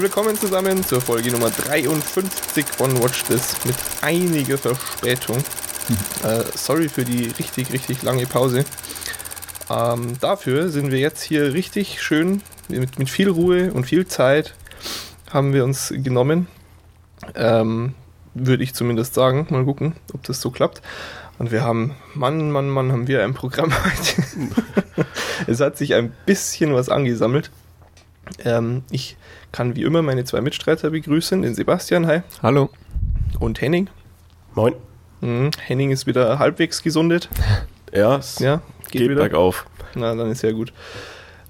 [0.00, 5.38] Willkommen zusammen zur Folge Nummer 53 von Watch This mit einiger Verspätung.
[6.22, 8.64] Äh, sorry für die richtig, richtig lange Pause.
[9.70, 14.54] Ähm, dafür sind wir jetzt hier richtig schön mit, mit viel Ruhe und viel Zeit
[15.30, 16.46] haben wir uns genommen.
[17.34, 17.94] Ähm,
[18.34, 19.46] Würde ich zumindest sagen.
[19.50, 20.82] Mal gucken, ob das so klappt.
[21.38, 25.06] Und wir haben, Mann, Mann, Mann, haben wir ein Programm heute.
[25.46, 27.50] es hat sich ein bisschen was angesammelt.
[28.44, 29.16] Ähm, ich
[29.52, 32.20] kann wie immer meine zwei Mitstreiter begrüßen, den Sebastian, hi.
[32.42, 32.70] Hallo.
[33.38, 33.88] Und Henning.
[34.54, 34.74] Moin.
[35.20, 35.50] Mhm.
[35.66, 37.28] Henning ist wieder halbwegs gesundet.
[37.92, 38.60] Ja, es Ja,
[38.90, 39.14] geht, wieder.
[39.16, 39.66] bergauf.
[39.94, 40.72] Na, dann ist ja gut.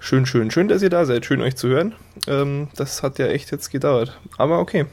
[0.00, 1.27] Schön, schön, schön, dass ihr da seid.
[1.27, 1.95] Schön, euch zu hören.
[2.28, 4.19] Ähm, das hat ja echt jetzt gedauert.
[4.36, 4.86] Aber okay.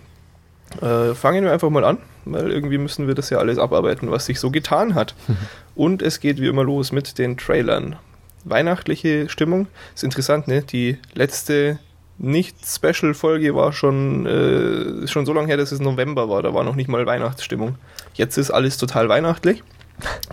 [0.82, 4.26] Äh, fangen wir einfach mal an, weil irgendwie müssen wir das ja alles abarbeiten, was
[4.26, 5.14] sich so getan hat.
[5.76, 7.98] Und es geht wie immer los mit den Trailern.
[8.46, 9.68] Weihnachtliche Stimmung.
[9.94, 10.62] Ist interessant, ne?
[10.62, 11.80] Die letzte
[12.18, 16.42] Nicht-Special-Folge war schon, äh, schon so lange her, dass es November war.
[16.44, 17.76] Da war noch nicht mal Weihnachtsstimmung.
[18.14, 19.64] Jetzt ist alles total weihnachtlich.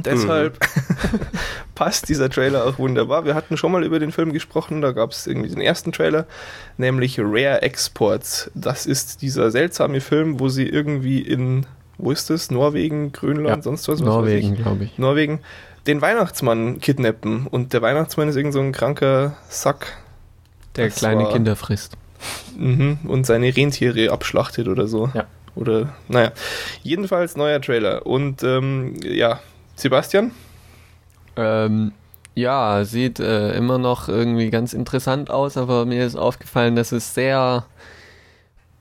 [0.05, 0.58] Deshalb
[1.74, 3.24] passt dieser Trailer auch wunderbar.
[3.24, 6.27] Wir hatten schon mal über den Film gesprochen, da gab es irgendwie den ersten Trailer,
[6.78, 8.50] nämlich Rare Exports.
[8.55, 11.66] Das ist dieser seltsame Film, wo sie irgendwie in,
[11.98, 12.50] wo ist das?
[12.50, 14.00] Norwegen, Grönland, Ja, sonst was?
[14.00, 14.98] was Norwegen, glaube ich.
[14.98, 15.40] Norwegen.
[15.86, 19.97] Den Weihnachtsmann kidnappen und der Weihnachtsmann ist irgend so ein kranker Sack
[20.77, 21.97] Der Das kleine war- Kinder frisst.
[22.56, 22.98] mhm.
[23.05, 25.11] und seine Rentiere abschlachtet oder so.
[25.14, 25.24] Ja.
[25.55, 26.33] Oder, naja.
[26.83, 28.06] Jedenfalls neuer Trailer.
[28.06, 29.41] Und ähm, ja,
[29.74, 30.30] Sebastian?
[31.36, 31.92] Ähm,
[32.34, 37.12] ja, sieht äh, immer noch irgendwie ganz interessant aus, aber mir ist aufgefallen, dass es
[37.14, 37.67] sehr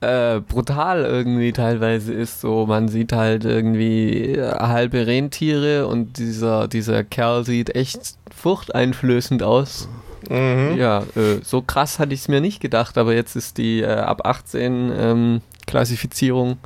[0.02, 2.40] äh, brutal irgendwie teilweise ist.
[2.40, 9.42] So, man sieht halt irgendwie äh, halbe Rentiere und dieser, dieser Kerl sieht echt furchteinflößend
[9.42, 9.88] aus.
[10.28, 10.76] Mhm.
[10.76, 13.86] Ja, äh, so krass hatte ich es mir nicht gedacht, aber jetzt ist die äh,
[13.86, 16.58] ab 18 ähm, Klassifizierung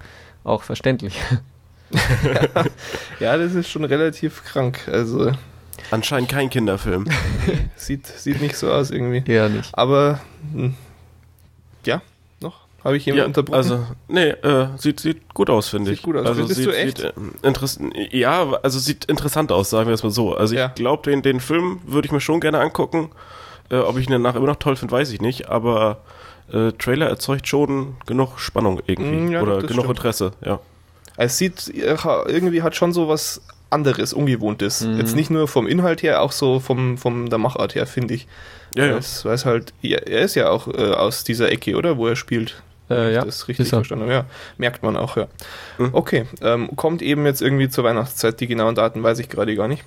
[0.45, 1.19] auch verständlich.
[3.21, 4.89] Ja, das ist schon relativ krank.
[4.91, 5.31] Also
[5.91, 7.07] Anscheinend kein Kinderfilm.
[7.77, 9.23] sieht, sieht nicht so aus irgendwie.
[9.31, 9.71] Eher nicht.
[9.73, 10.21] Aber
[10.53, 10.75] hm,
[11.85, 12.03] ja?
[12.87, 13.57] Habe ich jemanden ja, unterbrochen?
[13.57, 16.05] also, nee, äh, sieht, sieht gut aus, finde Sieht ich.
[16.05, 16.25] gut aus.
[16.27, 16.99] Also, Findest sieht, du echt?
[16.99, 17.07] Sieht,
[17.43, 17.81] äh, interess
[18.13, 20.35] ja, also sieht interessant aus, sagen wir es mal so.
[20.35, 20.67] Also Ja.
[20.69, 23.11] ich glaube, den, den Film würde ich mir schon gerne angucken.
[23.71, 25.49] Äh, ob ich ihn danach immer noch toll finde, weiß ich nicht.
[25.49, 25.99] Aber
[26.53, 29.17] äh, Trailer erzeugt schon genug Spannung irgendwie.
[29.17, 29.89] Mm, ja, Oder genug stimmt.
[29.89, 30.61] Interesse, ja.
[31.17, 31.97] es sieht äh,
[32.29, 34.83] irgendwie hat schon so was anderes, ungewohntes.
[34.83, 34.99] Mhm.
[34.99, 38.29] Jetzt nicht nur vom Inhalt her, auch so vom, vom der Machart her, finde ich.
[38.77, 38.97] Ja, ja.
[38.99, 41.97] Es weiß halt, ja, er ist ja auch äh, aus dieser Ecke, oder?
[41.97, 42.63] Wo er spielt.
[42.89, 43.79] Äh, ja, das richtig ist er.
[43.79, 44.13] verstanden habe.
[44.13, 44.25] Ja,
[44.59, 45.27] merkt man auch, ja.
[45.79, 45.91] Mhm.
[45.93, 48.39] Okay, ähm, kommt eben jetzt irgendwie zur Weihnachtszeit.
[48.41, 49.85] Die genauen Daten weiß ich gerade gar nicht.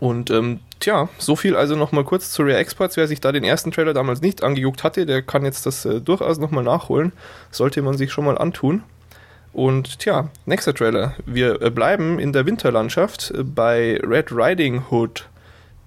[0.00, 2.96] Und ähm, tja, so viel also nochmal kurz zu Rare Exports.
[2.96, 6.00] Wer sich da den ersten Trailer damals nicht angeguckt hatte, der kann jetzt das äh,
[6.00, 7.12] durchaus nochmal nachholen.
[7.50, 8.82] Sollte man sich schon mal antun.
[9.52, 11.14] Und tja, nächster Trailer.
[11.26, 15.28] Wir äh, bleiben in der Winterlandschaft äh, bei Red Riding Hood,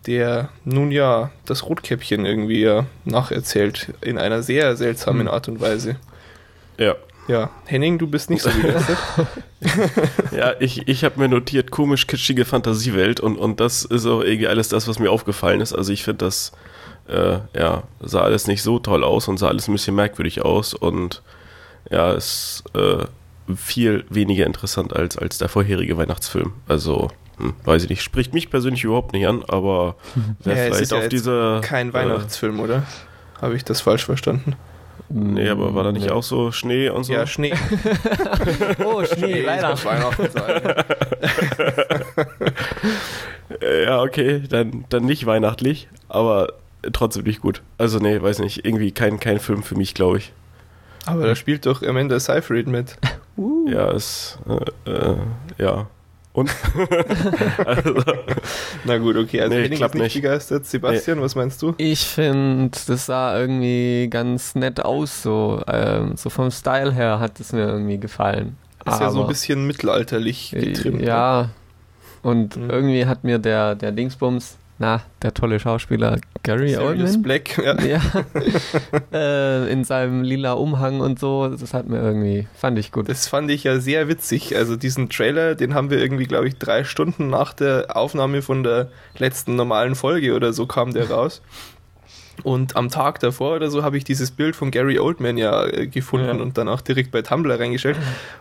[0.06, 5.34] der nun ja das Rotkäppchen irgendwie ja nacherzählt in einer sehr seltsamen Hm.
[5.34, 5.98] Art und Weise.
[6.78, 6.96] Ja.
[7.28, 8.98] Ja, Henning, du bist nicht so begeistert.
[10.32, 14.48] Ja, ich, ich habe mir notiert, komisch kitschige Fantasiewelt und, und das ist auch irgendwie
[14.48, 15.74] alles das, was mir aufgefallen ist.
[15.74, 16.54] Also ich finde das,
[17.10, 20.74] äh, ja, sah alles nicht so toll aus und sah alles ein bisschen merkwürdig aus
[20.74, 21.22] und
[21.92, 23.06] ja, ist äh,
[23.56, 26.54] viel weniger interessant als, als der vorherige Weihnachtsfilm.
[26.68, 29.96] Also, hm, weiß ich nicht, spricht mich persönlich überhaupt nicht an, aber
[30.40, 31.60] wer Ja, es vielleicht ja auf jetzt diese...
[31.62, 32.84] Kein Weihnachtsfilm, oder?
[33.42, 34.56] Habe ich das falsch verstanden?
[35.10, 36.12] Nee, aber war da nicht Nee.
[36.12, 37.14] auch so Schnee und so?
[37.14, 37.54] Ja, Schnee.
[38.84, 39.76] Oh, Schnee, leider.
[43.86, 46.54] Ja, okay, dann, dann nicht weihnachtlich, aber
[46.94, 47.62] trotzdem nicht gut.
[47.78, 50.34] Also nee, weiß nicht, irgendwie kein, kein Film für mich, glaube ich.
[51.06, 52.98] Aber da spielt doch Amanda Seyfried mit.
[53.68, 54.40] Ja, es,
[54.86, 55.16] äh, äh,
[55.60, 55.86] ja.
[56.38, 56.52] Und?
[57.66, 57.96] also,
[58.86, 59.42] Na gut, okay.
[59.42, 60.14] Also Nee, klappt nicht, nicht.
[60.22, 60.68] begeistert.
[60.68, 61.74] Sebastian, was meinst du?
[61.78, 67.40] Ich finde, das sah irgendwie ganz nett aus, so, ähm, so vom Style her hat
[67.40, 68.56] es mir irgendwie gefallen.
[68.86, 71.02] Ist ja so ein Aber- bisschen mittelalterlich getrimmt.
[71.02, 71.08] ne?
[71.08, 71.50] Ja,
[72.22, 72.70] und Mhm.
[72.70, 77.58] irgendwie hat mir der, der Dingsbums, na, der tolle Schauspieler Gary Sirius Oldman, Black.
[77.58, 77.82] Ja.
[77.84, 78.02] ja,
[79.12, 83.10] äh, in seinem lila Umhang und so, das hat mir irgendwie, fand ich gut.
[83.10, 84.56] Das fand ich ja sehr witzig.
[84.56, 88.64] Also diesen Trailer, den haben wir irgendwie, glaube ich, drei Stunden nach der Aufnahme von
[88.64, 91.42] der letzten normalen Folge oder so kam der raus.
[92.44, 95.88] Und am Tag davor oder so habe ich dieses Bild von Gary Oldman ja äh,
[95.88, 96.42] gefunden Ja.
[96.42, 97.98] und dann auch direkt bei Tumblr reingestellt.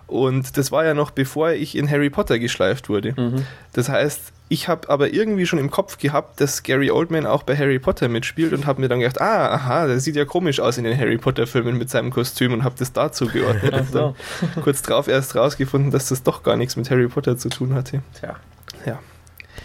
[0.06, 3.14] Und das war ja noch bevor ich in Harry Potter geschleift wurde.
[3.16, 3.46] Mhm.
[3.72, 7.56] Das heißt, ich habe aber irgendwie schon im Kopf gehabt, dass Gary Oldman auch bei
[7.56, 10.78] Harry Potter mitspielt und habe mir dann gedacht, ah, aha, der sieht ja komisch aus
[10.78, 13.74] in den Harry Potter Filmen mit seinem Kostüm und habe das dazu geordnet.
[13.74, 14.14] Und dann
[14.62, 18.02] kurz drauf erst rausgefunden, dass das doch gar nichts mit Harry Potter zu tun hatte.
[18.20, 18.36] Tja.
[18.84, 18.98] Ja.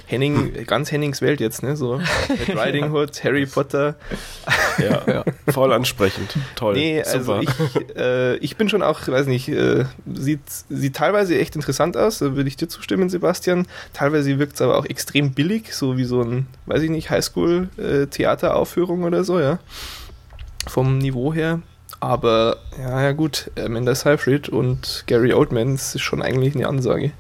[0.08, 1.76] Henning, ganz Hennings Welt jetzt, ne?
[1.76, 1.96] So
[2.30, 3.96] Red Riding Hood, Harry Potter.
[4.78, 5.24] Ja, Ja.
[5.52, 6.36] voll ansprechend.
[6.56, 6.74] Toll.
[6.74, 7.42] Nee, also Super.
[7.90, 12.20] ich, äh, ich bin schon auch, weiß nicht, äh, sieht, sieht teilweise echt interessant aus,
[12.20, 13.68] da würde ich dir zustimmen, Sebastian.
[13.94, 19.04] Teilweise wirkt es aber auch extrem billig, so wie so ein, weiß ich nicht, Highschool-Theateraufführung
[19.04, 19.60] oder so, ja.
[20.68, 21.62] Vom Niveau her.
[22.00, 27.12] Aber, ja, ja gut, Amanda Seyfried und Gary Oldman, das ist schon eigentlich eine Ansage.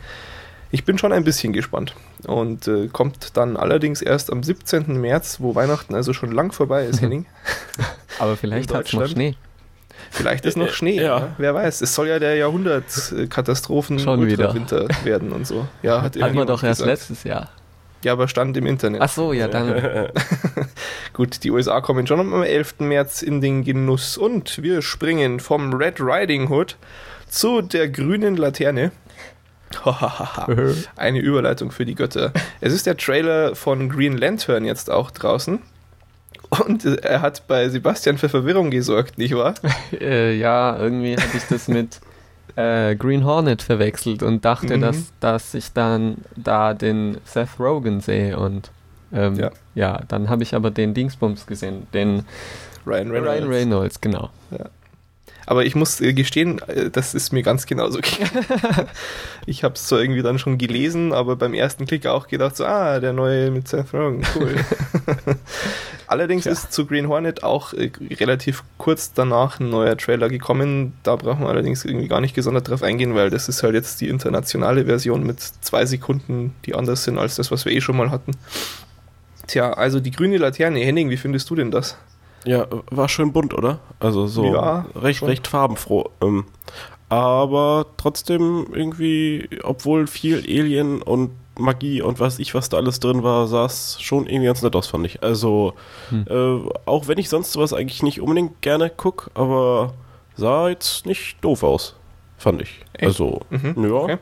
[0.72, 1.94] Ich bin schon ein bisschen gespannt.
[2.28, 5.00] Und äh, kommt dann allerdings erst am 17.
[5.00, 7.26] März, wo Weihnachten also schon lang vorbei ist, Henning.
[8.20, 9.08] Aber vielleicht hat es noch?
[9.08, 9.36] Schnee.
[10.10, 11.20] Vielleicht ist noch Äh, Schnee, ja.
[11.20, 11.28] ja.
[11.38, 11.82] wer weiß.
[11.82, 14.54] Es soll ja der Jahrhundertkatastrophen Schon wieder.
[14.54, 15.68] Winter werden und so.
[15.84, 17.00] Ja, hat Hatten wir doch erst gesagt.
[17.00, 17.50] letztes Jahr.
[18.04, 19.02] Ja, aber stand im Internet.
[19.02, 20.10] Ach so, ja, dann.
[21.14, 22.80] Gut, die USA kommen schon am 11.
[22.80, 26.78] März in den Genuss und wir springen vom Red Riding Hood
[27.30, 28.92] zu der grünen Laterne.
[30.96, 32.32] Eine Überleitung für die Götter.
[32.60, 35.60] Es ist der Trailer von Green Lantern jetzt auch draußen.
[36.68, 39.54] Und er hat bei Sebastian für Verwirrung gesorgt, nicht wahr?
[40.00, 42.02] äh, ja, irgendwie hatte ich das mit
[42.58, 44.82] äh, Green Hornet verwechselt und dachte, Mhm.
[44.82, 48.70] dass, dass ich dann da den Seth Rogen sehe und
[49.14, 49.52] ähm, Ja.
[49.76, 50.02] ja.
[50.10, 52.26] dann habe ich aber den Dingsbums gesehen, den
[52.86, 53.30] Ryan Reynolds.
[53.30, 54.30] Ryan Reynolds, genau.
[55.52, 58.88] Aber ich muss äh, gestehen, äh, das ist mir ganz genauso gegangen.
[59.46, 62.64] ich habe es zwar irgendwie dann schon gelesen, aber beim ersten Klick auch gedacht, so,
[62.64, 64.56] ah, der neue mit Seth Rogen, cool.
[66.08, 66.54] Allerdings Tja.
[66.54, 70.94] ist zu Green Hornet auch äh, relativ kurz danach ein neuer Trailer gekommen.
[71.04, 74.00] Da brauchen wir allerdings irgendwie gar nicht gesondert drauf eingehen, weil das ist halt jetzt
[74.00, 77.98] die internationale Version mit zwei Sekunden, die anders sind als das, was wir eh schon
[77.98, 78.32] mal hatten.
[79.48, 80.80] Tja, also die grüne Laterne.
[80.80, 81.98] Henning, wie findest du denn das?
[82.46, 83.80] Ja, war schön bunt, oder?
[84.00, 85.28] Also so Ja, recht, schon.
[85.30, 86.10] recht farbenfroh.
[86.22, 86.46] Ähm,
[87.10, 93.24] aber trotzdem irgendwie, obwohl viel Alien und Magie und was ich, was da alles drin
[93.24, 95.22] war, sah es schon irgendwie ganz nett aus, fand ich.
[95.22, 95.74] Also,
[96.10, 96.26] Hm.
[96.30, 99.94] äh, auch wenn ich sonst sowas eigentlich nicht unbedingt gerne guck, aber
[100.36, 101.96] sah jetzt nicht doof aus,
[102.38, 102.80] fand ich.
[102.94, 103.04] Echt?
[103.04, 103.92] Also, Mhm, ja.
[103.92, 104.18] okay.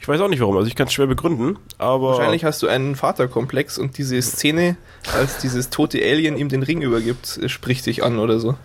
[0.00, 2.12] Ich weiß auch nicht warum, also ich kann es schwer begründen, aber.
[2.12, 4.76] Wahrscheinlich hast du einen Vaterkomplex und diese Szene,
[5.14, 8.56] als dieses tote Alien ihm den Ring übergibt, spricht dich an oder so.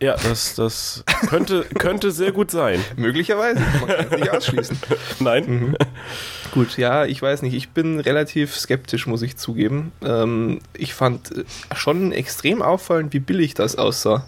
[0.00, 2.80] Ja, das, das könnte, könnte sehr gut sein.
[2.96, 4.78] Möglicherweise, man kann es nicht ausschließen.
[5.20, 5.44] Nein?
[5.46, 5.76] Mhm.
[6.52, 7.54] Gut, ja, ich weiß nicht.
[7.54, 9.92] Ich bin relativ skeptisch, muss ich zugeben.
[10.02, 11.44] Ähm, ich fand äh,
[11.74, 14.24] schon extrem auffallend, wie billig das aussah.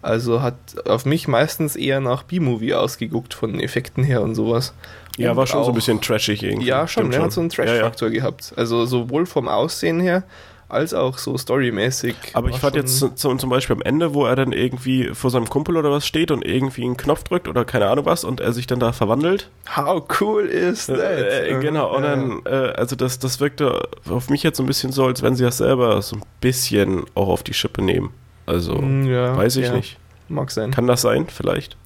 [0.00, 0.54] Also hat
[0.86, 4.72] auf mich meistens eher nach B-Movie ausgeguckt, von Effekten her und sowas.
[5.18, 6.66] Ja, war schon so auch- ein bisschen trashig irgendwie.
[6.66, 7.70] Ja, schon, Stimmt der hat so einen Ja, ja.
[7.72, 8.52] Trash-Faktor gehabt.
[8.56, 10.22] Also sowohl vom Aussehen her,
[10.70, 12.14] als auch so storymäßig.
[12.34, 15.30] Aber ich fand schon- jetzt zum, zum Beispiel am Ende, wo er dann irgendwie vor
[15.30, 18.40] seinem Kumpel oder was steht und irgendwie einen Knopf drückt oder keine Ahnung was und
[18.40, 19.48] er sich dann da verwandelt.
[19.76, 20.98] How cool is that?
[21.00, 22.10] Äh, genau, und Ja.
[22.10, 25.34] dann, äh, also das, das wirkte auf mich jetzt so ein bisschen so, als wenn
[25.36, 28.10] sie das selber so ein bisschen auch auf die Schippe nehmen.
[28.44, 29.96] Also, Mm, ja, weiß ich ja, nicht.
[30.28, 30.70] Mag sein.
[30.70, 31.76] Kann das sein, vielleicht?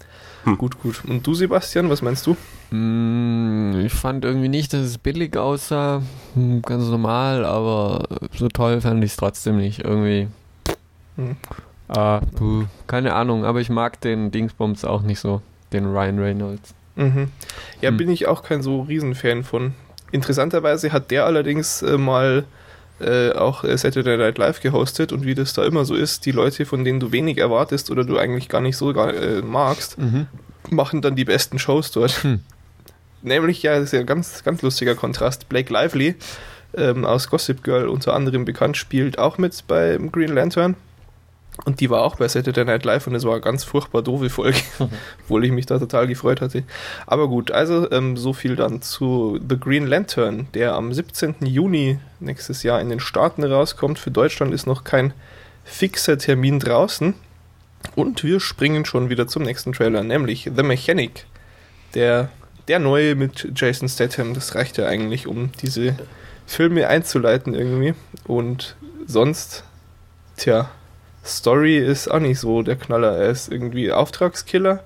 [0.58, 1.02] Gut, gut.
[1.09, 2.37] Und du, Sebastian, was meinst du?
[2.73, 6.02] Mm, Ich fand irgendwie nicht, dass es billig aussah.
[6.35, 8.05] Hm, Ganz normal, aber
[8.37, 9.81] so toll fand ich es trotzdem nicht.
[9.85, 10.29] Irgendwie.
[11.17, 11.37] Hm.
[11.88, 15.43] Ah, puh, keine Ahnung, aber ich mag den Dingsbums auch nicht so.
[15.73, 16.75] Den Ryan Reynolds.
[16.97, 17.29] Mhm.
[17.81, 17.97] Ja, Hm.
[17.99, 19.75] bin ich auch kein so Riesenfan von.
[20.11, 22.45] Interessanterweise hat der allerdings äh, mal
[23.00, 26.31] äh, auch äh, Saturday Night Live gehostet und wie das da immer so ist, die
[26.33, 29.99] Leute, von denen du wenig erwartest oder du eigentlich gar nicht so gar, äh, magst,
[29.99, 30.26] Mhm.
[30.71, 32.23] machen dann die besten Shows dort.
[32.23, 32.41] Hm.
[33.23, 35.49] Nämlich, ja, das ist ja ein ganz, ganz lustiger Kontrast.
[35.49, 36.17] Blake Lively
[36.75, 40.76] ähm, aus Gossip Girl unter anderem bekannt, spielt auch mit bei Green Lantern.
[41.67, 44.31] Und die war auch bei Saturday Night Live und es war eine ganz furchtbar doofe
[44.31, 44.59] Folge,
[45.23, 46.64] obwohl ich mich da total gefreut hatte.
[47.07, 51.37] Aber gut, also ähm, so viel dann zu The Green Lantern, der am 17.
[51.45, 53.99] Juni nächstes Jahr in den Staaten rauskommt.
[53.99, 55.12] Für Deutschland ist noch kein
[55.64, 57.14] fixer Termin draußen.
[57.97, 61.26] Und wir springen schon wieder zum nächsten Trailer, nämlich The Mechanic.
[61.95, 62.31] Der,
[62.69, 64.35] der neue mit Jason Statham.
[64.35, 65.97] Das reicht ja eigentlich, um diese
[66.47, 67.95] Filme einzuleiten irgendwie.
[68.25, 68.76] Und
[69.07, 69.64] sonst,
[70.37, 70.71] tja,
[71.25, 73.16] Story ist auch nicht so der Knaller.
[73.16, 74.83] Er ist irgendwie Auftragskiller.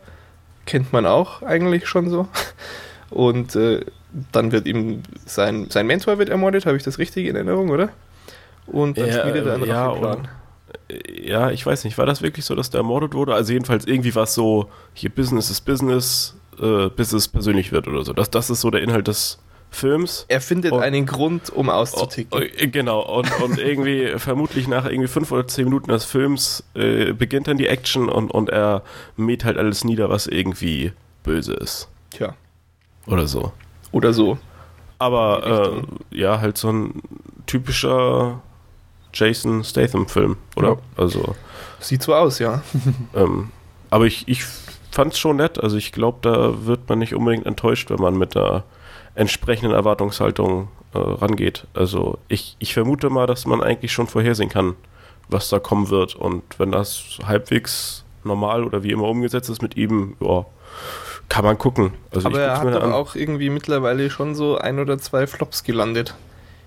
[0.66, 2.28] Kennt man auch eigentlich schon so.
[3.10, 3.84] Und äh,
[4.32, 7.90] dann wird ihm sein, sein Mentor wird ermordet, habe ich das richtig in Erinnerung, oder?
[8.66, 10.28] Und dann Ja, schmiedet er einen ja, Racheplan.
[11.10, 13.34] ja, ich weiß nicht, war das wirklich so, dass der ermordet wurde?
[13.34, 17.88] Also jedenfalls irgendwie war es so, hier Business ist Business, äh, bis es persönlich wird
[17.88, 18.12] oder so.
[18.12, 19.38] Das, das ist so der Inhalt des
[19.70, 20.24] Films.
[20.28, 22.40] Er findet Und- einen Grund, um auszuticken.
[22.40, 27.12] Oh, genau, und, und irgendwie vermutlich nach irgendwie fünf oder zehn Minuten des Films äh,
[27.12, 28.82] beginnt dann die Action und, und er
[29.16, 30.92] mäht halt alles nieder, was irgendwie
[31.24, 31.88] böse ist.
[32.10, 32.34] Tja.
[33.06, 33.52] Oder so.
[33.92, 34.38] Oder so.
[34.98, 37.02] Aber äh, ja, halt so ein
[37.46, 38.40] typischer
[39.12, 40.68] Jason Statham-Film, oder?
[40.70, 40.76] Ja.
[40.96, 41.34] Also,
[41.80, 42.62] Sieht so aus, ja.
[43.14, 43.50] ähm,
[43.90, 44.42] aber ich, ich
[44.96, 45.62] fand's schon nett.
[45.62, 48.64] Also ich glaube, da wird man nicht unbedingt enttäuscht, wenn man mit einer
[49.14, 51.66] entsprechenden Erwartungshaltung äh, rangeht.
[51.74, 54.74] Also ich, ich vermute mal, dass man eigentlich schon vorhersehen kann,
[55.28, 56.16] was da kommen wird.
[56.16, 60.46] Und wenn das halbwegs normal oder wie immer umgesetzt ist mit ihm, ja,
[61.28, 61.92] kann man gucken.
[62.10, 62.92] Also Aber ich er hat an.
[62.92, 66.14] auch irgendwie mittlerweile schon so ein oder zwei Flops gelandet.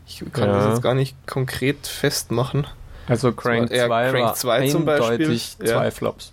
[0.08, 0.56] Ich kann Ja.
[0.58, 2.68] das jetzt gar nicht konkret festmachen.
[3.08, 5.66] Also Crank eher 2 Crank war 2 zum Beispiel, eindeutig ja.
[5.66, 6.32] zwei Flops.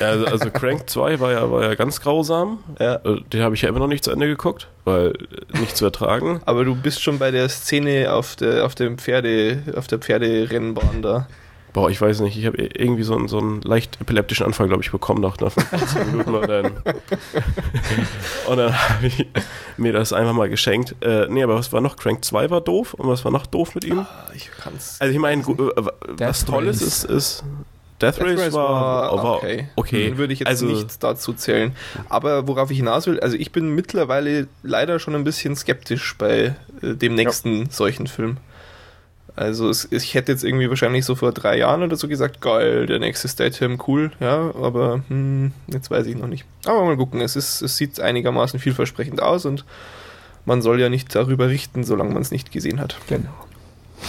[0.00, 2.58] Ja, also, also Crank 2 war ja, war ja ganz grausam.
[2.78, 2.96] Ja.
[2.96, 5.08] Äh, Den habe ich ja immer noch nicht zu Ende geguckt, weil
[5.54, 6.40] äh, nicht zu ertragen.
[6.44, 11.02] Aber du bist schon bei der Szene auf der, auf dem Pferde, auf der Pferderennbahn
[11.02, 11.26] da.
[11.74, 14.82] Boah, ich weiß nicht, ich habe irgendwie so einen, so einen leicht epileptischen Anfall, glaube
[14.82, 16.66] ich, bekommen nach nach 15 Minuten und dann,
[18.48, 19.26] und dann habe ich
[19.76, 20.96] mir das einfach mal geschenkt.
[21.02, 21.96] Äh, nee, aber was war noch?
[21.96, 23.98] Crank 2 war doof und was war noch doof mit ihm?
[24.00, 24.96] Ah, Ich kann's.
[24.98, 25.82] Also ich meine, äh,
[26.16, 27.04] was Tolles Race.
[27.04, 27.44] ist, ist
[28.00, 29.68] Death, Death Race Race war, war okay.
[29.76, 30.04] okay.
[30.08, 31.72] Den würde ich jetzt also, nicht dazu zählen.
[32.08, 36.54] Aber worauf ich hinaus will, also ich bin mittlerweile leider schon ein bisschen skeptisch bei
[36.82, 38.36] äh, dem nächsten solchen Film.
[39.38, 42.86] Also es, ich hätte jetzt irgendwie wahrscheinlich so vor drei Jahren oder so gesagt, geil,
[42.86, 46.44] der nächste Statham, cool, ja, aber hm, jetzt weiß ich noch nicht.
[46.66, 49.64] Aber mal gucken, es, ist, es sieht einigermaßen vielversprechend aus und
[50.44, 52.96] man soll ja nicht darüber richten, solange man es nicht gesehen hat.
[53.08, 53.30] Genau.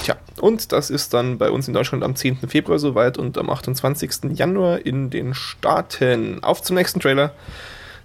[0.03, 2.47] Tja, und das ist dann bei uns in Deutschland am 10.
[2.47, 4.37] Februar soweit und am 28.
[4.37, 6.43] Januar in den Staaten.
[6.43, 7.33] Auf zum nächsten Trailer,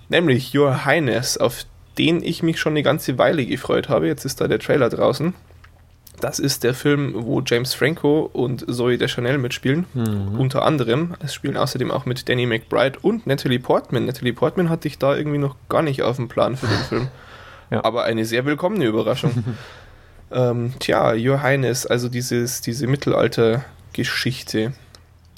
[0.09, 1.67] nämlich Your Highness, auf
[1.99, 4.07] den ich mich schon eine ganze Weile gefreut habe.
[4.07, 5.35] Jetzt ist da der Trailer draußen.
[6.21, 9.87] Das ist der Film, wo James Franco und Zoe Deschanel mitspielen.
[9.95, 10.39] Mhm.
[10.39, 11.15] Unter anderem.
[11.23, 14.07] Es spielen außerdem auch mit Danny McBride und Natalie Portman.
[14.07, 17.09] Natalie Portman hatte ich da irgendwie noch gar nicht auf dem Plan für den Film.
[17.71, 17.85] Ja.
[17.85, 19.45] Aber eine sehr willkommene Überraschung.
[20.35, 24.73] ähm, tja, Your Highness, also dieses, diese Mittelalter-Geschichte.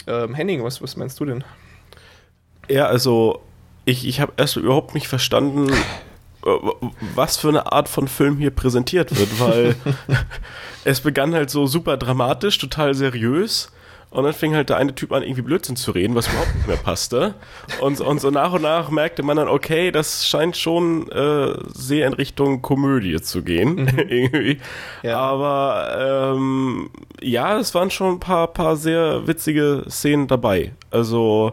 [0.06, 1.44] Ähm, Henning, was, was meinst du denn?
[2.68, 3.42] Ja, also
[3.84, 6.48] ich, ich habe erst überhaupt nicht verstanden, äh,
[7.14, 9.76] was für eine Art von Film hier präsentiert wird, weil
[10.84, 13.70] es begann halt so super dramatisch, total seriös.
[14.16, 16.66] Und dann fing halt der eine Typ an, irgendwie Blödsinn zu reden, was überhaupt nicht
[16.66, 17.34] mehr passte.
[17.82, 22.06] Und, und so nach und nach merkte man dann, okay, das scheint schon äh, sehr
[22.06, 23.86] in Richtung Komödie zu gehen.
[24.08, 24.56] irgendwie.
[25.02, 25.18] Ja.
[25.18, 26.88] Aber ähm,
[27.20, 30.72] ja, es waren schon ein paar, paar sehr witzige Szenen dabei.
[30.90, 31.52] Also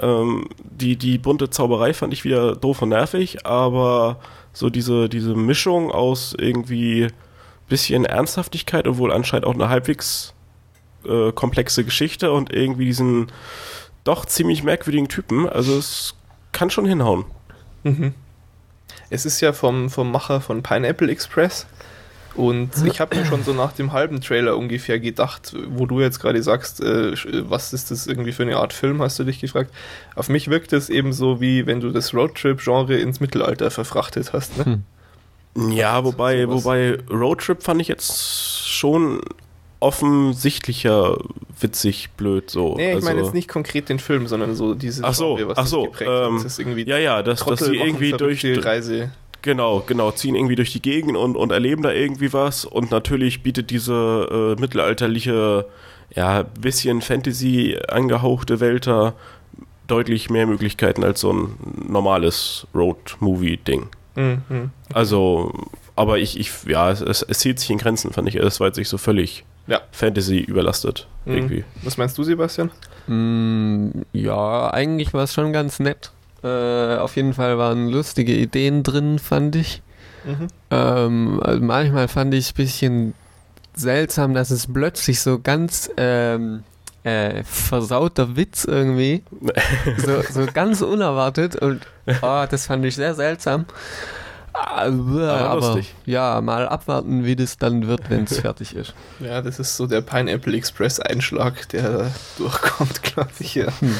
[0.00, 4.18] ähm, die, die bunte Zauberei fand ich wieder doof und nervig, aber
[4.54, 7.08] so diese, diese Mischung aus irgendwie
[7.68, 10.32] bisschen Ernsthaftigkeit, obwohl anscheinend auch eine halbwegs
[11.08, 13.28] äh, komplexe Geschichte und irgendwie diesen
[14.04, 15.48] doch ziemlich merkwürdigen Typen.
[15.48, 16.14] Also es
[16.52, 17.24] kann schon hinhauen.
[17.84, 18.14] Mhm.
[19.10, 21.66] Es ist ja vom, vom Macher von Pineapple Express.
[22.34, 26.20] Und ich habe mir schon so nach dem halben Trailer ungefähr gedacht, wo du jetzt
[26.20, 27.12] gerade sagst, äh,
[27.48, 29.72] was ist das irgendwie für eine Art Film, hast du dich gefragt.
[30.14, 34.56] Auf mich wirkt es eben so, wie wenn du das Roadtrip-Genre ins Mittelalter verfrachtet hast.
[34.58, 34.64] Ne?
[34.64, 35.72] Hm.
[35.72, 39.20] Ja, wobei, wobei Roadtrip fand ich jetzt schon
[39.80, 41.18] offensichtlicher
[41.60, 42.76] witzig blöd so.
[42.76, 45.50] Nee, ich also, meine jetzt nicht konkret den Film, sondern so dieses Ach so, Genre,
[45.50, 48.40] was ach so, geprägt ähm, Das ist irgendwie ja, ja, dass, dass sie irgendwie durch,
[48.40, 49.10] verrückte Reise.
[49.42, 52.64] Genau, genau, ziehen irgendwie durch die Gegend und, und erleben da irgendwie was.
[52.64, 55.66] Und natürlich bietet diese äh, mittelalterliche,
[56.14, 59.14] ja, bisschen Fantasy angehauchte Welt da
[59.86, 61.56] deutlich mehr Möglichkeiten als so ein
[61.88, 63.88] normales Road-Movie-Ding.
[64.16, 64.70] Mhm.
[64.92, 65.54] Also,
[65.94, 68.34] aber ich, ich ja, es, es, es zieht sich in Grenzen, fand ich.
[68.34, 69.80] Es war jetzt nicht so völlig Ja.
[69.92, 71.32] Fantasy überlastet, Mhm.
[71.34, 71.64] irgendwie.
[71.84, 72.70] Was meinst du, Sebastian?
[73.06, 76.10] Mm, ja, eigentlich war es schon ganz nett.
[76.42, 79.82] Äh, auf jeden Fall waren lustige Ideen drin, fand ich.
[80.24, 80.48] Mhm.
[80.70, 83.14] Ähm, also manchmal fand ich es ein bisschen
[83.74, 86.64] seltsam, dass es plötzlich so ganz ähm,
[87.04, 89.22] äh, versauter Witz irgendwie,
[89.98, 91.86] so, so ganz unerwartet und
[92.22, 93.66] oh, das fand ich sehr seltsam.
[94.66, 95.94] Aber, aber lustig.
[96.06, 98.94] ja, mal abwarten, wie das dann wird, wenn es fertig ist.
[99.20, 103.54] Ja, das ist so der Pineapple Express Einschlag, der durchkommt, glaube ich.
[103.54, 103.66] Ja.
[103.80, 103.96] Hm.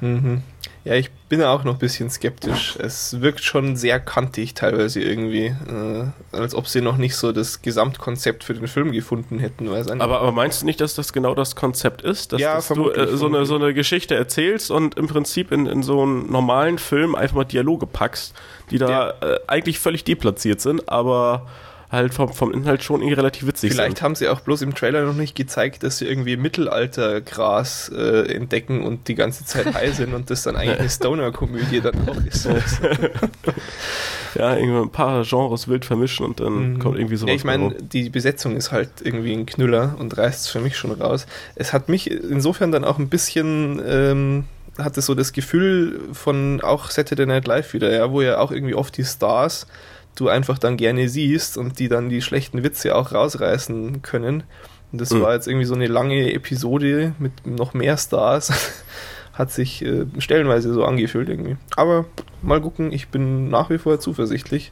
[0.00, 0.42] Mhm.
[0.84, 2.76] Ja, ich bin auch noch ein bisschen skeptisch.
[2.78, 7.62] Es wirkt schon sehr kantig teilweise irgendwie, äh, als ob sie noch nicht so das
[7.62, 9.70] Gesamtkonzept für den Film gefunden hätten.
[9.70, 12.34] Weiß aber, aber meinst du nicht, dass das genau das Konzept ist?
[12.34, 15.64] Dass, ja, dass du äh, so, eine, so eine Geschichte erzählst und im Prinzip in,
[15.64, 18.34] in so einen normalen Film einfach mal Dialoge packst,
[18.70, 19.10] die da ja.
[19.22, 21.46] äh, eigentlich völlig deplatziert sind, aber
[21.94, 24.02] halt vom, vom Inhalt schon irgendwie relativ witzig Vielleicht sind.
[24.02, 28.82] haben sie auch bloß im Trailer noch nicht gezeigt, dass sie irgendwie Mittelaltergras äh, entdecken
[28.84, 32.44] und die ganze Zeit high sind und das dann eigentlich eine Stoner-Komödie dann auch ist.
[34.34, 36.78] ja, irgendwie ein paar Genres wild vermischen und dann mhm.
[36.78, 37.30] kommt irgendwie sowas.
[37.30, 40.76] Ja, ich meine, die Besetzung ist halt irgendwie ein Knüller und reißt es für mich
[40.76, 41.26] schon raus.
[41.54, 44.44] Es hat mich insofern dann auch ein bisschen ähm,
[44.78, 48.74] hatte so das Gefühl von auch Saturday Night Live wieder, ja, wo ja auch irgendwie
[48.74, 49.66] oft die Stars
[50.14, 54.44] du einfach dann gerne siehst und die dann die schlechten Witze auch rausreißen können.
[54.92, 55.22] Und das mhm.
[55.22, 58.52] war jetzt irgendwie so eine lange Episode mit noch mehr Stars.
[59.32, 61.56] Hat sich äh, stellenweise so angefühlt irgendwie.
[61.74, 62.04] Aber
[62.42, 64.70] mal gucken, ich bin nach wie vor zuversichtlich.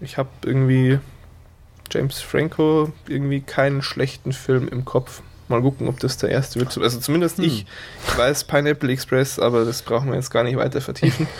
[0.00, 1.00] Ich habe irgendwie
[1.90, 5.22] James Franco irgendwie keinen schlechten Film im Kopf.
[5.48, 6.78] Mal gucken, ob das der erste wird.
[6.78, 7.44] Also zumindest hm.
[7.44, 7.66] ich.
[8.06, 11.26] Ich weiß Pineapple Express, aber das brauchen wir jetzt gar nicht weiter vertiefen.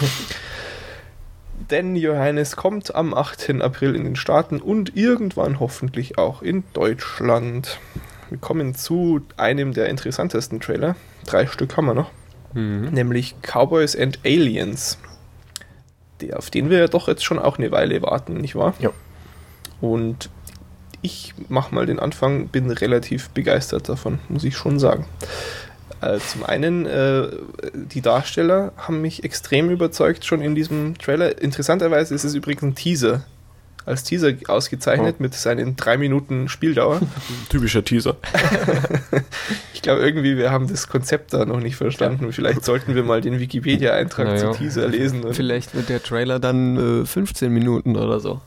[1.71, 3.61] denn Johannes kommt am 8.
[3.61, 7.79] April in den Staaten und irgendwann hoffentlich auch in Deutschland.
[8.31, 10.97] Wir kommen zu einem der interessantesten Trailer.
[11.27, 12.11] Drei Stück haben wir noch.
[12.53, 12.91] Mhm.
[12.93, 14.99] Nämlich Cowboys and Aliens.
[16.21, 18.75] Der, auf den wir ja doch jetzt schon auch eine Weile warten, nicht wahr?
[18.79, 18.91] Ja.
[19.81, 20.31] Und
[21.03, 25.07] ich mache mal den Anfang, bin relativ begeistert davon, muss ich schon sagen.
[26.05, 27.29] Äh, zum einen, äh,
[27.75, 31.41] die Darsteller haben mich extrem überzeugt schon in diesem Trailer.
[31.41, 33.25] Interessanterweise ist es übrigens ein Teaser.
[33.87, 35.23] Als Teaser ausgezeichnet oh.
[35.23, 37.01] mit seinen drei Minuten Spieldauer.
[37.51, 38.17] Typischer Teaser.
[39.75, 42.33] ich glaube irgendwie, wir haben das Konzept da noch nicht verstanden.
[42.33, 44.53] Vielleicht sollten wir mal den Wikipedia-Eintrag naja.
[44.53, 45.23] zu Teaser lesen.
[45.33, 48.41] Vielleicht wird der Trailer dann äh, 15 Minuten oder so.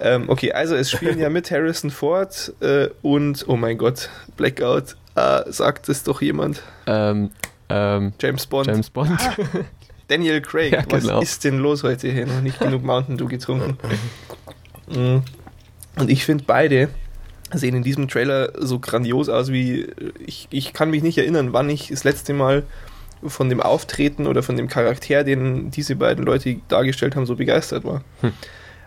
[0.00, 4.96] Ähm, okay, also es spielen ja mit Harrison Ford äh, und, oh mein Gott, Blackout,
[5.16, 6.62] äh, sagt es doch jemand.
[6.86, 7.30] Ähm,
[7.68, 8.66] ähm, James Bond.
[8.68, 9.10] James Bond.
[9.18, 9.34] Ah,
[10.08, 10.72] Daniel Craig.
[10.72, 11.20] Ja, Was genau.
[11.20, 12.26] ist denn los heute hier?
[12.26, 13.76] Noch nicht genug Mountain Dew getrunken.
[14.88, 15.18] Mm.
[15.98, 16.90] Und ich finde beide
[17.52, 19.88] sehen in diesem Trailer so grandios aus wie
[20.24, 22.64] ich, ich kann mich nicht erinnern, wann ich das letzte Mal
[23.24, 27.84] von dem Auftreten oder von dem Charakter, den diese beiden Leute dargestellt haben, so begeistert
[27.84, 28.02] war.
[28.20, 28.32] Hm.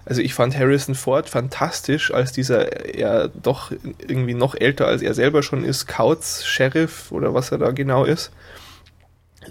[0.09, 5.13] Also ich fand Harrison Ford fantastisch, als dieser ja doch irgendwie noch älter als er
[5.13, 8.31] selber schon ist, Kautz Sheriff oder was er da genau ist.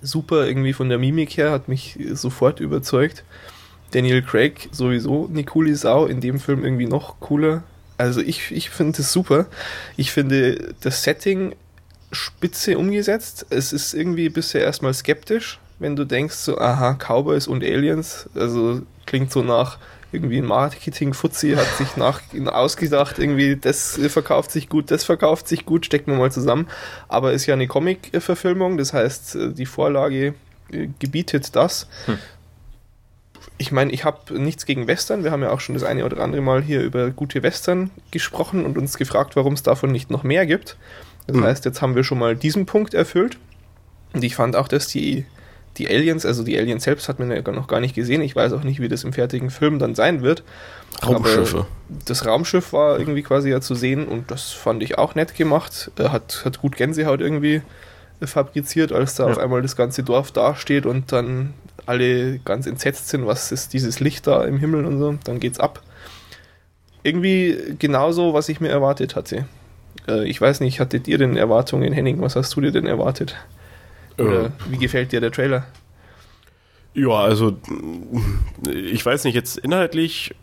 [0.03, 3.23] Super irgendwie von der Mimik her, hat mich sofort überzeugt.
[3.93, 7.63] Daniel Craig sowieso eine coole Sau, in dem Film irgendwie noch cooler.
[7.97, 9.47] Also ich, ich finde es super.
[9.97, 11.55] Ich finde das Setting
[12.11, 13.47] spitze umgesetzt.
[13.51, 18.29] Es ist irgendwie bisher erstmal skeptisch, wenn du denkst so, aha, Cowboys und Aliens.
[18.35, 19.79] Also klingt so nach
[20.13, 25.67] irgendwie ein Marketing-Fuzzi hat sich nach ausgedacht, irgendwie das verkauft sich gut, das verkauft sich
[25.67, 26.69] gut, stecken wir mal zusammen.
[27.09, 30.35] Aber ist ja eine Comic-Verfilmung, das heißt, die Vorlage
[30.71, 31.89] äh, gebietet das.
[32.07, 32.19] Hm.
[33.59, 35.25] Ich meine, ich habe nichts gegen Western.
[35.25, 38.65] Wir haben ja auch schon das eine oder andere Mal hier über gute Western gesprochen
[38.65, 40.77] und uns gefragt, warum es davon nicht noch mehr gibt.
[41.27, 41.45] Das hm.
[41.45, 43.39] heißt, jetzt haben wir schon mal diesen Punkt erfüllt.
[44.15, 45.27] Und ich fand auch, dass die
[45.79, 48.21] die Aliens, also die Aliens selbst hat man ja noch gar nicht gesehen.
[48.23, 50.43] Ich weiß auch nicht, wie das im fertigen Film dann sein wird.
[51.05, 51.59] Raumschiffe.
[51.59, 51.67] Aber
[52.05, 55.91] das Raumschiff war irgendwie quasi ja zu sehen und das fand ich auch nett gemacht.
[55.99, 57.63] Hat, hat gut Gänsehaut irgendwie
[58.21, 59.31] fabriziert, als da ja.
[59.31, 61.55] auf einmal das ganze Dorf dasteht und dann
[61.87, 65.17] alle ganz entsetzt sind, was ist dieses Licht da im Himmel und so.
[65.25, 65.83] Dann geht's ab.
[67.05, 69.47] Irgendwie genauso, was ich mir erwartet hatte.
[70.09, 72.21] Äh, ich weiß nicht, hattet ihr denn Erwartungen, Henning?
[72.21, 73.37] Was hast du dir denn erwartet?
[74.19, 75.67] Oder wie gefällt dir der Trailer?
[76.95, 77.57] Ja, also
[78.69, 80.35] ich weiß nicht, jetzt inhaltlich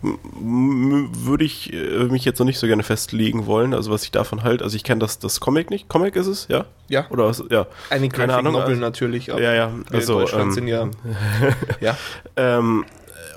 [0.00, 4.44] würde ich äh, mich jetzt noch nicht so gerne festlegen wollen, also was ich davon
[4.44, 5.88] halt, also ich kenne das, das Comic nicht.
[5.88, 6.66] Comic ist es, ja?
[6.88, 7.06] Ja.
[7.10, 7.66] Oder was, ja.
[7.90, 8.52] Eine Keine Ahnung.
[8.52, 9.26] Novel natürlich.
[9.26, 9.72] Ja, ja.
[9.90, 10.88] Also, in Deutschland ähm, sind ja.
[11.80, 11.96] ja.
[12.36, 12.84] ähm,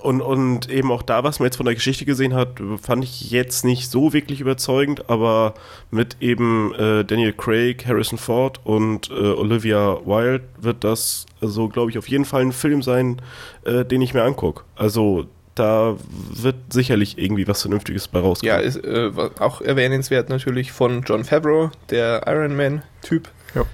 [0.08, 3.30] und, und eben auch da, was man jetzt von der Geschichte gesehen hat, fand ich
[3.30, 5.54] jetzt nicht so wirklich überzeugend, aber
[5.91, 11.91] mit eben äh, Daniel Craig, Harrison Ford und äh, Olivia Wilde wird das, also glaube
[11.91, 13.22] ich, auf jeden Fall ein Film sein,
[13.65, 14.63] äh, den ich mir angucke.
[14.78, 15.98] Also da
[16.30, 18.56] wird sicherlich irgendwie was Vernünftiges bei rauskommen.
[18.56, 23.28] Ja, ist äh, auch erwähnenswert natürlich von John Favreau, der Iron Man-Typ.
[23.56, 23.65] Ja.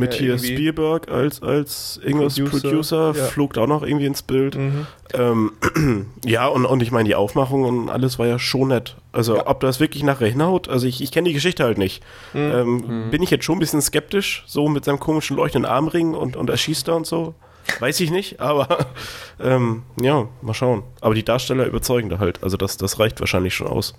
[0.00, 3.24] Mit hier irgendwie Spielberg als, als irgendwas Producer, Producer, ja.
[3.24, 4.56] flog da auch noch irgendwie ins Bild.
[4.56, 4.86] Mhm.
[5.14, 5.52] Ähm,
[6.24, 8.96] ja, und, und ich meine, die Aufmachung und alles war ja schon nett.
[9.12, 9.46] Also, Ja.
[9.46, 12.02] ob das wirklich nachher hinhaut, also ich, ich kenne die Geschichte halt nicht.
[12.34, 12.40] Mhm.
[12.54, 16.36] Ähm, Bin ich jetzt schon ein bisschen skeptisch, so mit seinem komischen leuchtenden Armring und,
[16.36, 17.34] und er schießt da und so.
[17.80, 18.86] Weiß ich nicht, aber
[19.42, 20.82] ähm, ja, mal schauen.
[21.00, 22.42] Aber die Darsteller überzeugen da halt.
[22.42, 23.94] Also, das, das reicht wahrscheinlich schon aus.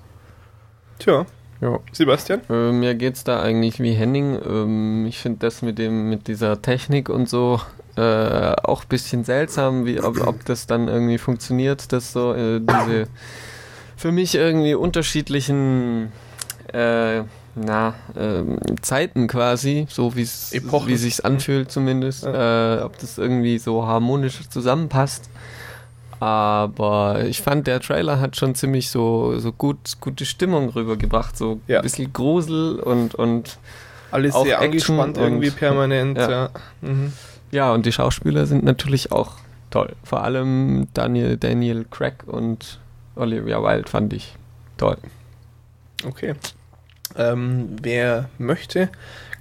[0.99, 1.25] Tja,
[1.62, 1.80] Ja.
[1.91, 2.41] Sebastian?
[2.50, 4.39] Äh, mir geht's da eigentlich wie Henning.
[4.46, 7.60] Ähm, ich finde das mit dem mit dieser Technik und so
[7.96, 12.60] äh, auch ein bisschen seltsam, wie ob, ob das dann irgendwie funktioniert, dass so äh,
[12.60, 13.08] diese
[13.96, 16.12] für mich irgendwie unterschiedlichen
[16.72, 17.24] äh,
[17.56, 23.58] na, ähm, Zeiten quasi, so wie es wie sich's anfühlt zumindest, äh, ob das irgendwie
[23.58, 25.30] so harmonisch zusammenpasst.
[26.19, 31.38] Aber ich fand, der Trailer hat schon ziemlich so, so gut, gute Stimmung rübergebracht.
[31.38, 31.77] So Ja.
[31.80, 33.58] ein bisschen Grusel und, und
[34.12, 34.63] Alles sehr Action
[34.99, 36.17] angespannt irgendwie und- permanent.
[36.17, 36.30] Ja.
[36.30, 36.49] Ja.
[36.82, 37.13] Mhm.
[37.51, 39.34] ja, und die Schauspieler sind natürlich auch
[39.69, 39.93] toll.
[40.03, 42.80] Vor allem Daniel, Daniel Craig und
[43.15, 44.36] Olivia Wilde fand ich
[44.77, 44.97] toll.
[46.06, 46.36] Okay.
[47.15, 48.89] Ähm, wer möchte,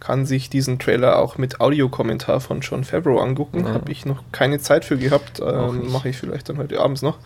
[0.07, 3.65] kann sich diesen Trailer auch mit Audiokommentar von John Favreau angucken.
[3.67, 3.73] Ja.
[3.75, 5.41] Habe ich noch keine Zeit für gehabt.
[5.41, 5.91] Ähm.
[5.91, 7.19] Mache ich vielleicht dann heute abends noch.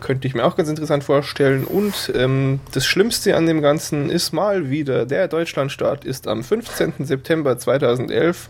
[0.00, 1.64] Könnte ich mir auch ganz interessant vorstellen.
[1.64, 6.92] Und ähm, das Schlimmste an dem Ganzen ist mal wieder, der Deutschlandstart ist am 15.
[7.00, 8.48] September 2011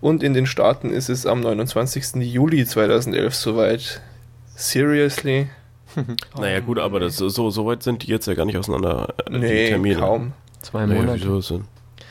[0.00, 2.16] und in den Staaten ist es am 29.
[2.16, 4.00] Juli 2011 soweit.
[4.56, 5.48] Seriously?
[6.38, 9.12] Naja, gut, aber das, so, so weit sind die jetzt ja gar nicht auseinander.
[9.26, 9.96] äh, die Nee, Termine.
[10.00, 10.32] kaum.
[10.60, 11.20] Zwei Nee, Monate.
[11.20, 11.40] wieso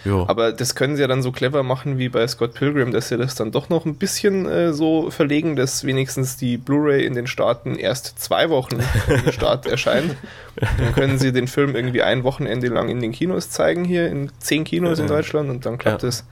[0.06, 0.24] Ja.
[0.30, 3.18] Aber das können sie ja dann so clever machen wie bei Scott Pilgrim, dass sie
[3.18, 7.28] das dann doch noch ein bisschen äh, so verlegen, dass wenigstens die Blu-ray in den
[7.28, 8.78] Staaten erst zwei Wochen
[9.10, 10.16] dem Start erscheint.
[10.56, 14.32] Dann können sie den Film irgendwie ein Wochenende lang in den Kinos zeigen, hier in
[14.40, 15.08] zehn Kinos in.
[15.08, 16.10] Deutschland und dann klappt Ja.
[16.10, 16.24] es.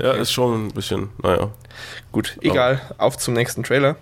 [0.00, 1.50] Ja, ist schon ein bisschen, naja.
[2.12, 3.96] Gut, egal, auf zum nächsten Trailer.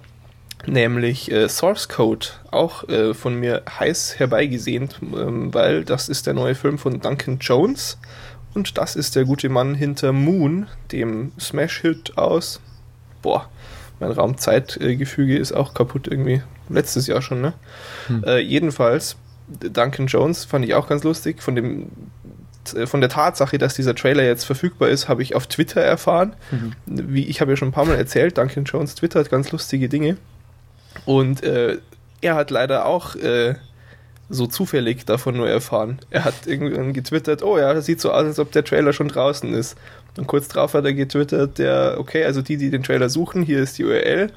[0.65, 6.35] Nämlich äh, Source Code, auch äh, von mir heiß herbeigesehnt, ähm, weil das ist der
[6.35, 7.99] neue Film von Duncan Jones
[8.55, 12.61] und das ist der gute Mann hinter Moon, dem Smash-Hit aus.
[13.23, 13.49] Boah,
[14.01, 16.43] mein Raumzeitgefüge ist auch kaputt irgendwie.
[16.69, 17.53] Letztes Jahr schon, ne?
[18.09, 18.25] Hm.
[18.25, 19.17] Äh, jedenfalls,
[19.49, 21.43] Duncan Jones fand ich auch ganz lustig.
[21.43, 21.91] Von dem
[22.75, 26.35] äh, von der Tatsache, dass dieser Trailer jetzt verfügbar ist, habe ich auf Twitter erfahren.
[26.51, 26.73] Mhm.
[26.87, 30.17] Wie ich habe ja schon ein paar Mal erzählt, Duncan Jones twittert ganz lustige Dinge.
[31.05, 31.79] Und äh,
[32.21, 33.55] er hat leider auch äh,
[34.29, 36.01] so zufällig davon nur erfahren.
[36.11, 39.09] Er hat irgendwann getwittert, oh ja, das sieht so aus, als ob der Trailer schon
[39.09, 39.77] draußen ist.
[40.17, 43.61] Und kurz drauf hat er getwittert, der, okay, also die, die den Trailer suchen, hier
[43.61, 44.31] ist die URL.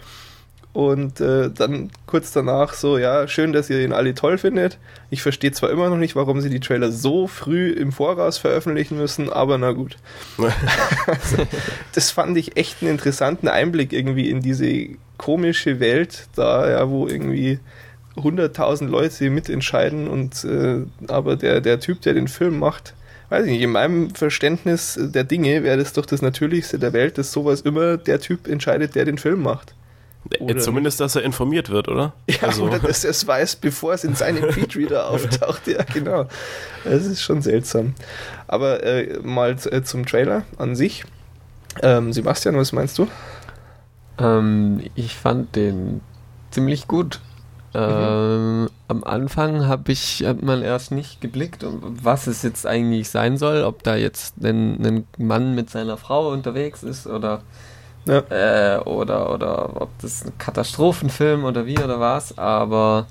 [0.72, 4.78] Und äh, dann kurz danach so, ja, schön, dass ihr ihn alle toll findet.
[5.10, 8.98] Ich verstehe zwar immer noch nicht, warum sie die Trailer so früh im Voraus veröffentlichen
[8.98, 9.98] müssen, aber na gut.
[10.38, 11.48] also,
[11.95, 17.08] das fand ich echt einen interessanten Einblick irgendwie in diese komische Welt da, ja, wo
[17.08, 17.60] irgendwie
[18.15, 22.95] 100.000 Leute mitentscheiden und äh, aber der, der Typ, der den Film macht,
[23.29, 27.19] weiß ich nicht, in meinem Verständnis der Dinge wäre das doch das Natürlichste der Welt,
[27.19, 29.75] dass sowas immer der Typ entscheidet, der den Film macht.
[30.39, 32.13] Oder Äh, Zumindest, dass er informiert wird, oder?
[32.29, 35.67] Ja, also, oder dass er es weiß, bevor es in seinem Feedreader auftaucht.
[35.67, 36.27] Ja, genau.
[36.84, 37.93] Das ist schon seltsam.
[38.47, 41.03] Aber äh, mal äh, zum Trailer an sich.
[41.82, 43.08] Ähm, Sebastian, was meinst du?
[44.19, 46.01] Ähm, ich fand den
[46.51, 47.21] ziemlich gut.
[47.73, 53.38] Ähm, am Anfang habe ich hat man erst nicht geblickt, was es jetzt eigentlich sein
[53.38, 57.43] soll, ob da jetzt ein, ein Mann mit seiner Frau unterwegs ist oder
[58.05, 58.23] Ja.
[58.29, 62.38] äh, oder oder ob das ein Katastrophenfilm oder wie oder was.
[62.38, 63.08] Aber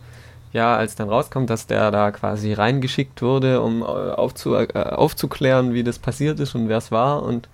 [0.52, 5.74] ja, als dann rauskommt, dass der da quasi reingeschickt wurde, um äh, aufzu, äh, aufzuklären,
[5.74, 7.48] wie das passiert ist und wer es war und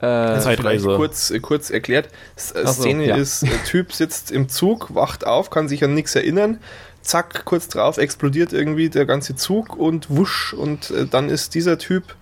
[0.00, 0.84] äh, Zeitreise.
[0.84, 2.08] Vielleicht Kurz, kurz erklärt.
[2.36, 3.16] S äh, so, Szene ja.
[3.16, 6.58] ist, äh, Typ sitzt im Zug, wacht auf, kann sich an nichts erinnern.
[7.02, 10.52] Zack, kurz drauf explodiert irgendwie der ganze Zug und wusch.
[10.52, 12.16] Und äh, dann ist dieser Typ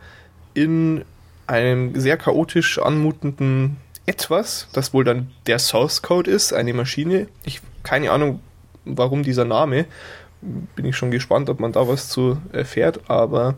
[0.54, 1.04] in
[1.46, 7.28] einem sehr chaotisch anmutenden etwas, das wohl dann der Source Code ist, eine Maschine.
[7.44, 8.40] Ich keine Ahnung,
[8.84, 9.86] warum dieser Name.
[10.40, 13.56] Bin ich schon gespannt, ob man da was zu erfährt, aber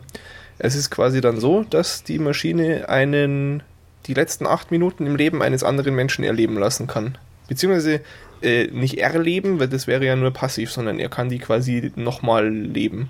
[0.57, 3.63] es ist quasi dann so, dass die Maschine einen
[4.07, 7.17] die letzten acht Minuten im Leben eines anderen Menschen erleben lassen kann.
[7.47, 8.01] Beziehungsweise
[8.41, 12.49] äh, nicht erleben, weil das wäre ja nur passiv, sondern er kann die quasi nochmal
[12.49, 13.09] leben.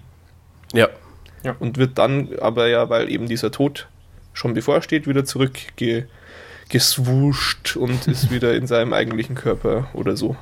[1.43, 1.56] ja.
[1.60, 3.88] Und wird dann aber ja, weil eben dieser Tod
[4.34, 10.36] schon bevorsteht, wieder zurückgeswuscht und ist wieder in seinem eigentlichen Körper oder so.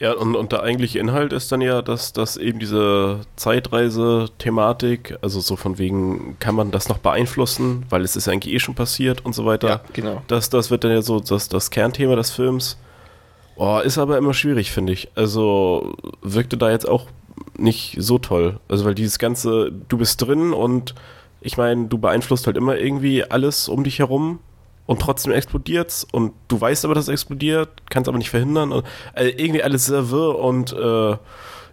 [0.00, 5.40] Ja, und, und der eigentliche Inhalt ist dann ja, dass, dass eben diese Zeitreise-Thematik, also
[5.40, 8.74] so von wegen, kann man das noch beeinflussen, weil es ist ja eigentlich eh schon
[8.74, 9.68] passiert und so weiter.
[9.68, 10.22] Ja, genau.
[10.26, 12.78] Das, das wird dann ja so das, das Kernthema des Films.
[13.56, 15.10] Oh, ist aber immer schwierig, finde ich.
[15.16, 17.06] Also wirkte da jetzt auch
[17.58, 18.58] nicht so toll.
[18.68, 20.94] Also weil dieses ganze, du bist drin und
[21.42, 24.38] ich meine, du beeinflusst halt immer irgendwie alles um dich herum
[24.90, 28.72] und trotzdem explodiert's und du weißt aber, dass es explodiert, kannst aber nicht verhindern.
[28.72, 31.16] Und, also irgendwie alles sehr wirr und äh,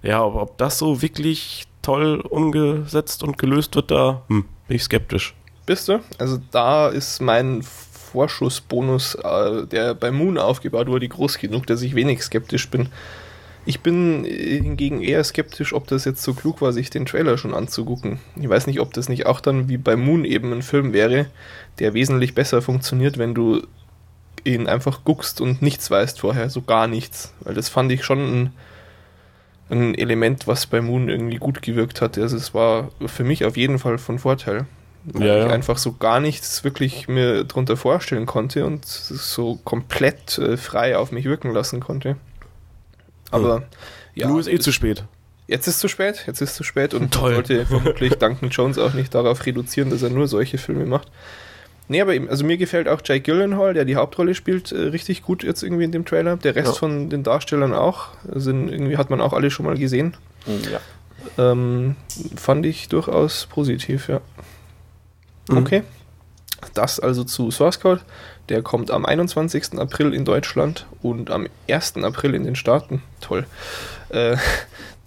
[0.07, 4.83] ja, ob, ob, das so wirklich toll umgesetzt und gelöst wird, da hm, bin ich
[4.83, 5.33] skeptisch.
[5.65, 5.99] Bist du?
[6.19, 11.95] Also da ist mein Vorschussbonus, äh, der bei Moon aufgebaut wurde, groß genug, dass ich
[11.95, 12.89] wenig skeptisch bin.
[13.67, 17.53] Ich bin hingegen eher skeptisch, ob das jetzt so klug war, sich den Trailer schon
[17.53, 18.17] anzugucken.
[18.37, 21.25] Ich weiß nicht, ob das nicht auch dann wie bei Moon eben ein Film wäre,
[21.79, 23.61] der wesentlich besser funktioniert, wenn du
[24.45, 27.33] ihn einfach guckst und nichts weißt vorher, so gar nichts.
[27.41, 28.53] Weil das fand ich schon ein,
[29.69, 32.17] ein Element, was bei Moon irgendwie gut gewirkt hat.
[32.17, 34.65] Also es war für mich auf jeden Fall von Vorteil.
[35.03, 35.51] Weil ja, ich ja.
[35.51, 41.11] einfach so gar nichts wirklich mir drunter vorstellen konnte und so komplett äh, frei auf
[41.11, 42.15] mich wirken lassen konnte.
[43.31, 43.63] Aber hm.
[44.15, 44.27] ja.
[44.27, 45.03] Nur ist eh zu spät.
[45.47, 47.33] Jetzt ist zu spät, jetzt ist zu spät und Toll.
[47.35, 51.09] sollte vermutlich Duncan Jones auch nicht darauf reduzieren, dass er nur solche Filme macht.
[51.89, 55.23] Nee, aber eben, also mir gefällt auch Jake Gyllenhaal, der die Hauptrolle spielt, äh, richtig
[55.23, 56.35] gut jetzt irgendwie in dem Trailer.
[56.35, 56.73] Der Rest ja.
[56.73, 60.17] von den Darstellern auch, sind irgendwie hat man auch alle schon mal gesehen.
[60.69, 60.81] Ja.
[61.51, 61.95] Ähm,
[62.35, 64.19] fand ich durchaus positiv, ja.
[65.49, 65.57] Mhm.
[65.57, 65.83] Okay.
[66.73, 68.01] Das also zu Source Code.
[68.49, 69.77] Der kommt am 21.
[69.77, 71.97] April in Deutschland und am 1.
[71.97, 73.01] April in den Staaten.
[73.19, 73.45] Toll.
[74.09, 74.37] Äh,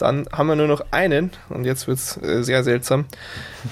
[0.00, 3.05] dann haben wir nur noch einen und jetzt wird es äh, sehr seltsam.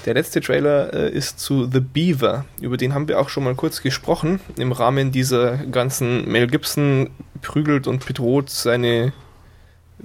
[0.05, 2.45] Der letzte Trailer äh, ist zu The Beaver.
[2.61, 7.09] Über den haben wir auch schon mal kurz gesprochen im Rahmen dieser ganzen Mel Gibson
[7.41, 9.11] prügelt und bedroht seine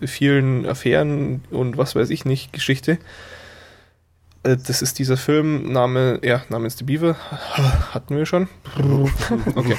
[0.02, 2.98] vielen Affären und was weiß ich nicht Geschichte.
[4.44, 7.14] Äh, das ist dieser Film Name, ja, namens The Beaver.
[7.94, 8.48] Hatten wir schon.
[9.56, 9.76] Okay.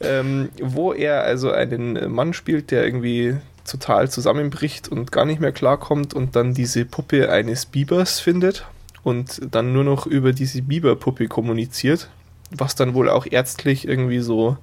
[0.00, 5.52] ähm, wo er also einen Mann spielt, der irgendwie total zusammenbricht und gar nicht mehr
[5.52, 8.66] klarkommt und dann diese Puppe eines Bibers findet
[9.02, 12.08] und dann nur noch über diese Biberpuppe kommuniziert,
[12.50, 14.56] was dann wohl auch ärztlich irgendwie so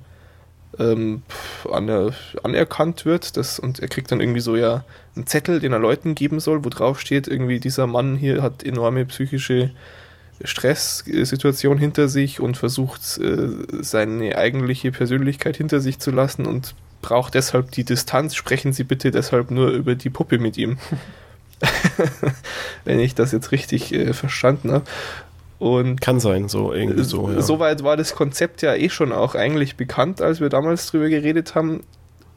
[0.79, 1.23] ähm,
[1.71, 3.38] aner anerkannt wird.
[3.38, 4.83] Das, und er kriegt dann irgendwie so ja
[5.15, 8.63] einen Zettel, den er Leuten geben soll, wo drauf steht, irgendwie dieser Mann hier hat
[8.63, 9.71] enorme psychische
[10.43, 13.49] Stresssituation hinter sich und versucht äh,
[13.81, 18.36] seine eigentliche Persönlichkeit hinter sich zu lassen und braucht deshalb die Distanz.
[18.36, 20.79] Sprechen Sie bitte deshalb nur über die Puppe mit ihm.
[22.86, 24.86] Wenn ich das jetzt richtig äh, verstanden habe.
[25.63, 27.32] Und Kann sein, so irgendwie so.
[27.32, 27.41] Ja.
[27.41, 31.56] Soweit war das Konzept ja eh schon auch eigentlich bekannt, als wir damals drüber geredet
[31.56, 31.86] haben.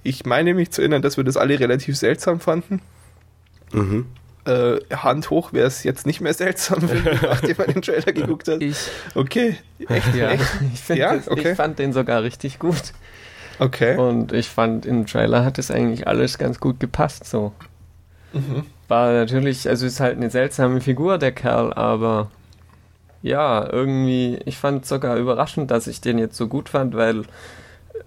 [0.05, 2.81] Ich meine mich zu erinnern, dass wir das alle relativ seltsam fanden.
[3.73, 4.07] Mhm.
[4.45, 6.89] Äh, Hand hoch wäre es jetzt nicht mehr seltsam,
[7.23, 8.63] nachdem man den Trailer geguckt hat.
[8.63, 8.79] Ich.
[9.17, 9.57] Okay.
[9.89, 10.15] Echt?
[10.15, 10.31] Ja.
[10.31, 10.45] Echt?
[10.73, 11.17] Ich, ja?
[11.17, 11.51] Das, okay.
[11.51, 12.93] ich fand den sogar richtig gut.
[13.59, 13.97] Okay.
[13.97, 17.51] Und ich fand, im Trailer hat es eigentlich alles ganz gut gepasst so.
[18.33, 18.67] Mhm.
[18.87, 22.31] War natürlich, also ist halt eine seltsame Figur, der Kerl, aber
[23.27, 27.23] ja, irgendwie, ich fand sogar überraschend, dass ich den jetzt so gut fand, weil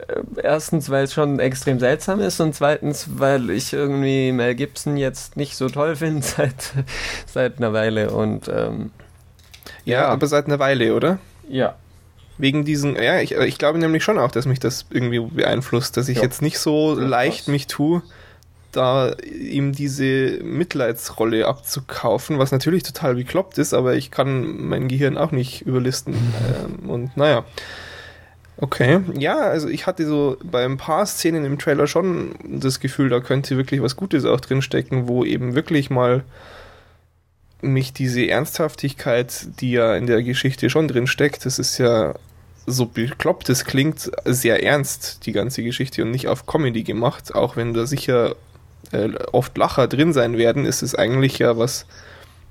[0.07, 4.95] äh, erstens, weil es schon extrem seltsam ist und zweitens, weil ich irgendwie Mel Gibson
[4.95, 6.73] jetzt nicht so toll finde seit,
[7.25, 8.91] seit einer Weile und ähm,
[9.83, 11.19] ja, ja, aber seit einer Weile, oder?
[11.49, 11.75] Ja.
[12.37, 16.07] Wegen diesen, ja, ich, ich glaube nämlich schon auch, dass mich das irgendwie beeinflusst, dass
[16.07, 16.23] ich ja.
[16.23, 18.01] jetzt nicht so ja, leicht mich tue,
[18.71, 25.17] da ihm diese Mitleidsrolle abzukaufen, was natürlich total bekloppt ist, aber ich kann mein Gehirn
[25.17, 26.15] auch nicht überlisten.
[26.39, 27.43] Ähm, und naja.
[28.57, 33.09] Okay, ja, also ich hatte so bei ein paar Szenen im Trailer schon das Gefühl,
[33.09, 36.23] da könnte wirklich was Gutes auch drinstecken, wo eben wirklich mal
[37.61, 42.15] mich diese Ernsthaftigkeit, die ja in der Geschichte schon drinsteckt, das ist ja
[42.65, 47.55] so bekloppt es klingt, sehr ernst, die ganze Geschichte und nicht auf Comedy gemacht, auch
[47.55, 48.35] wenn da sicher
[48.91, 51.85] äh, oft Lacher drin sein werden, ist es eigentlich ja was,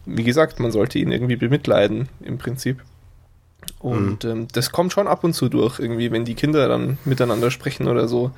[0.07, 2.83] wie gesagt, man sollte ihn irgendwie bemitleiden im Prinzip.
[3.81, 4.31] Und mhm.
[4.31, 7.89] ähm, das kommt schon ab und zu durch, irgendwie, wenn die Kinder dann miteinander sprechen
[7.89, 8.33] oder so.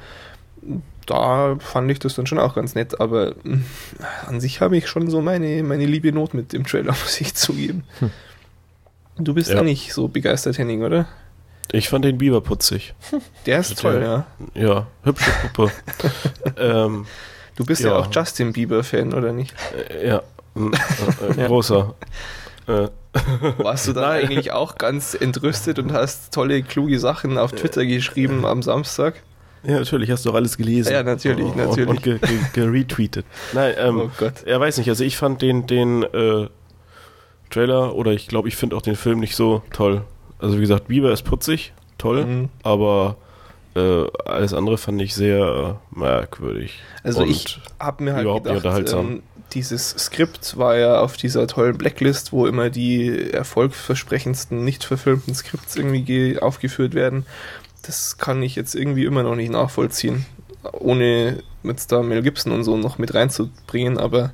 [1.06, 3.58] Da fand ich das dann schon auch ganz nett, aber äh,
[4.26, 7.34] an sich habe ich schon so meine, meine liebe Not mit dem Trailer, muss ich
[7.34, 7.84] zugeben.
[8.00, 8.10] Hm.
[9.18, 11.06] Du bist ja nicht so begeistert, Henning, oder?
[11.72, 12.94] Ich fand den Biber putzig.
[13.46, 14.26] Der ist toll, ja.
[14.54, 15.72] Ja, hübsche Puppe.
[16.56, 17.06] ähm,
[17.60, 19.54] Du bist ja, ja auch Justin Bieber-Fan, oder nicht?
[19.90, 20.22] Äh, ja,
[21.36, 21.94] äh, großer.
[22.66, 22.88] Äh.
[23.58, 24.24] Warst du Nein.
[24.24, 29.16] eigentlich auch ganz entrüstet und hast tolle, kluge Sachen auf Twitter geschrieben am Samstag?
[29.62, 30.90] Ja, natürlich, hast du auch alles gelesen.
[30.90, 31.88] Ja, natürlich, und, natürlich.
[31.90, 33.26] Und, ge, ge, geretweetet.
[33.52, 34.42] Nein, ähm, Oh Gott.
[34.46, 36.48] er weiß nicht, also ich fand den, den äh,
[37.50, 40.00] Trailer oder ich glaube, ich finde auch den Film nicht so toll.
[40.38, 42.48] Also wie gesagt, Bieber ist putzig, toll, Mhm.
[42.62, 43.16] aber
[43.74, 46.80] äh, alles andere fand ich sehr äh, merkwürdig.
[47.02, 48.64] Also ich habe mir halt gedacht,
[49.00, 55.34] ähm, dieses Skript war ja auf dieser tollen Blacklist, wo immer die erfolgversprechendsten nicht verfilmten
[55.34, 57.26] Skripts irgendwie ge- aufgeführt werden.
[57.82, 60.26] Das kann ich jetzt irgendwie immer noch nicht nachvollziehen,
[60.72, 64.32] ohne jetzt da Mel Gibson und so noch mit reinzubringen, aber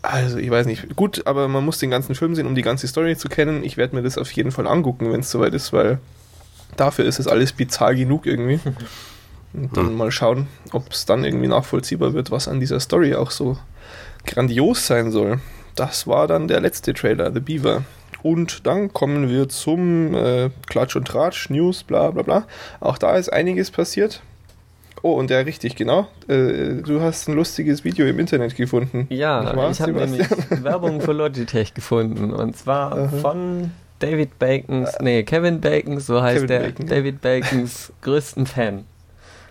[0.00, 0.94] also ich weiß nicht.
[0.96, 3.64] Gut, aber man muss den ganzen Film sehen, um die ganze Story zu kennen.
[3.64, 5.98] Ich werde mir das auf jeden Fall angucken, wenn es soweit ist, weil
[6.76, 8.60] dafür ist es alles bizarr genug irgendwie.
[9.54, 9.96] Und dann Hm.
[9.96, 13.56] mal schauen, ob es dann irgendwie nachvollziehbar wird, was an dieser Story auch so
[14.26, 15.40] grandios sein soll.
[15.74, 17.82] Das war dann der letzte Trailer, The Beaver.
[18.22, 22.46] Und dann kommen wir zum äh, Klatsch und Tratsch, News, bla bla bla.
[22.80, 24.20] Auch da ist einiges passiert.
[25.02, 26.08] Oh, und ja, richtig, genau.
[26.26, 29.06] Äh, du hast ein lustiges Video im Internet gefunden.
[29.10, 30.26] Ja, ich habe nämlich?
[30.50, 32.32] Werbung für Logitech gefunden.
[32.32, 33.08] Und zwar Aha.
[33.08, 36.86] von David Bacons, nee, Kevin Bacons, so heißt Kevin der, Bacon.
[36.86, 38.84] David Bacons größten Fan.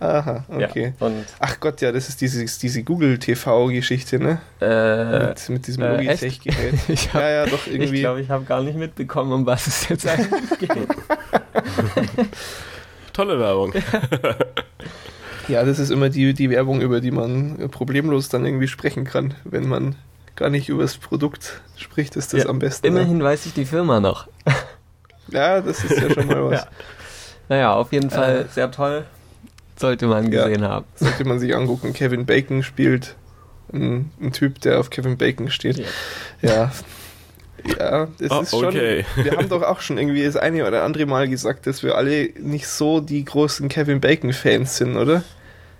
[0.00, 0.94] Aha, okay.
[1.00, 4.38] Ja, und Ach Gott, ja, das ist diese Google TV-Geschichte, ne?
[4.60, 6.74] äh, mit, mit diesem äh, Logitech-Gerät.
[6.88, 8.00] ich Ja, ja, doch ich irgendwie.
[8.00, 10.70] glaube, ich habe gar nicht mitbekommen, um was es jetzt eigentlich geht.
[13.12, 13.72] Tolle Werbung.
[15.48, 19.34] Ja, das ist immer die, die Werbung, über die man problemlos dann irgendwie sprechen kann.
[19.44, 19.96] Wenn man
[20.38, 22.86] gar nicht über das Produkt spricht, ist das Ja, am besten.
[22.92, 23.00] ne?
[23.00, 24.28] Immerhin weiß ich die Firma noch.
[25.30, 26.60] Ja, das ist ja schon mal was.
[26.62, 26.68] Ja.
[27.50, 29.04] Naja, auf jeden Fall sehr toll.
[29.76, 30.46] Sollte man Ja.
[30.48, 30.86] gesehen haben.
[30.94, 31.92] Sollte man sich angucken.
[31.92, 33.14] Kevin Bacon spielt
[33.70, 35.76] ein, ein Typ, der auf Kevin Bacon steht.
[35.76, 35.84] Ja.
[36.40, 36.72] Ja.
[37.78, 38.64] Ja, das Oh, ist schon.
[38.66, 39.04] okay.
[39.16, 42.30] Wir haben doch auch schon irgendwie das eine oder andere Mal gesagt, dass wir alle
[42.40, 45.24] nicht so die großen Kevin Bacon-Fans sind, oder?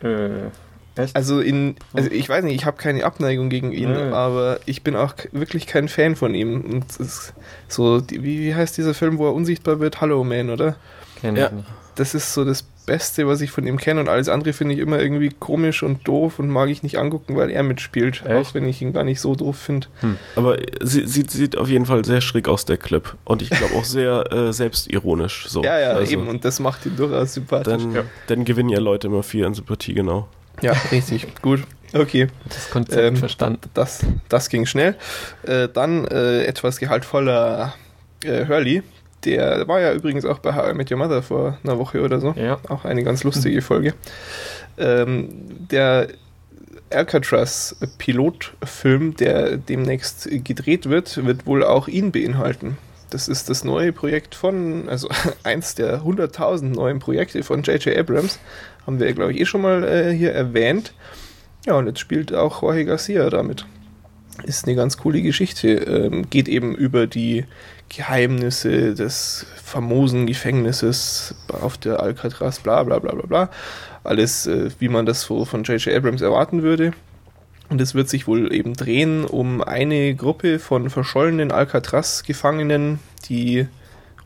[0.03, 0.51] Äh,
[0.99, 1.17] echt?
[1.17, 4.13] Also in, also ich weiß nicht, ich habe keine Abneigung gegen ihn, Nö.
[4.13, 6.61] aber ich bin auch wirklich kein Fan von ihm.
[6.61, 7.33] Und es ist
[7.69, 10.01] so, die, wie, wie heißt dieser Film, wo er unsichtbar wird?
[10.01, 10.77] Hello Man, oder?
[11.21, 11.47] Kenn Ja.
[11.47, 11.69] ich nicht.
[11.97, 14.81] Das ist so das Beste, was ich von ihm kenne und alles andere finde ich
[14.81, 18.31] immer irgendwie komisch und doof und mag ich nicht angucken, weil er mitspielt, Echt?
[18.31, 19.89] auch wenn ich ihn gar nicht so doof finde.
[20.37, 23.15] Aber sie, sieht, sieht auf jeden Fall sehr schräg aus, der Clip.
[23.25, 25.49] Und ich glaube auch sehr äh, selbstironisch.
[25.49, 25.63] So.
[25.65, 27.83] Ja, ja, Also, eben und das macht ihn durchaus sympathisch.
[27.83, 28.03] Dann, ja.
[28.29, 30.29] dann gewinnen ja Leute immer viel an Sympathie, genau.
[30.61, 31.63] Ja, richtig, gut.
[31.95, 32.27] Okay.
[32.49, 33.61] Das Konzept Ähm, verstanden.
[33.75, 34.95] Das, das ging schnell.
[35.43, 37.75] Äh, dann äh, etwas gehaltvoller
[38.25, 38.83] äh, Hurley.
[39.25, 42.21] Der war ja übrigens auch bei How I Met Your Mother vor einer Woche oder
[42.21, 42.35] so.
[42.37, 42.59] Ja.
[42.69, 43.95] Auch eine ganz lustige Folge.
[44.77, 45.29] Ähm,
[45.71, 46.09] der
[46.91, 52.77] Alcatraz-Pilotfilm, der demnächst gedreht wird, wird wohl auch ihn beinhalten.
[53.11, 55.09] Das ist das neue Projekt von, also
[55.45, 57.97] eins der 100.000 neuen Projekte von J.J.
[57.97, 58.39] Abrams.
[58.87, 60.93] Haben wir, glaube ich, eh schon mal äh, hier erwähnt.
[61.67, 63.67] Ja, und jetzt spielt auch Jorge Garcia damit.
[64.45, 65.69] Ist eine ganz coole Geschichte.
[65.69, 67.45] Ähm, geht eben über die
[67.89, 73.51] Geheimnisse des famosen Gefängnisses auf der Alcatraz, bla bla bla bla bla.
[74.05, 75.95] Alles, äh, wie man das so von J.J.
[75.97, 76.93] Abrams erwarten würde.
[77.69, 83.67] Und es wird sich wohl eben drehen um eine Gruppe von verschollenen Alcatraz-Gefangenen, die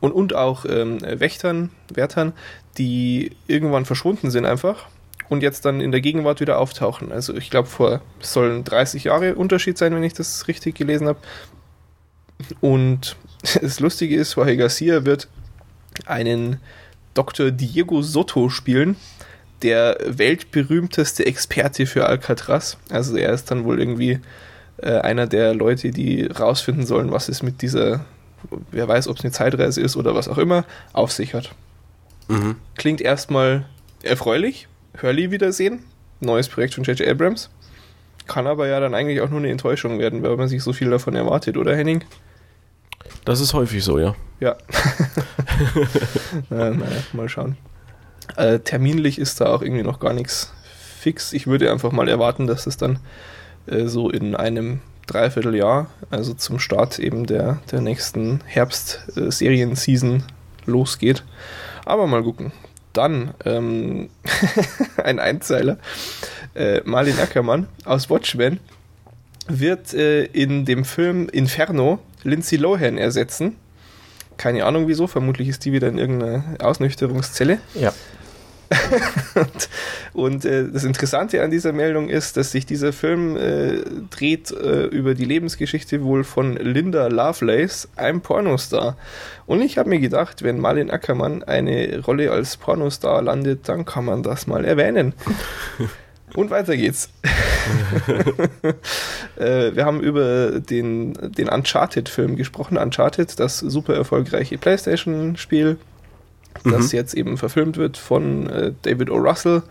[0.01, 2.33] und, und auch ähm, Wächtern, Wärtern,
[2.79, 4.87] die irgendwann verschwunden sind einfach
[5.29, 7.11] und jetzt dann in der Gegenwart wieder auftauchen.
[7.11, 11.09] Also ich glaube, vor es sollen 30 Jahre Unterschied sein, wenn ich das richtig gelesen
[11.09, 11.19] habe.
[12.61, 13.17] Und
[13.61, 15.29] das Lustige ist, Jorge Garcia wird
[16.07, 16.61] einen
[17.15, 17.51] Dr.
[17.51, 18.97] Diego Soto spielen,
[19.63, 22.79] der weltberühmteste Experte für Alcatraz.
[22.91, 24.21] Also er ist dann wohl irgendwie
[24.79, 28.05] äh, einer der Leute, die rausfinden sollen, was es mit dieser,
[28.71, 31.55] wer weiß, ob es eine Zeitreise ist oder was auch immer, auf sich hat.
[32.29, 32.57] Mhm.
[32.77, 33.67] Klingt erstmal
[34.03, 34.69] erfreulich.
[35.01, 35.85] Hurley wiedersehen.
[36.21, 37.09] Neues Projekt von J.J.
[37.09, 37.51] Abrams.
[38.27, 40.91] Kann aber ja dann eigentlich auch nur eine Enttäuschung werden, weil man sich so viel
[40.91, 42.05] davon erwartet, oder Henning?
[43.25, 44.15] Das ist häufig so, ja.
[44.41, 44.53] Ja.
[46.51, 47.57] äh, naja, mal schauen.
[48.37, 50.53] Äh, terminlich ist da auch irgendwie noch gar nichts
[50.99, 51.33] fix.
[51.33, 52.99] Ich würde einfach mal erwarten, dass es dann
[53.67, 60.23] äh, so in einem Dreivierteljahr, also zum Start eben der, der nächsten Herbst-Serien-Season
[60.65, 61.25] losgeht.
[61.85, 62.53] Aber mal gucken.
[62.93, 64.11] Dann ähm,
[65.03, 65.79] ein Einzeiler.
[66.55, 68.61] Äh, Marlin Ackermann aus Watchmen
[69.49, 73.57] wird äh, in dem Film Inferno Lindsay Lohan ersetzen.
[74.43, 77.61] Keine Ahnung wieso, vermutlich ist die wieder in irgendeiner Ausnüchterungszelle.
[77.75, 77.93] Ja.
[79.35, 79.69] und,
[80.15, 84.87] Und äh, das Interessante an dieser Meldung ist, dass sich dieser Film äh, dreht äh,
[84.87, 88.97] über die Lebensgeschichte wohl von Linda Lovelace, einem Pornostar.
[89.47, 94.05] Und ich habe mir gedacht, wenn Marlin Ackermann eine Rolle als Pornostar landet, dann kann
[94.05, 95.15] man das mal erwähnen.
[96.35, 97.11] Und weiter geht's.
[99.37, 102.79] äh, wir haben über den, den Uncharted-Film gesprochen.
[102.79, 105.79] Uncharted, das super erfolgreiche PlayStation-Spiel,
[106.65, 106.97] das mhm.
[106.97, 109.17] jetzt eben verfilmt wird von äh, David O.
[109.17, 109.63] Russell.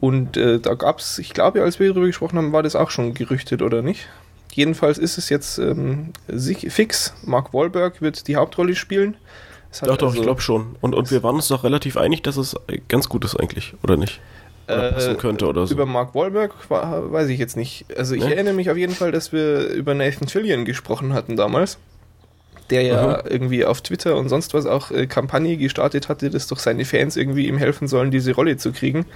[0.00, 2.90] Und äh, da gab es, ich glaube, als wir darüber gesprochen haben, war das auch
[2.90, 4.08] schon gerüchtet, oder nicht?
[4.52, 6.12] Jedenfalls ist es jetzt ähm,
[6.68, 7.14] fix.
[7.24, 9.16] Mark Wahlberg wird die Hauptrolle spielen.
[9.82, 10.76] Doch, doch, also, ich glaube schon.
[10.80, 12.56] Und, und wir waren uns doch relativ einig, dass es
[12.88, 14.20] ganz gut ist eigentlich, oder nicht?
[14.68, 15.74] Oder passen äh, könnte oder so.
[15.74, 17.86] Über Mark Wahlberg weiß ich jetzt nicht.
[17.96, 18.32] Also ich nee?
[18.32, 21.78] erinnere mich auf jeden Fall, dass wir über Nathan Fillion gesprochen hatten damals
[22.70, 23.24] der ja Aha.
[23.28, 27.16] irgendwie auf Twitter und sonst was auch äh, Kampagne gestartet hatte, dass doch seine Fans
[27.16, 29.06] irgendwie ihm helfen sollen, diese Rolle zu kriegen,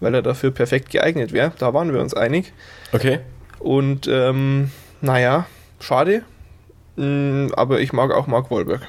[0.00, 1.52] weil er dafür perfekt geeignet wäre.
[1.58, 2.52] Da waren wir uns einig.
[2.92, 3.20] Okay.
[3.58, 5.46] Und ähm, naja,
[5.80, 6.22] schade.
[6.96, 8.82] Mm, aber ich mag auch Mark Wahlberg.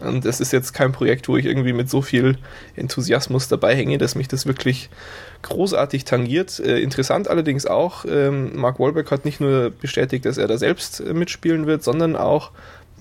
[0.00, 2.36] Und es ist jetzt kein Projekt, wo ich irgendwie mit so viel
[2.74, 4.90] Enthusiasmus dabei hänge, dass mich das wirklich
[5.42, 6.60] großartig tangiert.
[6.60, 11.00] Äh, interessant allerdings auch, ähm, Mark Wahlberg hat nicht nur bestätigt, dass er da selbst
[11.00, 12.50] äh, mitspielen wird, sondern auch,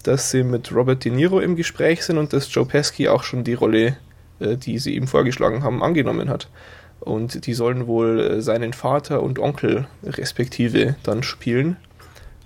[0.03, 3.43] dass sie mit Robert De Niro im Gespräch sind und dass Joe Pesci auch schon
[3.43, 3.97] die Rolle,
[4.39, 6.47] äh, die sie ihm vorgeschlagen haben, angenommen hat.
[6.99, 11.77] Und die sollen wohl äh, seinen Vater und Onkel respektive dann spielen.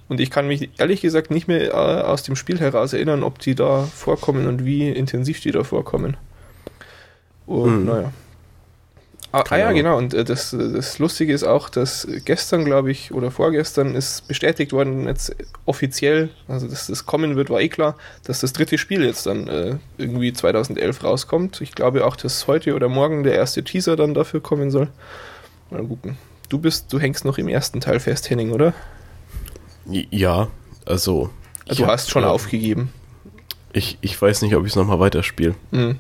[0.08, 3.40] Und ich kann mich ehrlich gesagt nicht mehr äh, aus dem Spiel heraus erinnern, ob
[3.40, 6.16] die da vorkommen und wie intensiv die da vorkommen.
[7.46, 7.86] Und hm.
[7.86, 8.14] naja.
[9.36, 9.98] Ah, ah ja, genau.
[9.98, 14.72] Und äh, das, das Lustige ist auch, dass gestern, glaube ich, oder vorgestern ist bestätigt
[14.72, 19.04] worden, jetzt offiziell, also dass das kommen wird, war eh klar, dass das dritte Spiel
[19.04, 21.60] jetzt dann äh, irgendwie 2011 rauskommt.
[21.60, 24.88] Ich glaube auch, dass heute oder morgen der erste Teaser dann dafür kommen soll.
[25.70, 26.18] Mal gucken.
[26.48, 28.74] Du bist, du hängst noch im ersten Teil fest, Henning, oder?
[29.86, 30.48] Ja,
[30.86, 31.30] also.
[31.68, 32.94] also du hast schon ja, aufgegeben.
[33.74, 35.56] Ich, ich weiß nicht, ob ich es nochmal weiterspiele.
[35.72, 35.98] Mhm.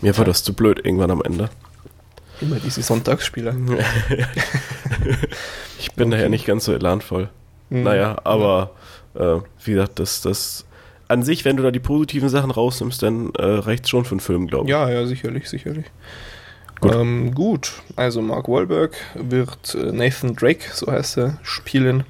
[0.00, 1.50] Mir war das zu blöd irgendwann am Ende.
[2.40, 3.54] Immer diese Sonntagsspieler.
[5.78, 6.16] ich bin okay.
[6.16, 7.28] daher nicht ganz so elanvoll.
[7.68, 7.82] Mhm.
[7.82, 8.72] Naja, aber
[9.14, 10.64] äh, wie gesagt, das, das
[11.08, 14.12] an sich, wenn du da die positiven Sachen rausnimmst, dann äh, reicht es schon für
[14.12, 14.70] einen Film, glaube ich.
[14.70, 15.86] Ja, ja, sicherlich, sicherlich.
[16.80, 16.94] Gut.
[16.94, 22.04] Ähm, gut, also Mark Wahlberg wird äh, Nathan Drake, so heißt er, spielen.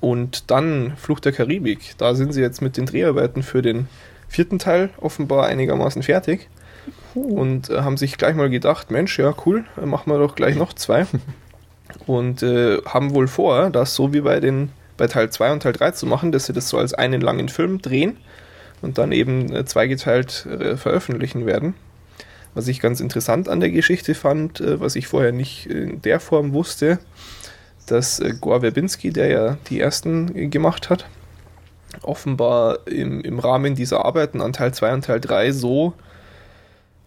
[0.00, 1.94] Und dann Flucht der Karibik.
[1.96, 3.88] Da sind sie jetzt mit den Dreharbeiten für den
[4.28, 6.48] vierten Teil offenbar einigermaßen fertig
[7.14, 10.72] und äh, haben sich gleich mal gedacht, Mensch, ja cool, machen wir doch gleich noch
[10.72, 11.06] zwei.
[12.06, 15.72] und äh, haben wohl vor, das so wie bei den bei Teil 2 und Teil
[15.72, 18.18] 3 zu machen, dass sie das so als einen langen Film drehen
[18.82, 21.74] und dann eben äh, zweigeteilt äh, veröffentlichen werden.
[22.54, 26.20] Was ich ganz interessant an der Geschichte fand, äh, was ich vorher nicht in der
[26.20, 26.98] Form wusste,
[27.86, 31.06] dass äh, Gore Verbinski, der ja die ersten gemacht hat,
[32.02, 35.94] offenbar im, im Rahmen dieser Arbeiten an Teil 2 und Teil 3 so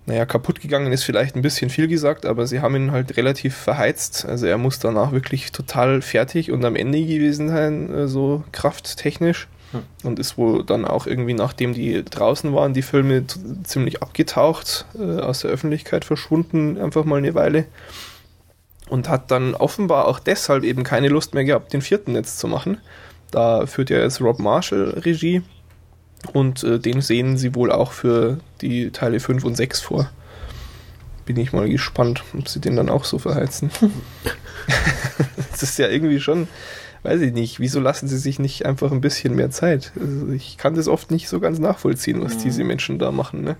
[0.08, 3.56] naja, kaputt gegangen ist vielleicht ein bisschen viel gesagt, aber sie haben ihn halt relativ
[3.56, 4.26] verheizt.
[4.26, 9.48] Also er muss danach wirklich total fertig und am Ende gewesen sein, äh, so krafttechnisch.
[9.72, 9.82] Hm.
[10.04, 13.26] Und ist wohl dann auch irgendwie, nachdem die draußen waren, die Filme
[13.64, 17.66] ziemlich abgetaucht, äh, aus der Öffentlichkeit verschwunden, einfach mal eine Weile.
[18.88, 22.48] Und hat dann offenbar auch deshalb eben keine Lust mehr gehabt, den vierten jetzt zu
[22.48, 22.78] machen.
[23.32, 25.42] Da führt ja jetzt Rob Marshall Regie
[26.34, 30.10] und äh, den sehen sie wohl auch für die Teile 5 und 6 vor.
[31.26, 33.72] Bin ich mal gespannt, ob sie den dann auch so verheizen.
[35.52, 36.48] das ist ja irgendwie schon,
[37.04, 39.92] weiß ich nicht, wieso lassen sie sich nicht einfach ein bisschen mehr Zeit?
[40.00, 43.44] Also ich kann das oft nicht so ganz nachvollziehen, was diese Menschen da machen.
[43.44, 43.58] Ne?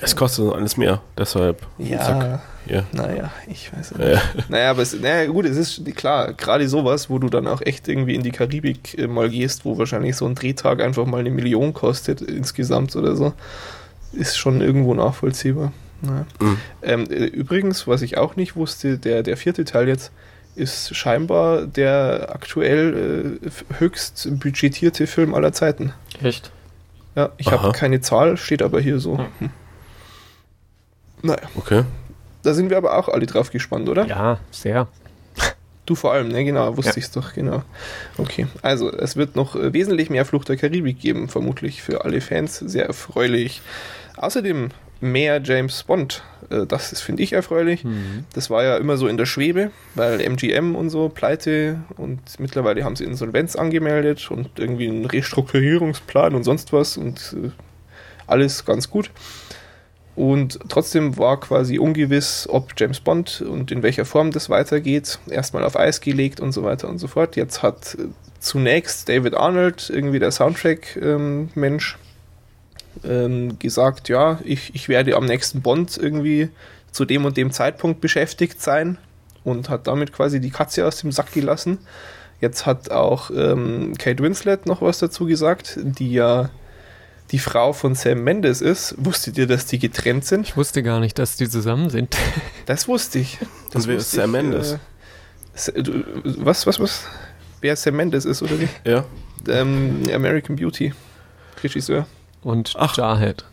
[0.00, 1.66] Es kostet alles mehr, deshalb.
[1.78, 2.84] Ja, zack, ja.
[2.92, 4.06] naja, ich weiß nicht.
[4.06, 4.20] Ja.
[4.48, 7.88] Naja, aber es, naja, gut, es ist klar, gerade sowas, wo du dann auch echt
[7.88, 11.30] irgendwie in die Karibik äh, mal gehst, wo wahrscheinlich so ein Drehtag einfach mal eine
[11.30, 13.32] Million kostet insgesamt oder so,
[14.12, 15.72] ist schon irgendwo nachvollziehbar.
[16.02, 16.26] Naja.
[16.40, 16.58] Mhm.
[16.82, 20.12] Ähm, äh, übrigens, was ich auch nicht wusste, der, der vierte Teil jetzt
[20.56, 25.92] ist scheinbar der aktuell äh, höchst budgetierte Film aller Zeiten.
[26.22, 26.50] Echt?
[27.14, 29.18] Ja, ich habe keine Zahl, steht aber hier so.
[29.38, 29.50] Hm.
[31.22, 31.48] Naja.
[31.56, 31.84] Okay.
[32.42, 34.06] Da sind wir aber auch alle drauf gespannt, oder?
[34.06, 34.86] Ja, sehr.
[35.86, 36.44] Du vor allem, ne?
[36.44, 36.98] Genau, wusste ja.
[36.98, 37.62] ich es doch, genau.
[38.18, 42.20] Okay, also es wird noch äh, wesentlich mehr Flucht der Karibik geben, vermutlich für alle
[42.20, 42.58] Fans.
[42.58, 43.62] Sehr erfreulich.
[44.16, 46.22] Außerdem mehr James Bond.
[46.50, 47.84] Äh, das finde ich erfreulich.
[47.84, 48.24] Mhm.
[48.34, 52.84] Das war ja immer so in der Schwebe, weil MGM und so pleite und mittlerweile
[52.84, 57.50] haben sie Insolvenz angemeldet und irgendwie einen Restrukturierungsplan und sonst was und äh,
[58.26, 59.10] alles ganz gut.
[60.16, 65.18] Und trotzdem war quasi ungewiss, ob James Bond und in welcher Form das weitergeht.
[65.28, 67.36] Erstmal auf Eis gelegt und so weiter und so fort.
[67.36, 67.98] Jetzt hat
[68.40, 71.98] zunächst David Arnold, irgendwie der Soundtrack-Mensch,
[73.04, 76.48] ähm, gesagt, ja, ich, ich werde am nächsten Bond irgendwie
[76.92, 78.96] zu dem und dem Zeitpunkt beschäftigt sein
[79.44, 81.78] und hat damit quasi die Katze aus dem Sack gelassen.
[82.40, 86.48] Jetzt hat auch ähm, Kate Winslet noch was dazu gesagt, die ja
[87.32, 88.94] die Frau von Sam Mendes ist.
[88.98, 90.46] Wusstet ihr, dass die getrennt sind?
[90.46, 92.16] Ich wusste gar nicht, dass die zusammen sind.
[92.66, 93.38] Das wusste ich.
[93.72, 94.72] Das Und wer ist Sam Mendes?
[94.72, 94.78] Äh,
[96.24, 97.04] was, was, was?
[97.60, 98.68] Wer Sam Mendes ist, oder wie?
[98.84, 99.04] Ja.
[99.48, 100.92] Ähm, American Beauty.
[101.62, 102.06] Regisseur.
[102.42, 102.96] Und Ach.
[102.96, 103.44] Jarhead.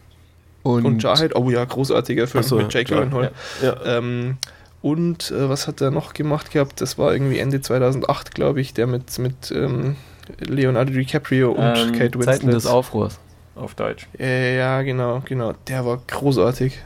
[0.63, 2.93] Und, und Jarhead, oh ja, großartiger Film so, mit Jake.
[2.93, 3.31] Gyllenhaal.
[3.61, 3.75] Ja.
[3.85, 4.37] Ähm,
[4.81, 6.81] und äh, was hat er noch gemacht gehabt?
[6.81, 9.95] Das war irgendwie Ende 2008, glaube ich, der mit, mit ähm,
[10.39, 12.25] Leonardo DiCaprio und ähm, Kate Winslet.
[12.25, 13.19] Zeiten des Aufruhrs.
[13.55, 14.07] Auf Deutsch.
[14.17, 15.53] Ja, genau, genau.
[15.67, 16.79] Der war großartig.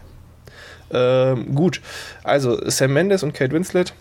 [0.91, 1.81] Ähm, gut,
[2.23, 3.93] also Sam Mendes und Kate Winslet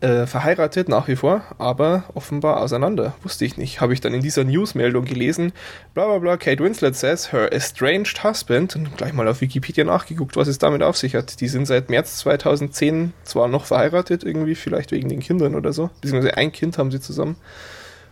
[0.00, 3.14] äh, verheiratet nach wie vor, aber offenbar auseinander.
[3.22, 3.80] Wusste ich nicht.
[3.80, 5.52] Habe ich dann in dieser Newsmeldung gelesen.
[5.94, 6.36] Bla bla bla.
[6.36, 10.82] Kate Winslet says her estranged husband und gleich mal auf Wikipedia nachgeguckt, was es damit
[10.82, 11.40] auf sich hat.
[11.40, 15.90] Die sind seit März 2010 zwar noch verheiratet, irgendwie, vielleicht wegen den Kindern oder so.
[16.00, 17.36] Beziehungsweise ein Kind haben sie zusammen.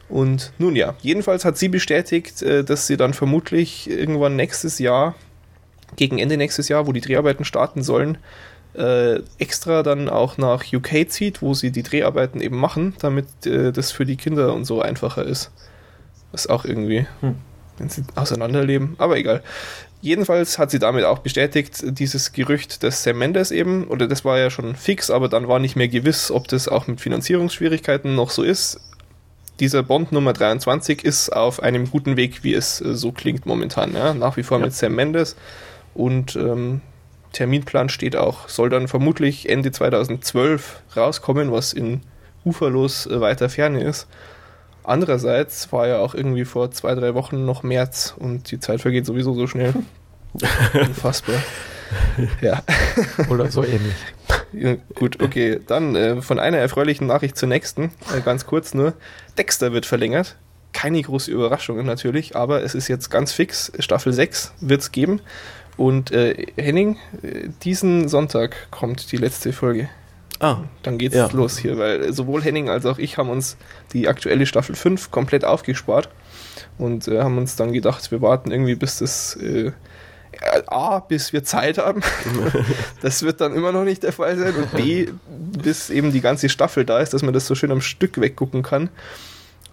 [0.09, 5.15] Und nun ja, jedenfalls hat sie bestätigt, äh, dass sie dann vermutlich irgendwann nächstes Jahr,
[5.97, 8.19] gegen Ende nächstes Jahr, wo die Dreharbeiten starten sollen,
[8.77, 13.73] äh, extra dann auch nach UK zieht, wo sie die Dreharbeiten eben machen, damit äh,
[13.73, 15.51] das für die Kinder und so einfacher ist.
[16.33, 17.37] Was auch irgendwie, Hm.
[17.79, 19.43] wenn sie auseinanderleben, aber egal.
[20.03, 24.39] Jedenfalls hat sie damit auch bestätigt, dieses Gerücht, dass Sam Mendes eben, oder das war
[24.39, 28.31] ja schon fix, aber dann war nicht mehr gewiss, ob das auch mit Finanzierungsschwierigkeiten noch
[28.31, 28.79] so ist.
[29.61, 33.95] Dieser Bond Nummer 23 ist auf einem guten Weg, wie es äh, so klingt momentan.
[33.95, 34.13] Ja?
[34.15, 34.65] Nach wie vor Ja.
[34.65, 35.37] mit Sam Mendes.
[35.95, 36.83] Und ähm,
[37.33, 42.01] Terminplan steht auch, soll dann vermutlich Ende 2012 rauskommen, was in
[42.45, 44.07] uferlos äh, weiter Ferne ist.
[44.85, 49.05] Andererseits war ja auch irgendwie vor zwei, drei Wochen noch März und die Zeit vergeht
[49.05, 49.75] sowieso so schnell.
[50.75, 51.37] Unfassbar.
[52.41, 52.63] Ja.
[53.29, 53.95] Oder so ähnlich.
[54.53, 55.61] Ja, gut, okay.
[55.66, 57.92] Dann äh, von einer erfreulichen Nachricht zur nächsten.
[58.16, 58.94] Äh, ganz kurz nur.
[59.38, 60.36] Dexter wird verlängert.
[60.72, 63.72] Keine große Überraschung natürlich, aber es ist jetzt ganz fix.
[63.78, 65.20] Staffel 6 wird es geben.
[65.76, 69.88] Und äh, Henning, äh, diesen Sonntag kommt die letzte Folge.
[70.38, 71.28] Ah, Dann geht's Ja.
[71.32, 73.57] los hier, weil sowohl Henning als auch ich haben uns
[73.94, 76.11] die aktuelle Staffel 5 komplett aufgespart
[76.76, 79.72] und äh, haben uns dann gedacht, wir warten irgendwie bis das äh,
[80.66, 82.03] A, bis wir Zeit haben.
[83.03, 84.55] das wird dann immer noch nicht der Fall sein.
[84.55, 87.80] Und B, bis eben die ganze Staffel da ist, dass man das so schön am
[87.80, 88.89] Stück weggucken kann.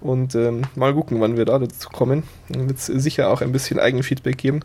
[0.01, 2.23] Und ähm, mal gucken, wann wir da dazu kommen.
[2.49, 4.59] Dann wird es sicher auch ein bisschen Eigenfeedback geben.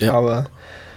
[0.00, 0.12] Ja.
[0.14, 0.46] Aber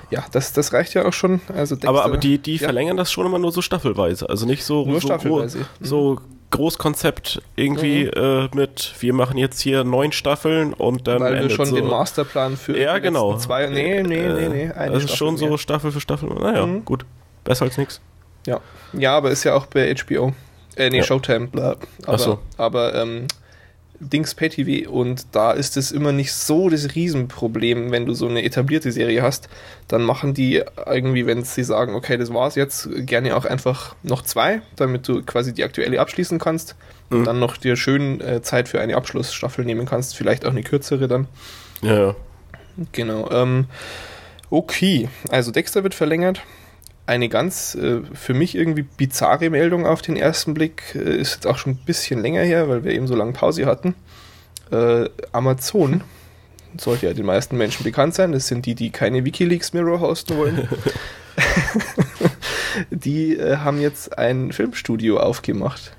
[0.09, 1.39] ja, das, das reicht ja auch schon.
[1.55, 4.27] Also aber, Dexter- aber die, die ja, verlängern das schon immer nur so staffelweise.
[4.27, 5.59] Also nicht so, Nur so, staffelweise.
[5.59, 6.21] gro- so
[6.51, 11.65] Großkonzept irgendwie äh, mit, wir machen jetzt hier neun Staffeln und dann weil wir schon
[11.67, 11.75] so.
[11.75, 13.37] den Masterplan für Ja, genau.
[13.37, 13.67] zwei.
[13.67, 14.71] Nee, nee, nee, nee.
[14.71, 15.57] Eine das ist schon Staffel so mehr.
[15.57, 16.29] Staffel für Staffel.
[16.29, 16.85] Naja, Mhm.
[16.85, 17.05] gut.
[17.43, 18.01] Besser als nichts.
[18.45, 18.59] Ja.
[18.93, 20.33] ja, aber ist ja auch bei HBO.
[20.75, 21.03] Äh, nee, Ja.
[21.03, 21.47] Showtime.
[21.47, 21.71] Bla.
[21.71, 22.39] Aber, Ach so.
[22.57, 23.27] aber ähm,
[23.99, 28.27] Dings Pay TV und da ist es immer nicht so das Riesenproblem, wenn du so
[28.27, 29.49] eine etablierte Serie hast,
[29.87, 34.21] dann machen die irgendwie, wenn sie sagen, okay, das war's jetzt, gerne auch einfach noch
[34.21, 36.75] zwei, damit du quasi die aktuelle abschließen kannst
[37.09, 37.23] und Mhm.
[37.25, 41.07] dann noch dir schön äh, Zeit für eine Abschlussstaffel nehmen kannst, vielleicht auch eine kürzere
[41.07, 41.27] dann.
[41.81, 42.15] Ja, ja.
[42.93, 43.29] Genau.
[43.31, 43.65] Ähm,
[44.49, 46.41] okay, also Dexter wird verlängert.
[47.09, 51.47] Eine ganz äh, für mich irgendwie bizarre Meldung auf den ersten Blick äh, ist jetzt
[51.47, 53.95] auch schon ein bisschen länger her, weil wir eben so lange Pause hatten.
[54.71, 56.03] Äh, Amazon
[56.77, 58.31] sollte ja den meisten Menschen bekannt sein.
[58.31, 60.69] Das sind die, die keine WikiLeaks Mirror hosten wollen.
[62.91, 65.93] die äh, haben jetzt ein Filmstudio aufgemacht.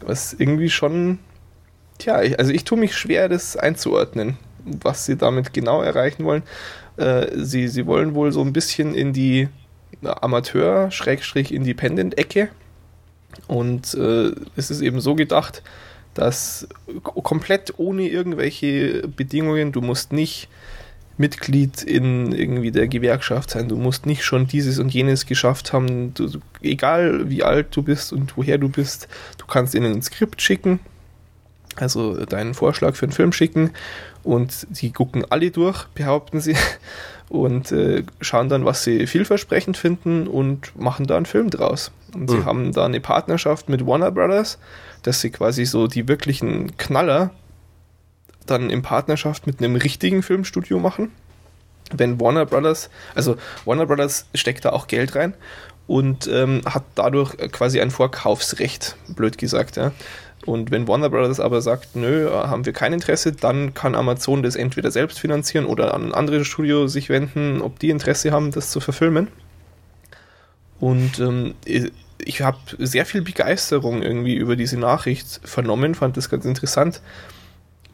[0.00, 1.18] Was irgendwie schon,
[1.98, 6.44] tja, ich, also ich tue mich schwer, das einzuordnen, was sie damit genau erreichen wollen.
[6.96, 9.50] Äh, sie, sie wollen wohl so ein bisschen in die
[10.02, 12.48] Amateur-Independent-Ecke.
[13.46, 15.62] Und äh, es ist eben so gedacht,
[16.14, 16.66] dass
[17.02, 20.48] komplett ohne irgendwelche Bedingungen, du musst nicht
[21.16, 26.14] Mitglied in irgendwie der Gewerkschaft sein, du musst nicht schon dieses und jenes geschafft haben,
[26.14, 30.40] du- egal wie alt du bist und woher du bist, du kannst ihnen ein Skript
[30.40, 30.80] schicken,
[31.76, 33.70] also deinen Vorschlag für einen Film schicken
[34.22, 36.56] und die gucken alle durch, behaupten sie,
[37.30, 41.92] und äh, schauen dann, was sie vielversprechend finden und machen da einen Film draus.
[42.12, 42.44] Und sie Mhm.
[42.44, 44.58] haben da eine Partnerschaft mit Warner Brothers,
[45.04, 47.30] dass sie quasi so die wirklichen Knaller
[48.46, 51.12] dann in Partnerschaft mit einem richtigen Filmstudio machen.
[51.92, 55.34] wenn Warner Brothers, also Warner Brothers steckt da auch Geld rein
[55.88, 59.90] und ähm, hat dadurch quasi ein Vorkaufsrecht, blöd gesagt, ja.
[60.46, 64.56] Und wenn Warner Brothers aber sagt, nö, haben wir kein Interesse, dann kann Amazon das
[64.56, 68.70] entweder selbst finanzieren oder an ein anderes Studio sich wenden, ob die Interesse haben, das
[68.70, 69.28] zu verfilmen.
[70.80, 71.54] Und ähm,
[72.24, 77.02] ich habe sehr viel Begeisterung irgendwie über diese Nachricht vernommen, fand das ganz interessant,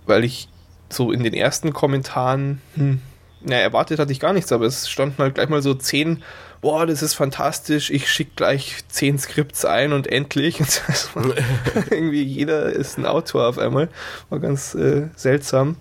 [0.07, 0.49] weil ich
[0.89, 3.01] so in den ersten Kommentaren, hm,
[3.41, 6.23] naja, erwartet hatte ich gar nichts, aber es standen halt gleich mal so zehn,
[6.67, 10.61] boah, das ist fantastisch, ich schicke gleich zehn Skripts ein und endlich.
[11.15, 11.33] Und
[11.93, 13.89] irgendwie jeder ist ein Autor auf einmal.
[14.31, 15.77] War ganz äh, seltsam.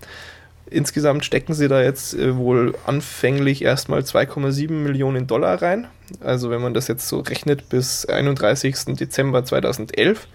[0.70, 5.88] Insgesamt stecken sie da jetzt äh, wohl anfänglich erstmal 2,7 Millionen Dollar rein.
[6.20, 8.96] Also wenn man das jetzt so rechnet bis 31.
[8.96, 10.28] Dezember 2011,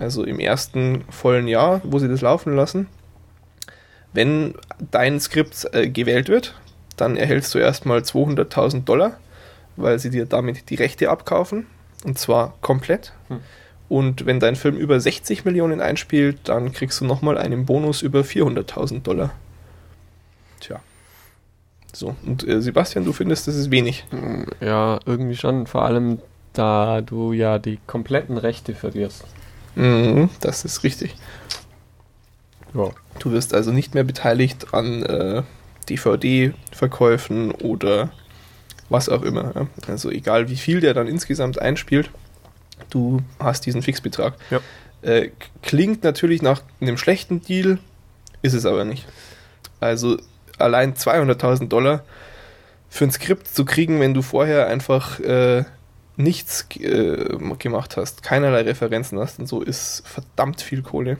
[0.00, 2.88] also im ersten vollen Jahr, wo sie das laufen lassen.
[4.12, 4.54] Wenn
[4.90, 6.56] dein Skript äh, gewählt wird,
[6.96, 9.20] dann erhältst du erstmal 200.000 Dollar,
[9.76, 11.66] weil sie dir damit die Rechte abkaufen.
[12.04, 13.12] Und zwar komplett.
[13.28, 13.40] Hm.
[13.88, 18.20] Und wenn dein Film über 60 Millionen einspielt, dann kriegst du nochmal einen Bonus über
[18.20, 19.34] 400.000 Dollar.
[20.60, 20.80] Tja.
[21.92, 24.04] So, und äh, Sebastian, du findest, das ist wenig.
[24.10, 25.66] Hm, ja, irgendwie schon.
[25.66, 26.20] Vor allem,
[26.54, 29.24] da du ja die kompletten Rechte verlierst.
[29.74, 31.14] Mhm, das ist richtig.
[32.74, 32.90] Ja.
[33.18, 35.42] Du wirst also nicht mehr beteiligt an äh,
[35.88, 38.10] DVD-Verkäufen oder
[38.92, 39.52] was auch immer.
[39.54, 39.66] Ja.
[39.88, 42.10] Also egal wie viel der dann insgesamt einspielt,
[42.90, 44.34] du hast diesen Fixbetrag.
[44.50, 44.60] Ja.
[45.02, 45.30] Äh,
[45.62, 47.78] klingt natürlich nach einem schlechten Deal,
[48.42, 49.06] ist es aber nicht.
[49.80, 50.18] Also
[50.58, 52.04] allein 200.000 Dollar
[52.88, 55.64] für ein Skript zu kriegen, wenn du vorher einfach äh,
[56.16, 61.16] nichts äh, gemacht hast, keinerlei Referenzen hast und so, ist verdammt viel Kohle.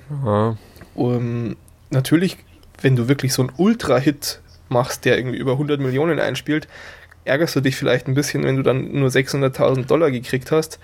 [0.94, 1.56] Um,
[1.90, 2.36] natürlich,
[2.82, 6.68] wenn du wirklich so einen Ultra-Hit machst, der irgendwie über 100 Millionen einspielt,
[7.24, 10.78] ärgerst du dich vielleicht ein bisschen, wenn du dann nur 600.000 Dollar gekriegt hast.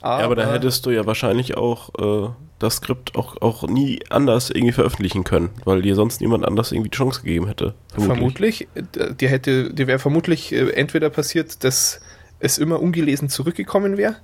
[0.00, 4.00] Aber, ja, aber da hättest du ja wahrscheinlich auch äh, das Skript auch, auch nie
[4.10, 7.74] anders irgendwie veröffentlichen können, weil dir sonst niemand anders irgendwie die Chance gegeben hätte.
[7.94, 8.68] Vermutlich.
[8.74, 12.00] vermutlich dir hätte, dir wäre vermutlich äh, entweder passiert, dass
[12.38, 14.16] es immer ungelesen zurückgekommen wäre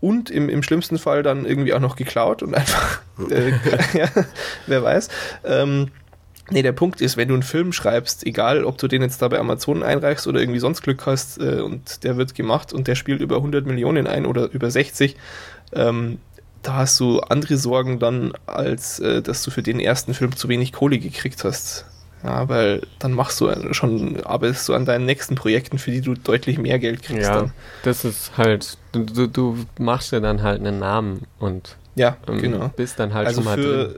[0.00, 3.00] und im, im schlimmsten Fall dann irgendwie auch noch geklaut und einfach,
[3.30, 3.50] äh,
[3.98, 4.08] ja,
[4.66, 5.08] wer weiß.
[5.44, 5.90] Ähm,
[6.50, 9.28] Nee, der Punkt ist, wenn du einen Film schreibst, egal ob du den jetzt da
[9.28, 12.94] bei Amazon einreichst oder irgendwie sonst Glück hast äh, und der wird gemacht und der
[12.94, 15.16] spielt über 100 Millionen ein oder über 60,
[15.72, 16.18] ähm,
[16.62, 20.48] da hast du andere Sorgen dann, als äh, dass du für den ersten Film zu
[20.48, 21.86] wenig Kohle gekriegt hast.
[22.24, 26.14] Ja, weil dann machst du schon, arbeitest du an deinen nächsten Projekten, für die du
[26.14, 27.22] deutlich mehr Geld kriegst.
[27.22, 27.52] Ja, dann.
[27.84, 32.70] das ist halt, du, du machst dir dann halt einen Namen und ja, ähm, genau.
[32.74, 33.96] bist dann halt also schon mal für, drin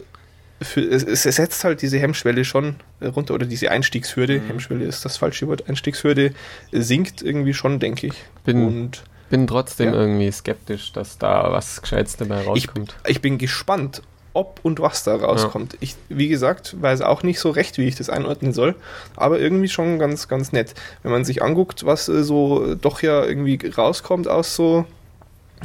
[0.60, 4.46] für, es, es setzt halt diese Hemmschwelle schon äh, runter oder diese Einstiegshürde, mhm.
[4.48, 6.32] Hemmschwelle ist das falsche Wort, Einstiegshürde
[6.72, 8.14] sinkt irgendwie schon, denke ich.
[8.44, 10.00] Bin, Und bin trotzdem ja.
[10.00, 12.96] irgendwie skeptisch, dass da was Gescheites dabei rauskommt.
[13.04, 14.02] Ich, ich bin gespannt,
[14.34, 15.74] ob und was da rauskommt.
[15.74, 15.78] Ja.
[15.80, 18.74] Ich, wie gesagt, weiß auch nicht so recht, wie ich das einordnen soll,
[19.16, 20.74] aber irgendwie schon ganz, ganz nett.
[21.02, 24.86] Wenn man sich anguckt, was äh, so doch ja irgendwie rauskommt aus so,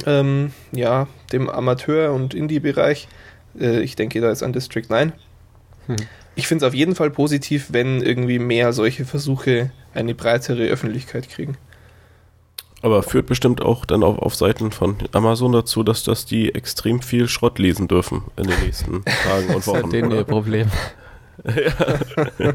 [0.06, 3.08] ähm, ja, dem Amateur- und Indie-Bereich,
[3.58, 5.12] äh, ich denke da jetzt an District 9.
[5.86, 5.96] Hm.
[6.36, 11.28] Ich finde es auf jeden Fall positiv, wenn irgendwie mehr solche Versuche eine breitere Öffentlichkeit
[11.28, 11.56] kriegen.
[12.82, 17.00] Aber führt bestimmt auch dann auf, auf Seiten von Amazon dazu, dass das die extrem
[17.00, 19.90] viel Schrott lesen dürfen in den nächsten Tagen und Wochen.
[19.90, 20.70] Das ist halt ihr Problem.
[22.38, 22.54] ja.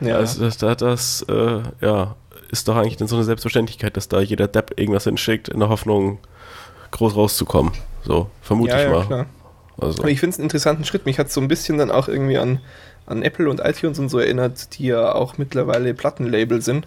[0.00, 0.16] ja.
[0.16, 2.14] Also das, das, das äh, ja,
[2.50, 6.18] ist doch eigentlich so eine Selbstverständlichkeit, dass da jeder Depp irgendwas hinschickt, in der Hoffnung,
[6.92, 7.72] groß rauszukommen.
[8.04, 9.06] So, vermute ja, ich mal.
[9.06, 9.26] Klar.
[9.78, 10.02] Also.
[10.02, 11.06] Aber ich finde es einen interessanten Schritt.
[11.06, 12.60] Mich hat es so ein bisschen dann auch irgendwie an,
[13.06, 16.86] an Apple und iTunes und so erinnert, die ja auch mittlerweile Plattenlabel sind.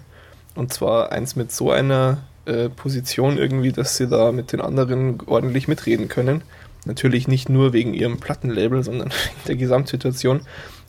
[0.56, 5.20] Und zwar eins mit so einer äh, Position irgendwie, dass sie da mit den anderen
[5.26, 6.42] ordentlich mitreden können.
[6.86, 10.42] Natürlich nicht nur wegen ihrem Plattenlabel, sondern wegen der Gesamtsituation.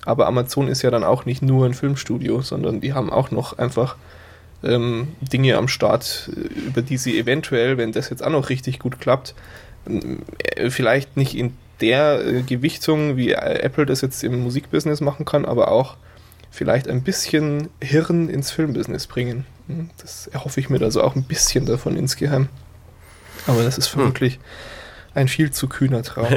[0.04, 3.58] Aber Amazon ist ja dann auch nicht nur ein Filmstudio, sondern die haben auch noch
[3.58, 3.96] einfach
[4.62, 8.78] ähm, Dinge am Start, äh, über die sie eventuell, wenn das jetzt auch noch richtig
[8.78, 9.34] gut klappt,
[9.86, 15.44] äh, vielleicht nicht in der äh, Gewichtung, wie Apple das jetzt im Musikbusiness machen kann,
[15.44, 15.96] aber auch
[16.50, 19.46] vielleicht ein bisschen Hirn ins Filmbusiness bringen.
[19.68, 22.48] Hm, das erhoffe ich mir also auch ein bisschen davon insgeheim.
[23.46, 24.00] Aber das ist hm.
[24.00, 24.40] vermutlich hm.
[25.14, 26.26] ein viel zu kühner Traum.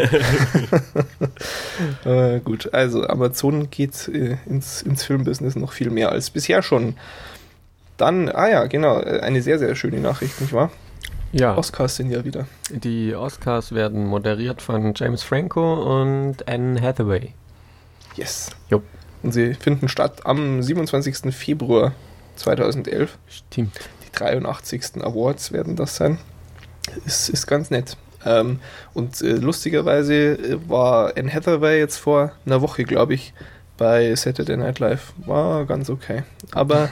[2.06, 6.96] äh, gut, also Amazon geht äh, ins, ins Filmbusiness noch viel mehr als bisher schon.
[7.98, 10.72] Dann, ah ja, genau, äh, eine sehr, sehr schöne Nachricht, nicht wahr?
[11.34, 11.58] Ja.
[11.58, 12.46] Oscars sind ja wieder.
[12.70, 17.34] Die Oscars werden moderiert von James Franco und Anne Hathaway.
[18.16, 18.52] Yes.
[18.70, 18.84] Jo.
[19.24, 21.36] Und sie finden statt am 27.
[21.36, 21.94] Februar
[22.36, 23.18] 2011.
[23.28, 23.80] Stimmt.
[24.06, 25.02] Die 83.
[25.02, 26.20] Awards werden das sein.
[27.06, 27.98] Ist, ist ganz nett.
[28.26, 28.60] Ähm,
[28.94, 33.34] und äh, lustigerweise äh, war Anne Hathaway jetzt vor einer Woche, glaube ich,
[33.78, 35.14] bei Saturday Night Live.
[35.26, 36.24] War ganz okay.
[36.52, 36.92] Aber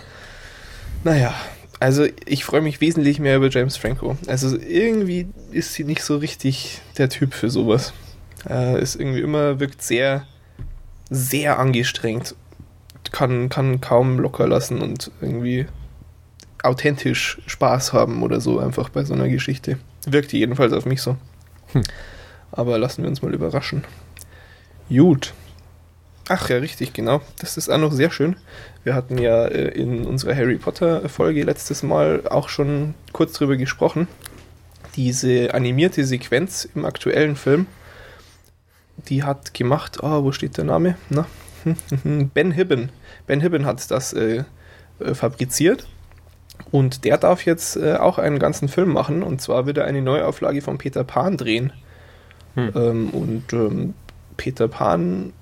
[1.03, 1.31] naja,
[1.81, 4.15] also ich freue mich wesentlich mehr über James Franco.
[4.27, 7.91] Also irgendwie ist sie nicht so richtig der Typ für sowas.
[8.47, 10.27] Äh, ist irgendwie immer, wirkt sehr,
[11.09, 12.35] sehr angestrengt.
[13.11, 15.65] Kann, kann kaum locker lassen und irgendwie
[16.61, 19.79] authentisch Spaß haben oder so einfach bei so einer Geschichte.
[20.05, 21.17] Wirkt jedenfalls auf mich so.
[21.73, 21.81] Hm.
[22.51, 23.83] Aber lassen wir uns mal überraschen.
[24.87, 25.33] Gut.
[26.29, 27.21] Ach ja, richtig, genau.
[27.39, 28.35] Das ist auch noch sehr schön.
[28.83, 33.57] Wir hatten ja äh, in unserer Harry Potter Folge letztes Mal auch schon kurz drüber
[33.57, 34.07] gesprochen.
[34.95, 37.67] Diese animierte Sequenz im aktuellen Film,
[39.07, 40.95] die hat gemacht, oh, wo steht der Name?
[41.09, 41.25] Na?
[42.33, 42.89] Ben Hibben.
[43.27, 44.43] Ben Hibben hat das äh,
[44.99, 45.87] äh, fabriziert.
[46.71, 49.23] Und der darf jetzt äh, auch einen ganzen Film machen.
[49.23, 51.71] Und zwar wird er eine Neuauflage von Peter Pan drehen.
[52.55, 52.71] Hm.
[52.75, 53.93] Ähm, und ähm,
[54.37, 55.33] Peter Pan,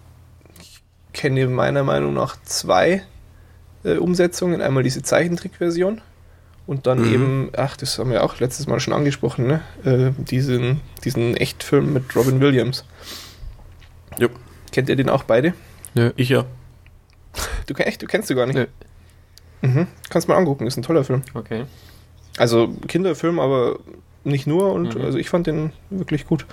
[0.61, 0.81] ich
[1.13, 3.03] kenne meiner Meinung nach zwei
[3.83, 4.61] äh, Umsetzungen.
[4.61, 6.01] Einmal diese Zeichentrickversion
[6.67, 7.13] und dann Mhm.
[7.13, 9.61] eben, ach, das haben wir auch letztes Mal schon angesprochen, ne?
[9.83, 12.85] Äh, diesen, diesen Echtfilm mit Robin Williams.
[14.17, 14.31] Jupp.
[14.71, 15.53] Kennt ihr den auch beide?
[15.95, 16.11] Nö.
[16.15, 16.45] Ich ja.
[17.67, 18.55] Du, echt, du kennst du gar nicht?
[18.55, 18.65] Nö.
[19.61, 19.87] Mhm.
[20.09, 21.23] Kannst mal angucken, ist ein toller Film.
[21.33, 21.65] Okay.
[22.37, 23.79] Also Kinderfilm, aber
[24.23, 25.01] nicht nur und Mhm.
[25.01, 26.45] also ich fand den wirklich gut.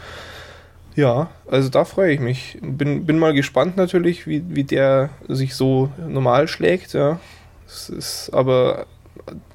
[0.97, 2.59] Ja, also da freue ich mich.
[2.63, 7.21] Bin, bin mal gespannt natürlich, wie, wie der sich so normal schlägt, ja.
[7.67, 8.87] Es ist aber,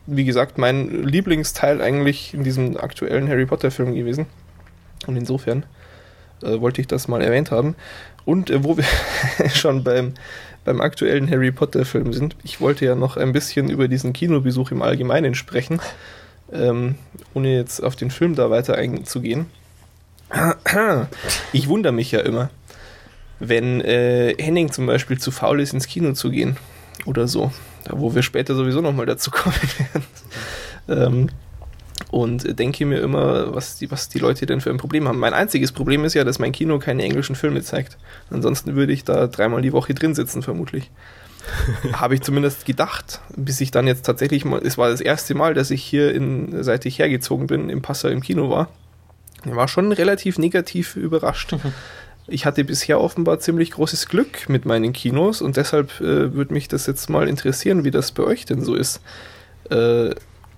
[0.05, 4.27] wie gesagt, mein Lieblingsteil eigentlich in diesem aktuellen Harry Potter Film gewesen.
[5.07, 5.65] Und insofern
[6.43, 7.75] äh, wollte ich das mal erwähnt haben.
[8.23, 8.85] Und äh, wo wir
[9.49, 10.13] schon beim,
[10.63, 14.69] beim aktuellen Harry Potter Film sind, ich wollte ja noch ein bisschen über diesen Kinobesuch
[14.69, 15.79] im Allgemeinen sprechen,
[16.53, 16.95] ähm,
[17.33, 19.47] ohne jetzt auf den Film da weiter einzugehen.
[21.53, 22.49] Ich wundere mich ja immer,
[23.39, 26.57] wenn äh, Henning zum Beispiel zu faul ist, ins Kino zu gehen
[27.05, 27.51] oder so,
[27.85, 30.05] da wo wir später sowieso nochmal dazu kommen werden.
[30.87, 31.29] Ähm,
[32.09, 35.19] und denke mir immer, was die, was die Leute denn für ein Problem haben.
[35.19, 37.97] Mein einziges Problem ist ja, dass mein Kino keine englischen Filme zeigt.
[38.29, 40.91] Ansonsten würde ich da dreimal die Woche drin sitzen, vermutlich.
[41.93, 45.53] Habe ich zumindest gedacht, bis ich dann jetzt tatsächlich mal, es war das erste Mal,
[45.53, 48.69] dass ich hier, in, seit ich hergezogen bin, im Passau im Kino war.
[49.45, 51.55] Ich war schon relativ negativ überrascht.
[52.27, 56.67] Ich hatte bisher offenbar ziemlich großes Glück mit meinen Kinos und deshalb äh, würde mich
[56.67, 59.01] das jetzt mal interessieren, wie das bei euch denn so ist.
[59.69, 60.11] Äh,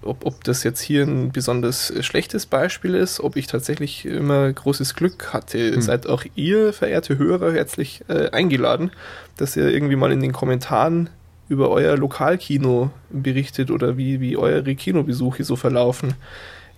[0.06, 4.96] ob, ob das jetzt hier ein besonders schlechtes Beispiel ist, ob ich tatsächlich immer großes
[4.96, 5.76] Glück hatte.
[5.76, 5.82] Hm.
[5.82, 8.92] Seid auch ihr, verehrte Hörer, herzlich äh, eingeladen,
[9.38, 11.10] dass ihr irgendwie mal in den Kommentaren
[11.50, 16.14] über euer Lokalkino berichtet oder wie, wie eure Kinobesuche so verlaufen.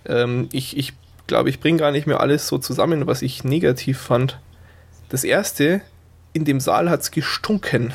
[0.04, 0.92] Ähm, ich ich
[1.26, 4.38] glaube, ich bringe gar nicht mehr alles so zusammen, was ich negativ fand.
[5.08, 5.80] Das erste,
[6.32, 7.92] in dem Saal hat es gestunken.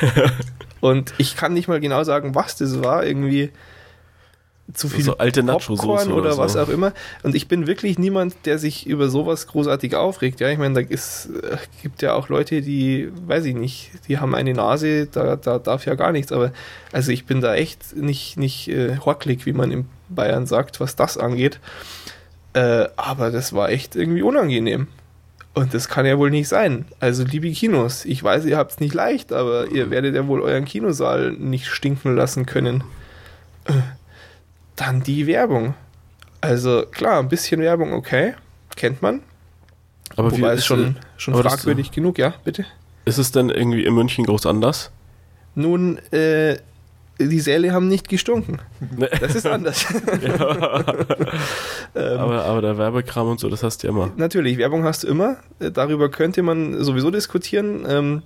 [0.80, 3.04] Und ich kann nicht mal genau sagen, was das war.
[3.04, 3.50] Irgendwie
[4.72, 6.38] zu viel So alte Popcorn oder, oder so.
[6.38, 6.92] was auch immer.
[7.22, 10.40] Und ich bin wirklich niemand, der sich über sowas großartig aufregt.
[10.40, 14.18] Ja, ich meine, da ist, äh, gibt ja auch Leute, die, weiß ich nicht, die
[14.18, 16.32] haben eine Nase, da, da darf ja gar nichts.
[16.32, 16.52] Aber
[16.92, 20.96] also ich bin da echt nicht, nicht äh, horklig, wie man in Bayern sagt, was
[20.96, 21.60] das angeht.
[22.56, 24.88] Äh, aber das war echt irgendwie unangenehm.
[25.54, 26.84] Und das kann ja wohl nicht sein.
[27.00, 30.40] Also, liebe Kinos, ich weiß, ihr habt es nicht leicht, aber ihr werdet ja wohl
[30.42, 32.82] euren Kinosaal nicht stinken lassen können.
[33.66, 33.72] Äh,
[34.76, 35.74] Dann die Werbung.
[36.42, 38.34] Also, klar, ein bisschen Werbung, okay.
[38.76, 39.20] Kennt man.
[40.16, 42.64] Aber wie Wobei es schon, schon aber das- fragwürdig genug, ja, bitte.
[43.06, 44.90] ist es denn irgendwie in München groß anders?
[45.54, 46.56] Nun, äh,
[47.18, 48.58] die Säle haben nicht gestunken.
[49.20, 49.86] Das ist anders.
[51.94, 54.10] ähm, aber, aber der Werbekram und so, das hast du ja immer.
[54.16, 55.38] Natürlich, Werbung hast du immer.
[55.58, 57.86] Darüber könnte man sowieso diskutieren.
[57.88, 58.22] Ähm,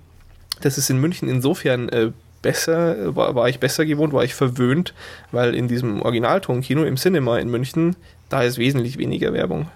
[0.61, 2.11] das ist in München insofern äh,
[2.43, 4.95] besser, war, war ich besser gewohnt, war ich verwöhnt,
[5.31, 7.97] weil in diesem Originaltonkino im Cinema in München,
[8.29, 9.69] da ist wesentlich weniger Werbung.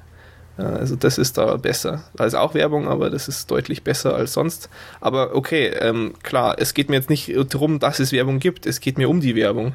[0.56, 2.04] Also das ist da besser.
[2.14, 4.68] Da ist auch Werbung, aber das ist deutlich besser als sonst.
[5.00, 8.80] Aber okay, ähm, klar, es geht mir jetzt nicht darum, dass es Werbung gibt, es
[8.80, 9.74] geht mir um die Werbung.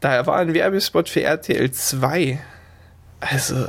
[0.00, 2.38] Da war ein Werbespot für RTL 2.
[3.20, 3.66] Also,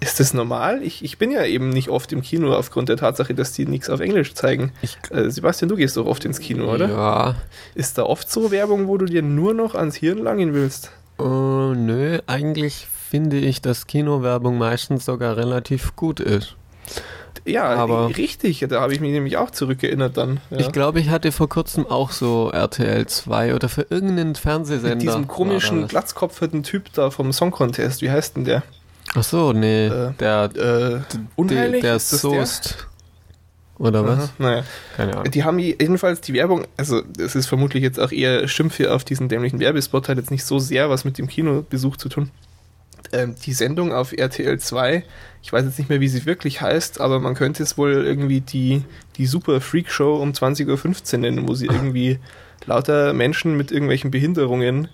[0.00, 0.82] ist das normal?
[0.82, 3.90] Ich, ich bin ja eben nicht oft im Kino aufgrund der Tatsache, dass die nichts
[3.90, 4.72] auf Englisch zeigen.
[4.80, 6.88] Ich, Äh, Sebastian, du gehst doch oft ins Kino, oder?
[6.88, 7.34] Ja.
[7.74, 10.90] Ist da oft so Werbung, wo du dir nur noch ans Hirn langen willst?
[11.18, 16.54] Oh, nö, eigentlich finde ich, dass Kinowerbung meistens sogar relativ gut ist.
[17.44, 18.64] Ja, Aber- richtig.
[18.68, 20.40] Da habe ich mich nämlich auch zurückerinnert dann.
[20.50, 20.58] Ja.
[20.58, 24.94] Ich glaube, ich hatte vor kurzem auch so RTL 2 oder für irgendeinen Fernsehsender.
[24.94, 28.02] Mit diesem komischen, glatzkopferten Typ da vom Song Contest.
[28.02, 28.62] Wie heißt denn der?
[29.14, 31.80] Ach so, nee, Äh, der, Äh, unheilig?
[31.82, 32.86] der, der Soest.
[33.78, 34.30] Oder Aha, was?
[34.38, 34.64] Naja.
[34.96, 35.30] Keine Ahnung.
[35.32, 39.28] Die haben jedenfalls die Werbung, also es ist vermutlich jetzt auch eher Schimpfe auf diesen
[39.28, 42.30] dämlichen Werbespot, hat jetzt nicht so sehr was mit dem Kinobesuch zu tun.
[43.12, 45.04] Ähm, die Sendung auf RTL 2,
[45.42, 48.40] ich weiß jetzt nicht mehr, wie sie wirklich heißt, aber man könnte es wohl irgendwie
[48.40, 48.84] die,
[49.16, 52.18] die Super Freak Show um 20.15 Uhr nennen, wo sie irgendwie
[52.66, 54.88] lauter Menschen mit irgendwelchen Behinderungen,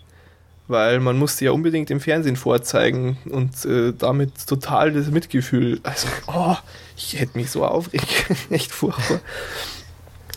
[0.69, 5.81] weil man musste ja unbedingt im Fernsehen vorzeigen und äh, damit total das Mitgefühl.
[5.83, 6.57] Also, oh,
[6.97, 8.07] ich hätte mich so aufregt.
[8.51, 9.21] Echt furchtbar.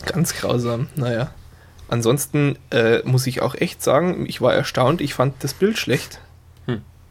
[0.06, 1.32] Ganz grausam, naja.
[1.88, 6.20] Ansonsten äh, muss ich auch echt sagen, ich war erstaunt, ich fand das Bild schlecht.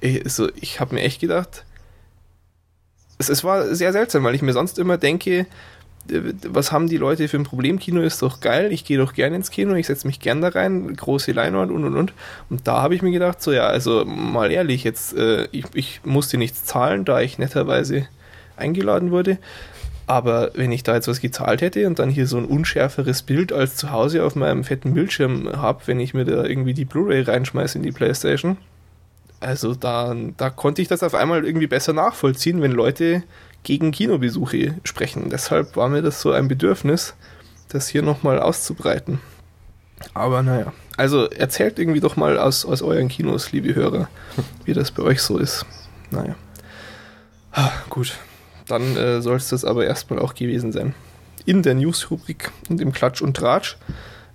[0.01, 1.65] Ich, also, ich habe mir echt gedacht,
[3.17, 5.45] es, es war sehr seltsam, weil ich mir sonst immer denke,
[6.09, 7.79] äh, was haben die Leute für ein Problem?
[7.79, 10.49] Kino ist doch geil, ich gehe doch gerne ins Kino, ich setze mich gern da
[10.49, 12.13] rein, große Leinwand und und und.
[12.49, 16.01] Und da habe ich mir gedacht, so ja, also mal ehrlich, jetzt, äh, ich, ich
[16.03, 18.07] musste nichts zahlen, da ich netterweise
[18.55, 19.37] eingeladen wurde.
[20.07, 23.53] Aber wenn ich da jetzt was gezahlt hätte und dann hier so ein unschärferes Bild
[23.53, 27.21] als zu Hause auf meinem fetten Bildschirm habe, wenn ich mir da irgendwie die Blu-ray
[27.21, 28.57] reinschmeiße in die Playstation,
[29.39, 33.23] also da, da konnte ich das auf einmal irgendwie besser nachvollziehen, wenn Leute
[33.63, 35.29] gegen Kinobesuche sprechen.
[35.29, 37.15] Deshalb war mir das so ein Bedürfnis,
[37.69, 39.19] das hier nochmal auszubreiten.
[40.13, 44.07] Aber naja, also erzählt irgendwie doch mal aus, aus euren Kinos, liebe Hörer,
[44.65, 45.65] wie das bei euch so ist.
[46.11, 46.35] Naja.
[47.89, 48.17] Gut,
[48.67, 50.93] dann äh, soll es das aber erstmal auch gewesen sein.
[51.45, 53.77] In der News-Rubrik und im Klatsch und Tratsch.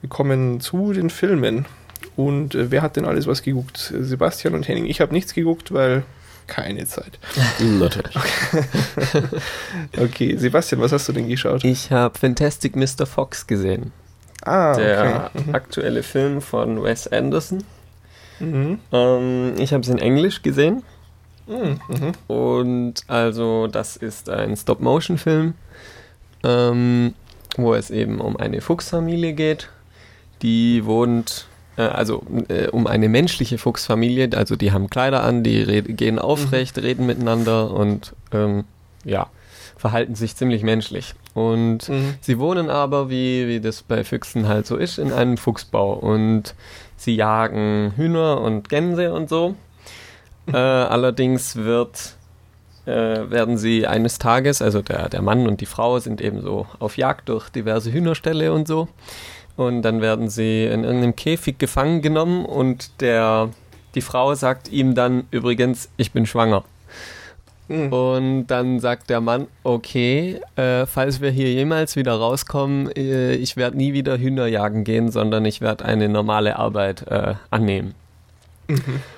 [0.00, 1.66] Wir kommen zu den Filmen.
[2.16, 3.92] Und äh, wer hat denn alles was geguckt?
[3.98, 4.86] Sebastian und Henning.
[4.86, 6.04] Ich habe nichts geguckt, weil
[6.46, 7.18] keine Zeit.
[7.60, 8.14] Natürlich.
[9.98, 11.64] Okay, Sebastian, was hast du denn geschaut?
[11.64, 13.06] Ich habe Fantastic Mr.
[13.06, 13.92] Fox gesehen.
[14.42, 15.44] Ah, Der okay.
[15.52, 17.64] aktuelle Film von Wes Anderson.
[18.40, 18.78] Mhm.
[18.92, 20.82] Ähm, ich habe es in Englisch gesehen.
[21.46, 21.80] Mhm.
[21.88, 22.12] Mhm.
[22.34, 25.54] Und also das ist ein Stop-Motion-Film,
[26.42, 27.14] ähm,
[27.56, 29.70] wo es eben um eine Fuchsfamilie geht.
[30.42, 31.46] Die wohnt,
[31.82, 34.30] also äh, um eine menschliche Fuchsfamilie.
[34.36, 38.64] Also die haben Kleider an, die gehen aufrecht, reden miteinander und ähm,
[39.04, 39.26] ja,
[39.76, 41.14] verhalten sich ziemlich menschlich.
[41.34, 42.14] Und Mhm.
[42.20, 46.54] Sie wohnen aber, wie, wie das bei Füchsen halt so ist, in einem Fuchsbau und
[46.96, 49.54] sie jagen Hühner und Gänse und so.
[50.46, 52.16] Äh, allerdings wird,
[52.84, 56.66] äh, werden sie eines Tages, also der, der Mann und die Frau sind eben so
[56.80, 58.88] auf Jagd durch diverse Hühnerställe und so.
[59.56, 63.50] Und dann werden sie in irgendeinem Käfig gefangen genommen und der,
[63.94, 66.64] die Frau sagt ihm dann übrigens, ich bin schwanger.
[67.68, 67.92] Mhm.
[67.92, 73.56] Und dann sagt der Mann, okay, äh, falls wir hier jemals wieder rauskommen, äh, ich
[73.56, 77.94] werde nie wieder Hühner jagen gehen, sondern ich werde eine normale Arbeit äh, annehmen.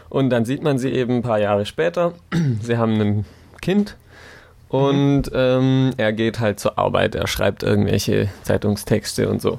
[0.08, 2.12] Und dann sieht man sie eben ein paar Jahre später.
[2.62, 3.24] sie haben ein
[3.60, 3.96] Kind
[4.68, 7.14] und ähm, er geht halt zur Arbeit.
[7.14, 9.58] Er schreibt irgendwelche Zeitungstexte und so.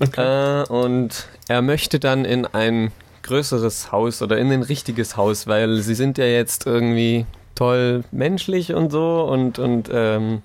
[0.00, 0.64] Okay.
[0.66, 2.90] Äh, und er möchte dann in ein
[3.22, 8.74] größeres Haus oder in ein richtiges Haus, weil sie sind ja jetzt irgendwie toll menschlich
[8.74, 10.42] und so und, und ähm,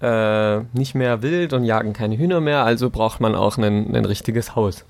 [0.00, 4.04] äh, nicht mehr wild und jagen keine Hühner mehr, also braucht man auch ein, ein
[4.04, 4.84] richtiges Haus.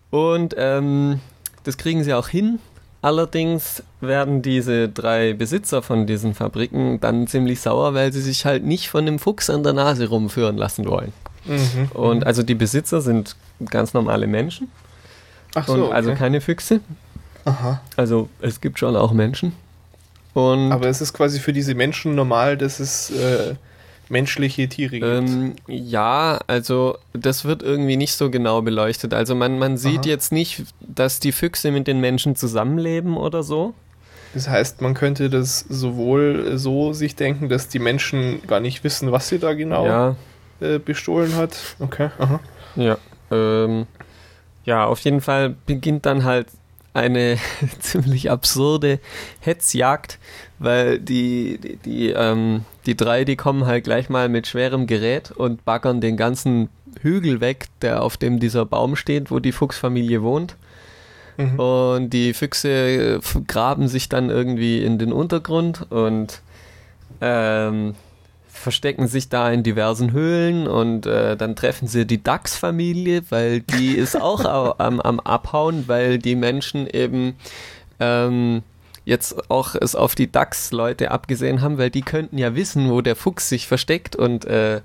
[0.10, 1.20] Und ähm,
[1.64, 2.60] das kriegen sie auch hin.
[3.02, 8.64] Allerdings werden diese drei Besitzer von diesen Fabriken dann ziemlich sauer, weil sie sich halt
[8.64, 11.12] nicht von dem Fuchs an der Nase rumführen lassen wollen.
[11.46, 11.92] Mhm.
[11.94, 13.36] Und also die Besitzer sind
[13.70, 14.70] ganz normale Menschen
[15.56, 15.94] Ach so, und okay.
[15.94, 16.82] also keine Füchse.
[17.46, 17.82] Aha.
[17.98, 19.54] Also es gibt schon auch Menschen.
[20.34, 23.56] Und Aber es ist quasi für diese Menschen normal, dass es äh,
[24.10, 25.06] menschliche Tiere gibt.
[25.06, 29.14] Ähm, ja, also das wird irgendwie nicht so genau beleuchtet.
[29.14, 30.10] Also man, man sieht Aha.
[30.10, 33.74] jetzt nicht, dass die Füchse mit den Menschen zusammenleben oder so.
[34.34, 39.12] Das heißt, man könnte das sowohl so sich denken, dass die Menschen gar nicht wissen,
[39.12, 40.16] was sie da genau Ja,
[40.62, 41.58] äh, bestohlen hat.
[41.80, 42.40] Okay, aha.
[42.76, 42.98] ja.
[43.32, 43.88] Ähm,
[44.66, 46.48] ja, auf jeden Fall beginnt dann halt
[46.94, 47.38] eine
[47.80, 49.00] ziemlich absurde
[49.40, 50.20] Hetzjagd,
[50.60, 55.32] weil die, die, die, ähm, die drei, die kommen halt gleich mal mit schwerem Gerät
[55.32, 56.70] und baggern den ganzen
[57.02, 60.58] Hügel weg, der auf dem dieser Baum steht, wo die Fuchsfamilie wohnt.
[61.38, 61.60] Mhm.
[61.60, 66.42] Und die Füchse äh, graben sich dann irgendwie in den Untergrund und
[67.22, 67.96] ähm,
[68.62, 73.92] verstecken sich da in diversen Höhlen und äh, dann treffen sie die Dachsfamilie, weil die
[73.98, 77.36] ist auch au- am, am Abhauen, weil die Menschen eben
[78.00, 78.64] ähm,
[79.06, 83.16] jetzt auch es auf die Dachsleute abgesehen haben, weil die könnten ja wissen, wo der
[83.16, 84.82] Fuchs sich versteckt und äh,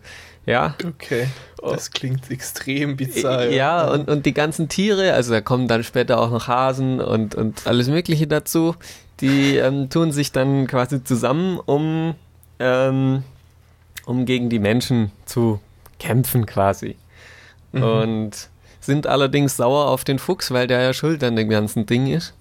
[0.47, 1.27] ja, Okay,
[1.61, 3.47] das klingt extrem bizarr.
[3.49, 7.35] ja, und, und die ganzen Tiere, also da kommen dann später auch noch Hasen und,
[7.35, 8.77] und alles Mögliche dazu,
[9.20, 12.14] die ähm, tun sich dann quasi zusammen, um,
[12.61, 13.24] ähm,
[14.07, 15.61] um gegen die Menschen zu
[15.98, 16.96] kämpfen quasi.
[17.72, 17.82] Mhm.
[17.82, 18.48] Und
[18.80, 22.32] sind allerdings sauer auf den Fuchs, weil der ja schuld an dem ganzen Ding ist.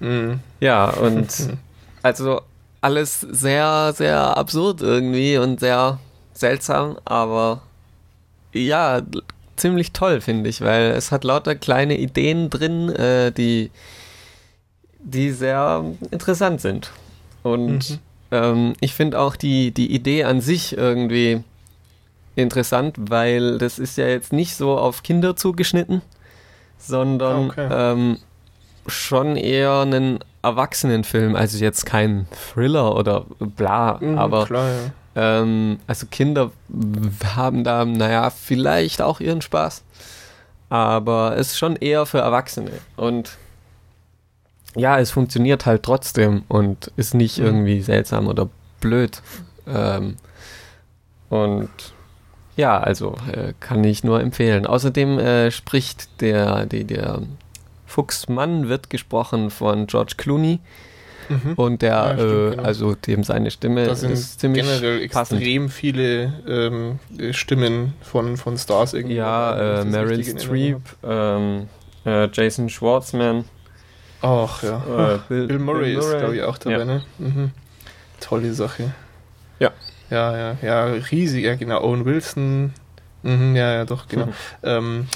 [0.00, 0.40] Mhm.
[0.58, 1.28] Ja, und
[2.02, 2.40] also
[2.80, 5.98] alles sehr, sehr absurd irgendwie und sehr
[6.32, 7.62] seltsam, aber
[8.52, 9.02] ja,
[9.56, 13.70] ziemlich toll, finde ich, weil es hat lauter kleine Ideen drin, äh, die,
[14.98, 16.90] die sehr interessant sind.
[17.42, 17.98] Und Mhm.
[18.34, 21.42] Ähm, ich finde auch die, die Idee an sich irgendwie
[22.36, 26.02] interessant, weil das ist ja jetzt nicht so auf Kinder zugeschnitten,
[26.78, 27.68] sondern Okay.
[27.70, 28.18] ähm,
[28.86, 35.40] schon eher einen Erwachsenenfilm, also jetzt kein Thriller oder bla, Mhm, aber klar, ja.
[35.40, 36.50] ähm, also Kinder
[37.36, 39.84] haben da, naja, vielleicht auch ihren Spaß,
[40.68, 43.38] aber es ist schon eher für Erwachsene und
[44.76, 47.46] ja, es funktioniert halt trotzdem und ist nicht Mhm.
[47.46, 48.48] irgendwie seltsam oder
[48.80, 49.22] blöd.
[49.66, 50.16] Ähm,
[51.30, 51.68] und
[52.56, 54.66] ja, also äh, kann ich nur empfehlen.
[54.66, 57.22] Außerdem äh, spricht der, die, der
[57.86, 60.60] Fuchsmann wird gesprochen von George Clooney
[61.30, 61.54] Mhm.
[61.54, 62.62] und der, Ja, stimmt, äh, genau.
[62.64, 65.40] also dem seine Stimme Da sind ist ziemlich generell passend.
[65.40, 69.16] extrem viele ähm, äh, Stimmen von, von Stars irgendwie.
[69.16, 71.68] Ja, äh, das Meryl Streep, ähm,
[72.04, 73.46] äh, Jason Schwartzman.
[74.24, 75.14] Ach ja.
[75.14, 76.84] äh, Bill, Bill Murray ist, glaube ich, auch dabei, Ja.
[76.84, 77.02] ne?
[77.18, 77.50] Mhm.
[78.20, 78.94] Tolle Sache.
[79.58, 79.70] Ja.
[80.10, 81.82] Ja, ja, ja, riesig, ja, genau.
[81.82, 82.72] Owen Wilson.
[83.22, 84.26] Mhm, ja, ja, doch, genau.
[84.26, 84.32] Mhm.
[84.62, 85.06] Ähm,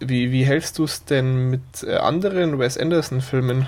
[0.00, 3.66] wie, wie hältst du es denn mit äh, anderen Wes Anderson-Filmen?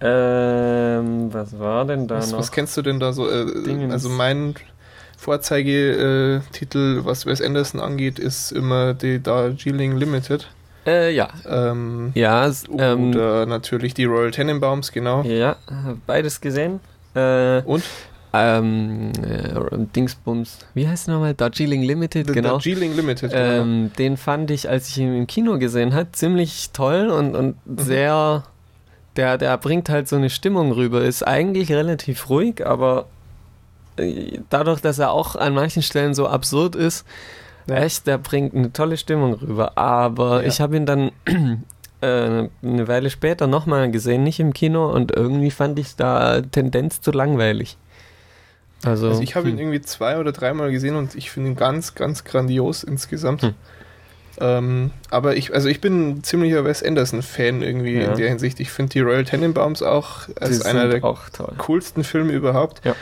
[0.00, 2.38] Ähm, was war denn da Was, noch?
[2.40, 3.30] was kennst du denn da so?
[3.30, 4.54] Äh, also mein
[5.16, 10.48] Vorzeigetitel, was Wes Anderson angeht, ist immer die Darjeeling Limited.
[10.86, 11.28] Äh, ja.
[11.48, 15.22] Ähm, Ja, s- ähm, oder natürlich die Royal Tenenbaums, genau.
[15.22, 15.56] ja,
[16.06, 16.80] beides gesehen.
[17.14, 17.82] Äh, Und
[18.34, 19.52] ähm, äh,
[19.94, 21.34] Dingsbums, wie heißt der nochmal?
[21.34, 22.52] Darjeeling Limited, The genau.
[22.52, 23.42] Darjeeling Limited, genau.
[23.62, 27.56] Ähm, den fand ich, als ich ihn im Kino gesehen habe, ziemlich toll und, und
[27.66, 27.78] Mhm.
[27.78, 28.44] sehr.
[29.16, 31.02] Der, der bringt halt so eine Stimmung rüber.
[31.04, 33.04] Ist eigentlich relativ ruhig, aber
[33.98, 37.04] äh, dadurch, dass er auch an manchen Stellen so absurd ist,
[37.68, 37.76] Ja.
[37.76, 39.76] echt, der bringt eine tolle Stimmung rüber.
[39.78, 40.48] Aber Ja.
[40.48, 41.12] ich habe ihn dann
[42.00, 47.00] äh, eine Weile später nochmal gesehen, nicht im Kino, und irgendwie fand ich da Tendenz
[47.00, 47.76] zu langweilig.
[48.84, 49.60] Also, Also ich habe ihn hm.
[49.60, 53.42] irgendwie zwei oder dreimal gesehen und ich finde ihn ganz, ganz grandios insgesamt.
[53.42, 53.54] Hm.
[54.40, 58.10] Ähm, aber ich, also ich bin ein ziemlicher Wes Anderson-Fan irgendwie Ja.
[58.10, 58.58] in der Hinsicht.
[58.60, 61.20] Ich finde die Royal Tenenbaums auch als einer der auch
[61.58, 62.80] coolsten Filme überhaupt.
[62.84, 62.94] Ja.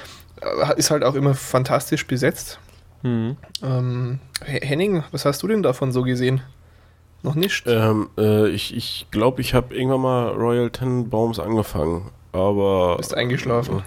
[0.42, 2.58] Äh, Ist halt auch immer fantastisch besetzt.
[3.02, 3.36] Mhm.
[3.62, 6.42] Ähm, Henning, was hast du denn davon so gesehen?
[7.22, 7.64] Noch nicht?
[7.66, 12.96] Ähm, äh, ich ich glaube, ich habe irgendwann mal Royal Tenenbaums angefangen, aber.
[12.96, 13.82] Bist eingeschlafen.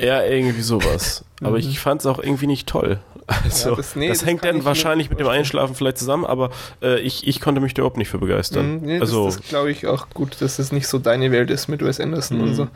[0.00, 1.24] Ja, irgendwie sowas.
[1.42, 2.98] aber ich fand es auch irgendwie nicht toll.
[3.26, 5.28] Also, Ja, das, das- nee, das hängt kann dann wahrscheinlich mit dem.
[5.28, 6.50] Einschlafen vielleicht zusammen, aber
[6.82, 8.76] äh, ich, ich konnte mich da überhaupt nicht für begeistern.
[8.76, 11.50] Mhm, nee, also, das, das glaube ich auch gut, dass das nicht so deine Welt
[11.50, 12.44] ist mit Wes Anderson Mhm.
[12.44, 12.68] und so.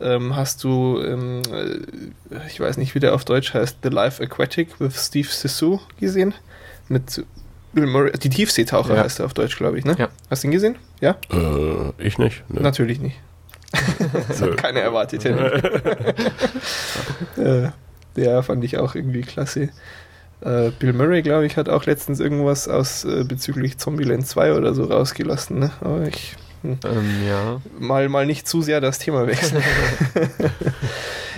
[0.00, 4.22] Ähm, hast du, ähm, äh, ich weiß nicht, wie der auf Deutsch heißt, The Life
[4.22, 6.34] Aquatic with Steve Zissou gesehen?
[6.88, 7.24] Mit
[7.72, 9.02] Bill Murray, die Tiefseetaucher Ja.
[9.04, 9.96] heißt er auf Deutsch, glaube ich, ne?
[9.98, 10.08] Ja.
[10.30, 10.76] Hast du ihn gesehen?
[11.00, 11.16] Ja?
[11.32, 12.44] äh, ich nicht.
[12.48, 12.60] Nö.
[12.60, 13.16] Natürlich nicht.
[14.28, 14.56] Das hat Nö.
[14.56, 15.24] keiner erwartet.
[17.36, 17.68] Äh,
[18.16, 19.68] ja, fand ich auch irgendwie klasse.
[20.40, 24.74] Äh, Bill Murray, glaube ich, hat auch letztens irgendwas aus äh, bezüglich Zombieland 2 oder
[24.74, 25.70] so rausgelassen, ne?
[25.80, 26.36] Aber ich
[26.84, 27.60] Ähm, ja.
[27.78, 29.62] mal, mal nicht zu sehr das Thema wechseln.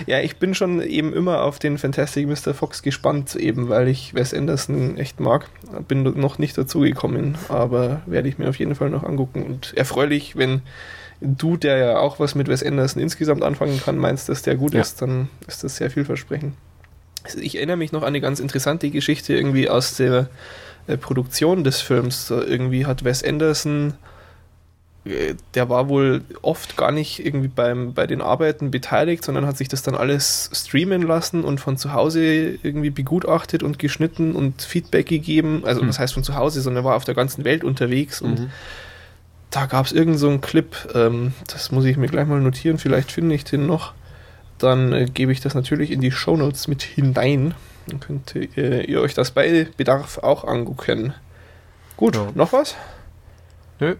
[0.05, 2.53] Ja, ich bin schon eben immer auf den Fantastic Mr.
[2.53, 5.47] Fox gespannt, eben weil ich Wes Anderson echt mag.
[5.87, 9.43] Bin noch nicht dazugekommen, aber werde ich mir auf jeden Fall noch angucken.
[9.43, 10.61] Und erfreulich, wenn
[11.21, 14.73] du, der ja auch was mit Wes Anderson insgesamt anfangen kann, meinst, dass der gut
[14.73, 14.81] ja.
[14.81, 16.53] ist, dann ist das sehr vielversprechend.
[17.23, 20.29] Also ich erinnere mich noch an eine ganz interessante Geschichte irgendwie aus der
[20.87, 22.29] äh, Produktion des Films.
[22.29, 23.95] irgendwie hat Wes Anderson
[25.05, 29.69] der war wohl oft gar nicht irgendwie beim, bei den Arbeiten beteiligt, sondern hat sich
[29.69, 35.07] das dann alles streamen lassen und von zu Hause irgendwie begutachtet und geschnitten und Feedback
[35.07, 35.63] gegeben.
[35.65, 35.87] Also, mhm.
[35.87, 38.49] das heißt von zu Hause, sondern war auf der ganzen Welt unterwegs und mhm.
[39.51, 42.77] da gab es irgend so einen Clip, ähm, das muss ich mir gleich mal notieren,
[42.77, 43.93] vielleicht finde ich den noch.
[44.57, 47.53] Dann äh, gebe ich das natürlich in die Shownotes mit hinein.
[47.87, 51.13] Dann könnt äh, ihr euch das bei Bedarf auch angucken.
[51.95, 52.27] Gut, ja.
[52.35, 52.75] noch was?
[53.79, 53.95] Nö.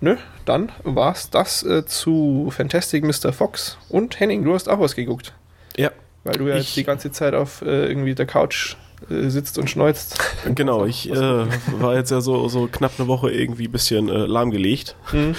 [0.00, 3.32] Nö, dann war's das äh, zu Fantastic Mr.
[3.32, 3.78] Fox.
[3.88, 5.32] Und Henning, du hast auch was geguckt.
[5.76, 5.90] Ja.
[6.24, 8.76] Weil du ja jetzt die ganze Zeit auf äh, irgendwie der Couch
[9.08, 10.18] äh, sitzt und schneuzt.
[10.54, 14.26] Genau, ich äh, war jetzt ja so, so knapp eine Woche irgendwie ein bisschen äh,
[14.26, 14.96] lahmgelegt.
[15.12, 15.34] Mhm.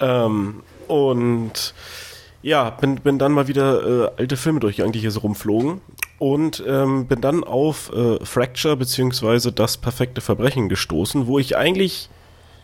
[0.00, 1.74] Ähm, und
[2.42, 5.80] ja, bin, bin dann mal wieder äh, alte Filme durchgegangen, die hier so rumflogen.
[6.18, 7.92] Und ähm, bin dann auf
[8.22, 12.08] Fracture beziehungsweise das perfekte Verbrechen gestoßen, wo ich eigentlich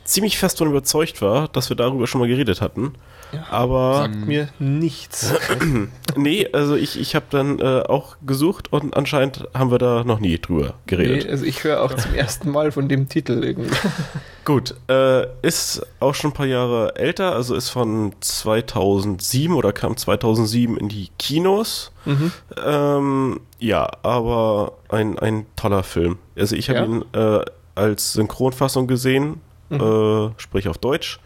[0.05, 2.95] ziemlich fest davon überzeugt war, dass wir darüber schon mal geredet hatten.
[3.33, 5.33] Ja, aber sagt mir nichts.
[6.17, 10.21] nee, also ich, ich habe dann äh, auch gesucht und anscheinend haben wir da noch
[10.21, 11.25] nie drüber geredet.
[11.25, 13.75] Nee, also ich höre auch zum ersten Mal von dem Titel irgendwie.
[14.45, 19.97] Gut, äh, ist auch schon ein paar Jahre älter, also ist von 2007 oder kam
[19.97, 21.93] 2007 in die Kinos.
[22.05, 22.33] Mhm.
[22.63, 26.19] Ähm, ja, aber ein, ein toller Film.
[26.37, 26.85] Also ich habe ja.
[26.85, 27.45] ihn äh,
[27.75, 29.41] als Synchronfassung gesehen
[29.73, 30.33] mhm.
[30.37, 31.19] äh, sprich auf Deutsch.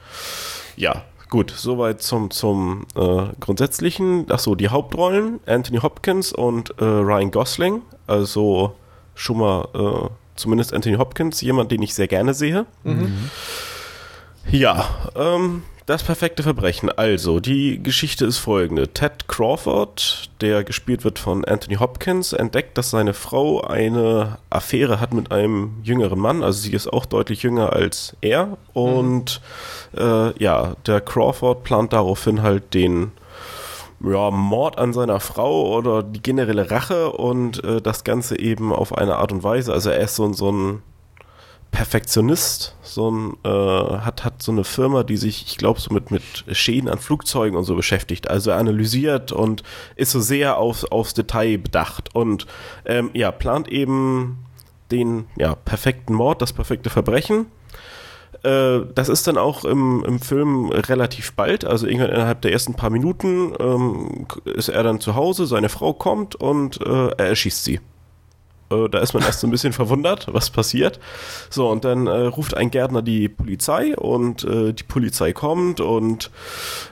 [0.76, 4.30] Ja, gut, soweit zum, zum äh, Grundsätzlichen.
[4.30, 7.82] Achso, die Hauptrollen, Anthony Hopkins und äh, Ryan Gosling.
[8.06, 8.74] Also
[9.14, 12.66] schon mal äh, zumindest Anthony Hopkins, jemand, den ich sehr gerne sehe.
[12.84, 13.30] Mhm.
[14.50, 16.90] Ja, ähm, das perfekte Verbrechen.
[16.90, 18.88] Also, die Geschichte ist folgende.
[18.88, 25.14] Ted Crawford, der gespielt wird von Anthony Hopkins, entdeckt, dass seine Frau eine Affäre hat
[25.14, 26.42] mit einem jüngeren Mann.
[26.42, 28.58] Also sie ist auch deutlich jünger als er.
[28.72, 29.40] Und
[29.92, 30.00] mhm.
[30.00, 33.12] äh, ja, der Crawford plant daraufhin halt den
[34.04, 38.96] ja, Mord an seiner Frau oder die generelle Rache und äh, das Ganze eben auf
[38.96, 39.72] eine Art und Weise.
[39.72, 40.82] Also er ist so, so ein
[41.70, 46.10] Perfektionist, so ein, äh, hat, hat so eine Firma, die sich, ich glaube, so mit,
[46.10, 48.30] mit Schäden an Flugzeugen und so beschäftigt.
[48.30, 49.62] Also er analysiert und
[49.94, 52.46] ist so sehr auf, aufs Detail bedacht und
[52.86, 54.38] ähm, ja, plant eben
[54.90, 57.46] den ja, perfekten Mord, das perfekte Verbrechen.
[58.42, 62.74] Äh, das ist dann auch im, im Film relativ bald, also irgendwann innerhalb der ersten
[62.74, 67.64] paar Minuten ähm, ist er dann zu Hause, seine Frau kommt und äh, er erschießt
[67.64, 67.80] sie.
[68.70, 70.98] Äh, da ist man erst so ein bisschen verwundert, was passiert.
[71.50, 76.30] So, und dann äh, ruft ein Gärtner die Polizei und äh, die Polizei kommt und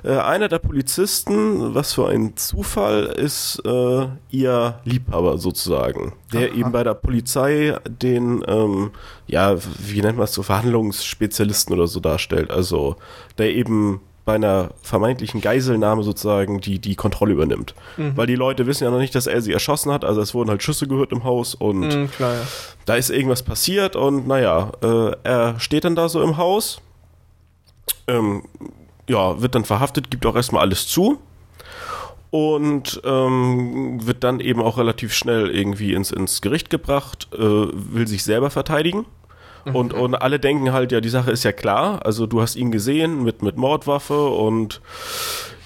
[0.03, 6.57] äh, einer der Polizisten, was für ein Zufall, ist äh, ihr Liebhaber sozusagen, der Aha.
[6.57, 8.91] eben bei der Polizei den, ähm,
[9.27, 12.51] ja, wie nennt man es so, Verhandlungsspezialisten oder so darstellt.
[12.51, 12.97] Also,
[13.39, 17.75] der eben bei einer vermeintlichen Geiselnahme sozusagen die, die Kontrolle übernimmt.
[17.97, 18.17] Mhm.
[18.17, 20.05] Weil die Leute wissen ja noch nicht, dass er sie erschossen hat.
[20.05, 22.41] Also es wurden halt Schüsse gehört im Haus und mhm, klar, ja.
[22.87, 26.81] da ist irgendwas passiert und naja, äh, er steht dann da so im Haus,
[28.07, 28.45] ähm,
[29.09, 31.19] ja, wird dann verhaftet, gibt auch erstmal alles zu
[32.31, 38.09] und ähm, wird dann eben auch relativ schnell irgendwie ins, ins Gericht gebracht, äh, will
[38.09, 39.05] sich selber verteidigen
[39.73, 40.01] und, mhm.
[40.01, 42.05] und alle denken halt, ja, die Sache ist ja klar.
[42.05, 44.81] Also du hast ihn gesehen mit, mit Mordwaffe und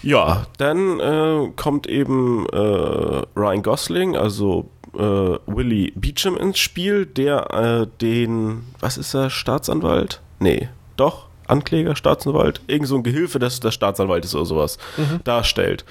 [0.03, 7.51] ja, dann äh, kommt eben äh, Ryan Gosling, also äh, Willie Beecham ins Spiel, der
[7.53, 10.21] äh, den, was ist er, Staatsanwalt?
[10.39, 15.21] Nee, doch, Ankläger, Staatsanwalt, irgend so ein Gehilfe des, des Staatsanwaltes oder sowas mhm.
[15.25, 15.85] darstellt.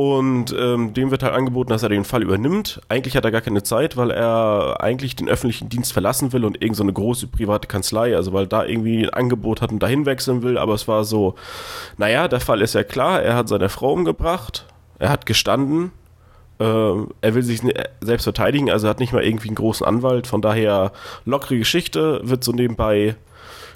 [0.00, 2.80] Und ähm, dem wird halt angeboten, dass er den Fall übernimmt.
[2.88, 6.54] Eigentlich hat er gar keine Zeit, weil er eigentlich den öffentlichen Dienst verlassen will und
[6.54, 10.06] irgendeine so eine große private Kanzlei, also weil da irgendwie ein Angebot hat und dahin
[10.06, 10.56] wechseln will.
[10.56, 11.34] Aber es war so,
[11.98, 14.64] naja, der Fall ist ja klar, er hat seine Frau umgebracht,
[14.98, 15.92] er hat gestanden,
[16.60, 17.60] ähm, er will sich
[18.00, 20.26] selbst verteidigen, also er hat nicht mal irgendwie einen großen Anwalt.
[20.26, 20.92] Von daher
[21.26, 23.16] lockere Geschichte wird so nebenbei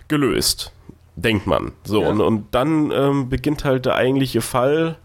[0.08, 0.72] gelöst,
[1.16, 1.72] denkt man.
[1.84, 2.09] So, ja.
[2.09, 4.96] und, und dann ähm, beginnt halt der eigentliche Fall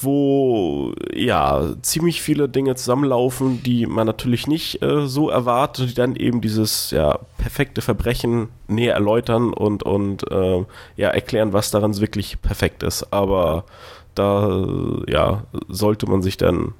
[0.00, 6.16] wo ja ziemlich viele Dinge zusammenlaufen, die man natürlich nicht äh, so erwartet, die dann
[6.16, 10.64] eben dieses ja perfekte Verbrechen näher erläutern und und äh,
[10.96, 13.12] ja erklären, was daran wirklich perfekt ist.
[13.12, 13.64] Aber
[14.14, 14.64] da
[15.06, 16.74] ja, sollte man sich dann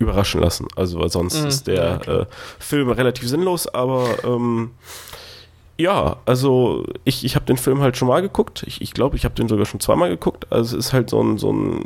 [0.00, 0.66] überraschen lassen.
[0.76, 2.26] Also weil sonst Mhm, ist der äh,
[2.58, 4.70] Film relativ sinnlos, aber ähm,
[5.76, 8.62] ja, also ich, ich habe den Film halt schon mal geguckt.
[8.66, 10.46] Ich glaube, ich, glaub, ich habe den sogar schon zweimal geguckt.
[10.50, 11.84] Also es ist halt so ein, so ein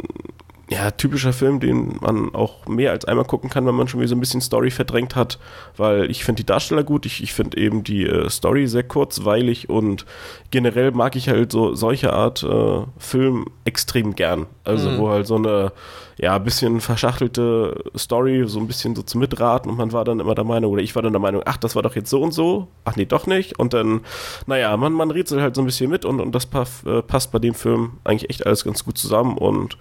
[0.70, 4.09] ja, typischer Film, den man auch mehr als einmal gucken kann, wenn man schon wieder
[4.09, 5.39] so ein bisschen Story verdrängt hat,
[5.78, 9.70] weil ich finde die Darsteller gut, ich, ich finde eben die äh, Story sehr kurzweilig
[9.70, 10.05] und
[10.51, 14.47] generell mag ich halt so solche Art äh, Film extrem gern.
[14.65, 14.99] Also Mhm.
[14.99, 15.73] wo halt so eine
[16.20, 20.19] ja, ein bisschen verschachtelte Story, so ein bisschen so zum Mitraten und man war dann
[20.20, 22.20] immer der Meinung, oder ich war dann der Meinung, ach, das war doch jetzt so
[22.20, 23.59] und so, ach nee, doch nicht.
[23.59, 24.01] Und dann,
[24.47, 26.49] naja, man, man rätselt halt so ein bisschen mit und, und das
[26.85, 29.78] äh, passt bei dem Film eigentlich echt alles ganz gut zusammen und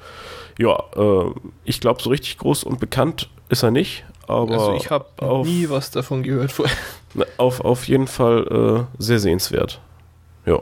[0.57, 1.31] ja, äh,
[1.65, 5.05] ich glaube, so richtig groß und bekannt ist er nicht, aber also ich habe
[5.45, 6.75] nie was davon gehört vorher.
[7.37, 9.79] auf, auf jeden Fall äh, sehr sehenswert.
[10.45, 10.59] Ja,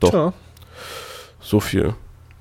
[0.00, 0.32] doch, Tja,
[1.40, 1.94] so viel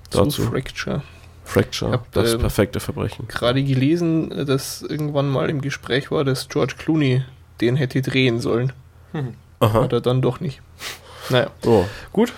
[0.09, 0.43] zu dazu.
[0.43, 1.01] Fracture.
[1.43, 3.27] Fracture, hab, das ähm, perfekte Verbrechen.
[3.29, 7.23] Gerade gelesen, dass irgendwann mal im Gespräch war, dass George Clooney
[7.61, 8.73] den hätte drehen sollen.
[9.59, 9.81] Aha.
[9.83, 10.61] Hat er dann doch nicht.
[11.29, 11.85] Naja, Oh.
[12.11, 12.33] gut.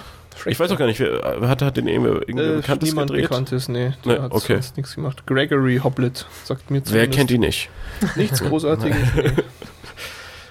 [0.45, 3.11] Ich weiß auch gar nicht, wer, wer hat, hat den irgendwer, irgendwer Äh, Bekanntes niemand
[3.11, 3.29] gedreht?
[3.29, 3.89] Bekanntes, nee.
[4.05, 4.53] Nee, Der hat okay.
[4.53, 5.23] sonst nichts gemacht.
[5.27, 7.69] Gregory Hoblet sagt mir Wer zumindest kennt ihn nicht?
[8.15, 8.97] nichts Großartiges.
[9.15, 9.31] nee.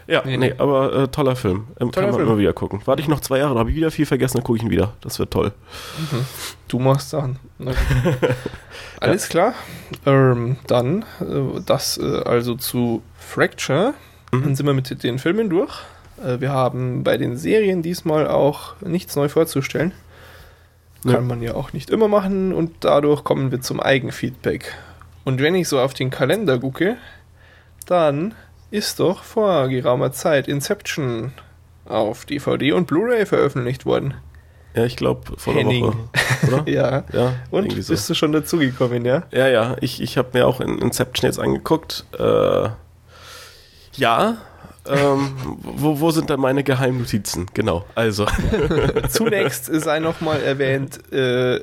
[0.07, 0.55] Ja, Nee, nee, nee.
[0.57, 1.67] aber äh, toller Film.
[1.79, 2.29] Ähm, Toller kann man Film.
[2.29, 2.81] immer wieder gucken.
[2.87, 4.71] Warte ich noch zwei Jahre, dann habe ich wieder viel vergessen, dann gucke ich ihn
[4.71, 4.95] wieder.
[5.03, 5.53] Das wird toll.
[6.67, 7.39] Du machst Sachen.
[9.01, 9.55] Alles klar.
[10.07, 13.95] Ähm, dann äh, das äh, also zu Fracture.
[14.33, 14.43] Mhm.
[14.45, 15.73] Dann sind wir mit den Filmen durch.
[16.25, 19.93] Äh, wir haben bei den Serien diesmal auch nichts neu vorzustellen.
[21.03, 21.21] Kann Ja.
[21.21, 24.75] man ja auch nicht immer machen und dadurch kommen wir zum Eigenfeedback.
[25.25, 26.97] Und wenn ich so auf den Kalender gucke,
[27.87, 28.35] dann
[28.71, 31.33] ist doch vor geraumer Zeit Inception
[31.87, 34.15] auf DVD und Blu-ray veröffentlicht worden.
[34.75, 35.85] Ja, ich glaube vor einer Henning.
[35.87, 35.97] Woche.
[36.49, 36.63] Oder?
[36.71, 37.05] Ja.
[37.13, 37.93] ja, Und so.
[37.93, 39.23] bist du schon dazugekommen, ja?
[39.31, 42.05] Ja, ja, ich, ich habe mir auch in Inception jetzt angeguckt.
[42.19, 42.69] Äh,
[43.95, 44.37] ja,
[44.89, 45.31] ähm,
[45.63, 47.47] wo, wo sind da meine Geheimnotizen?
[47.55, 48.27] Genau, also.
[49.09, 51.61] Zunächst sei nochmal erwähnt, äh,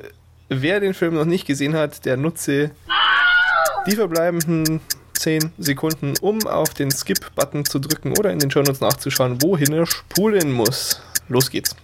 [0.48, 2.70] wer den Film noch nicht gesehen hat, der nutze
[3.86, 4.80] die verbleibenden
[5.14, 9.86] 10 Sekunden, um auf den Skip-Button zu drücken oder in den Shownotes nachzuschauen, wohin er
[9.86, 11.00] spulen muss.
[11.28, 11.74] Los geht's.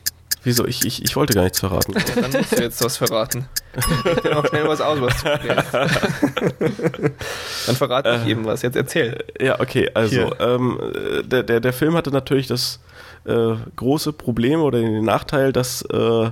[0.44, 0.66] Wieso?
[0.66, 1.92] Ich, ich, ich wollte gar nichts verraten.
[1.92, 3.48] Ja, dann musst du jetzt was verraten.
[4.22, 5.22] Ich noch schnell was aus, was.
[7.66, 8.60] Dann verrate ich eben was.
[8.60, 9.24] Jetzt erzähl.
[9.40, 12.80] Ja, okay, also ähm, äh, der, der, der Film hatte natürlich das
[13.24, 16.30] äh, große Problem oder den Nachteil, dass äh,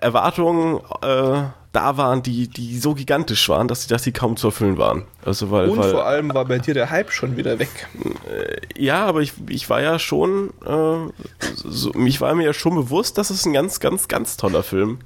[0.00, 4.48] Erwartungen äh, da waren, die, die so gigantisch waren, dass sie, dass sie kaum zu
[4.48, 5.04] erfüllen waren.
[5.24, 7.68] Also weil, Und weil vor allem war bei dir der Hype schon wieder weg.
[8.76, 11.12] ja, aber ich, ich war ja schon, äh,
[11.64, 14.98] so, ich war mir ja schon bewusst, dass es ein ganz, ganz, ganz toller Film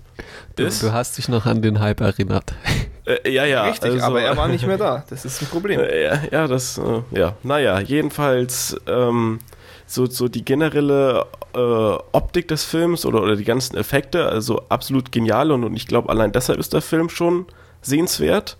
[0.56, 0.82] Du, ist.
[0.82, 2.54] du hast dich noch an den Hype erinnert.
[3.06, 3.64] Äh, ja, ja.
[3.64, 5.04] Richtig, also- aber er war nicht mehr da.
[5.10, 5.78] Das ist ein Problem.
[5.78, 7.34] Äh, Ja, ja, das, äh, ja.
[7.42, 9.40] Naja, jedenfalls ähm,
[9.86, 11.58] so, so die generelle äh,
[12.12, 16.08] Optik des Films oder, oder die ganzen Effekte, also absolut genial und, und ich glaube,
[16.08, 17.46] allein deshalb ist der Film schon
[17.82, 18.56] sehenswert.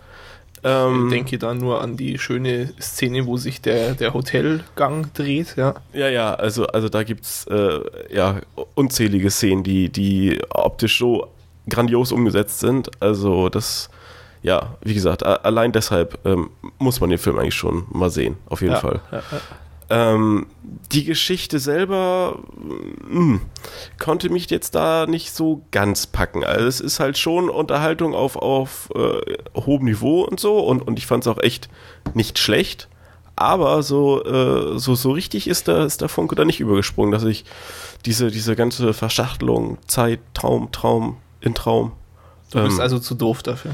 [0.63, 5.57] Ähm, Ich denke da nur an die schöne Szene, wo sich der, der Hotelgang dreht,
[5.57, 5.75] ja.
[5.93, 7.81] Ja, ja, also, also da gibt's äh,
[8.11, 8.41] ja,
[8.75, 11.29] unzählige Szenen, die, die optisch so
[11.69, 12.91] grandios umgesetzt sind.
[13.01, 13.91] Also das,
[14.43, 18.61] ja, wie gesagt, allein deshalb ähm, muss man den Film eigentlich schon mal sehen, auf
[18.61, 19.01] jeden ja, Fall.
[19.11, 19.41] Ja, ja.
[19.91, 20.47] Ähm,
[20.93, 22.39] die Geschichte selber
[23.07, 23.41] mh,
[23.99, 26.43] konnte mich jetzt da nicht so ganz packen.
[26.43, 30.99] Also es ist halt schon Unterhaltung auf, auf äh, hohem Niveau und so und, und
[30.99, 31.69] ich fand es auch echt
[32.15, 32.89] nicht schlecht.
[33.37, 37.25] Aber so, äh, so, so richtig ist der, ist der Funke da nicht übergesprungen, dass
[37.25, 37.45] ich
[38.07, 41.93] diese, diese ganze Verschachtelung, Zeit, Traum, Traum, in Traum.
[42.53, 43.73] Du bist ähm, also zu doof dafür.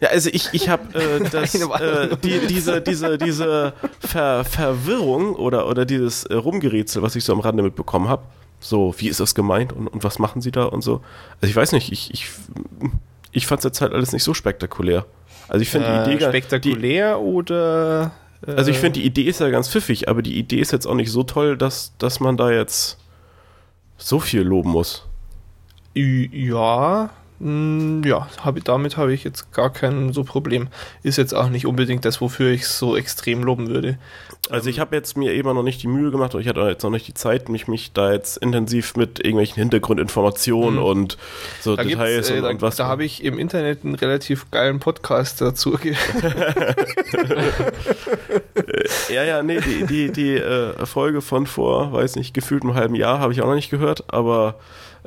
[0.00, 5.66] Ja, also ich, ich habe äh, das, äh, die, diese, diese, diese Ver Verwirrung oder,
[5.68, 8.22] oder dieses äh, Rumgerätsel, was ich so am Rande mitbekommen habe.
[8.60, 11.00] So, wie ist das gemeint und, und was machen sie da und so.
[11.40, 12.26] Also ich weiß nicht, ich, ich,
[13.32, 15.06] ich fand es jetzt halt alles nicht so spektakulär.
[15.48, 18.10] Also ich finde die Idee gar- Äh, spektakulär oder.
[18.44, 20.72] Die, äh, also ich finde die Idee ist ja ganz pfiffig, aber die Idee ist
[20.72, 22.98] jetzt auch nicht so toll, dass, dass man da jetzt
[23.96, 25.04] so viel loben muss.
[25.94, 30.66] Ja, ja, hab, damit habe ich jetzt gar kein so Problem.
[31.04, 33.96] Ist jetzt auch nicht unbedingt das, wofür ich so extrem loben würde.
[34.50, 36.82] Also ich habe jetzt mir eben noch nicht die Mühe gemacht und ich hatte jetzt
[36.82, 40.84] noch nicht die Zeit, mich, mich da jetzt intensiv mit irgendwelchen Hintergrundinformationen Mhm.
[40.84, 41.18] und
[41.60, 42.76] so Da, Details äh, und, da, und was.
[42.76, 45.78] da habe ich im Internet einen relativ geilen Podcast dazu.
[49.10, 52.94] ja, ja, nee, die, die, die äh, Folge von vor, weiß nicht, gefühlt einem halben
[52.94, 54.56] Jahr habe ich auch noch nicht gehört, aber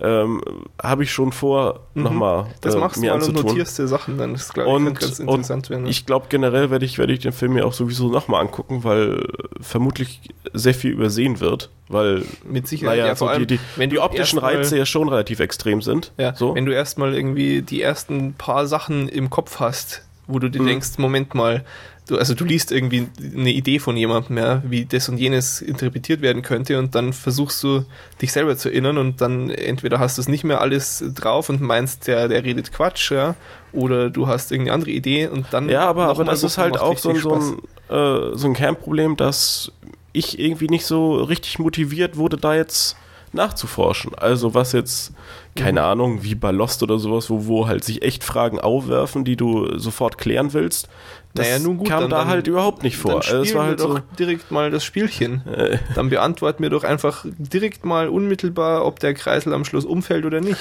[0.02, 0.42] ähm,
[0.82, 2.04] habe ich schon vor, Mhm.
[2.04, 3.46] nochmal mal Das äh, machst du mir mal und anzutun.
[3.46, 5.84] notierst dir Sachen, dann ist glaube ich Und, ganz interessant und werden.
[5.84, 5.90] ne?
[5.90, 9.24] ich glaube generell werde ich, werde ich den Film mir auch sowieso nochmal angucken, weil
[9.60, 10.22] vermutlich
[10.54, 13.90] sehr viel übersehen wird, weil Mit Sicherheit, naja, ja, so vor allem, die, die, wenn
[13.90, 16.12] die du optischen Reize ja schon relativ extrem sind.
[16.18, 16.56] Ja, so.
[16.56, 20.68] wenn du erstmal irgendwie die ersten paar Sachen im Kopf hast, wo du dir Mhm.
[20.68, 21.64] denkst, Moment mal,
[22.08, 26.22] du, also du liest irgendwie eine Idee von jemandem, ja, wie das und jenes interpretiert
[26.22, 27.86] werden könnte und dann versuchst du
[28.22, 31.62] dich selber zu erinnern und dann entweder hast du es nicht mehr alles drauf und
[31.62, 33.36] meinst, der, der redet Quatsch, ja,
[33.74, 36.98] oder du hast irgendeine andere Idee und dann Ja, aber, aber das ist halt auch
[36.98, 39.72] so so ein, äh, so ein Kernproblem, dass
[40.14, 42.98] ich irgendwie nicht so richtig motiviert wurde, da jetzt
[43.34, 44.14] nachzuforschen.
[44.16, 45.14] Also was jetzt,
[45.56, 45.86] keine Mhm.
[45.88, 49.78] Ahnung, wie bei Lost oder sowas, wo, wo halt sich echt Fragen aufwerfen, die du
[49.78, 50.88] sofort klären willst.
[51.34, 53.12] Das Naja, nun gut, kam dann- da dann- halt überhaupt nicht vor.
[53.12, 55.46] Dann Also es spielen war halt doch so, direkt mal das Spielchen.
[55.48, 60.26] äh, Dann beantworten wir doch einfach direkt mal unmittelbar, ob der Kreisel am Schluss umfällt
[60.26, 60.60] oder nicht.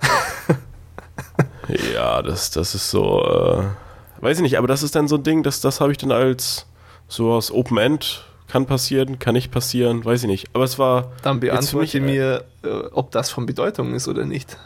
[1.94, 3.64] ja, das, das ist so, äh,
[4.22, 6.12] weiß ich nicht, aber das ist dann so ein Ding, das, das habe ich dann
[6.12, 6.66] als
[7.08, 10.46] so aus Open End kann passieren, kann nicht passieren, weiß ich nicht.
[10.52, 14.24] Aber es war Dann für mich, beantworte mir, äh, ob das von Bedeutung ist oder
[14.24, 14.56] nicht.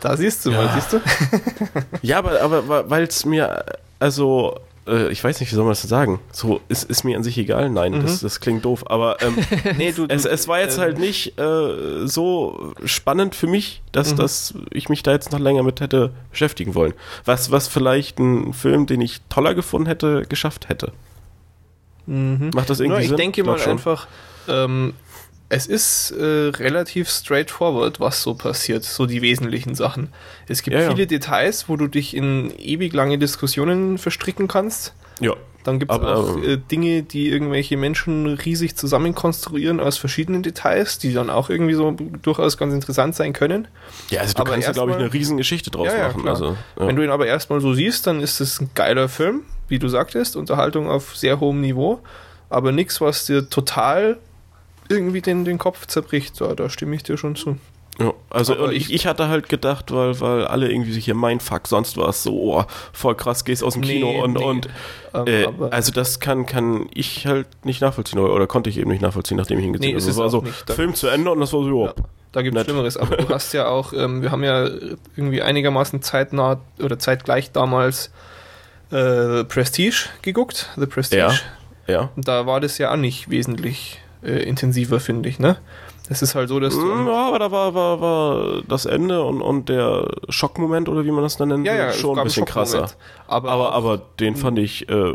[0.00, 0.74] Da siehst du mal, Ja.
[0.74, 1.00] siehst du?
[2.02, 3.64] Ja, aber, aber weil es mir,
[3.98, 6.20] also, äh, ich weiß nicht, wie soll man das sagen?
[6.32, 7.68] So, ist, ist mir an sich egal?
[7.68, 8.02] Nein, Mhm.
[8.02, 9.36] das, das klingt doof, aber ähm,
[9.76, 14.12] Nee, du, es, es war jetzt ähm, halt nicht äh, so spannend für mich, dass,
[14.12, 14.16] Mhm.
[14.18, 16.94] dass ich mich da jetzt noch länger mit hätte beschäftigen wollen.
[17.24, 20.92] Was, was vielleicht ein Film, den ich toller gefunden hätte, geschafft hätte.
[22.08, 22.50] Mhm.
[22.54, 23.16] Macht das irgendwie Nur ich Sinn?
[23.18, 24.08] denke Glaub mal einfach,
[24.48, 24.94] ähm,
[25.50, 26.24] es ist äh,
[26.56, 30.08] relativ straightforward, was so passiert, so die wesentlichen Sachen.
[30.46, 30.90] Es gibt Ja, ja.
[30.90, 34.94] viele Details, wo du dich in ewig lange Diskussionen verstricken kannst.
[35.20, 35.34] Ja.
[35.64, 40.42] Dann gibt es Aber, auch ähm, äh, Dinge, die irgendwelche Menschen riesig zusammenkonstruieren aus verschiedenen
[40.42, 43.68] Details, die dann auch irgendwie so durchaus ganz interessant sein können.
[44.10, 46.22] Ja, also du Aber kannst da, glaube ich, eine Riesengeschichte draus Ja, ja, machen.
[46.22, 46.34] klar.
[46.34, 46.86] Also, ja.
[46.86, 49.88] Wenn du ihn aber erstmal so siehst, dann ist es ein geiler Film, wie du
[49.88, 52.00] sagtest, Unterhaltung auf sehr hohem Niveau,
[52.50, 54.18] aber nichts, was dir total
[54.88, 56.40] irgendwie den, den Kopf zerbricht.
[56.40, 57.58] Da, da stimme ich dir schon zu.
[58.00, 61.16] Ja, also Aber und ich, ich hatte halt gedacht, weil, weil alle irgendwie sich hier
[61.16, 64.44] Mindfuck, sonst war es so, oh, voll krass, gehst aus dem Nee, Kino und, nee.
[64.44, 64.68] und
[65.14, 68.78] Ähm, äh, aber also das kann, kann ich halt nicht nachvollziehen oder, oder konnte ich
[68.78, 69.96] eben nicht nachvollziehen, nachdem ich ihn gesehen Nee, habe.
[69.96, 70.70] Also es war so, nicht.
[70.70, 71.86] Film zu Ende und das war so, Ja.
[71.86, 71.94] ja.
[72.30, 72.64] da gibt es.
[72.64, 72.96] Schlimmeres.
[72.98, 74.68] Aber du hast ja auch, ähm, wir haben ja
[75.16, 78.12] irgendwie einigermaßen zeitnah oder zeitgleich damals
[78.90, 81.20] äh, Prestige geguckt, The Prestige.
[81.22, 81.32] Ja.
[81.86, 82.10] Ja.
[82.16, 85.56] Da war das ja auch nicht wesentlich äh, intensiver, finde ich, ne?
[86.10, 86.80] Es ist halt so, dass du.
[86.84, 91.10] Mm, Ja, aber da war, war, war das Ende und, und der Schockmoment oder wie
[91.10, 92.90] man das dann nennt, ja, ja, es schon gab ein bisschen krasser.
[93.26, 95.14] Aber, Aber, aber den fand ich äh,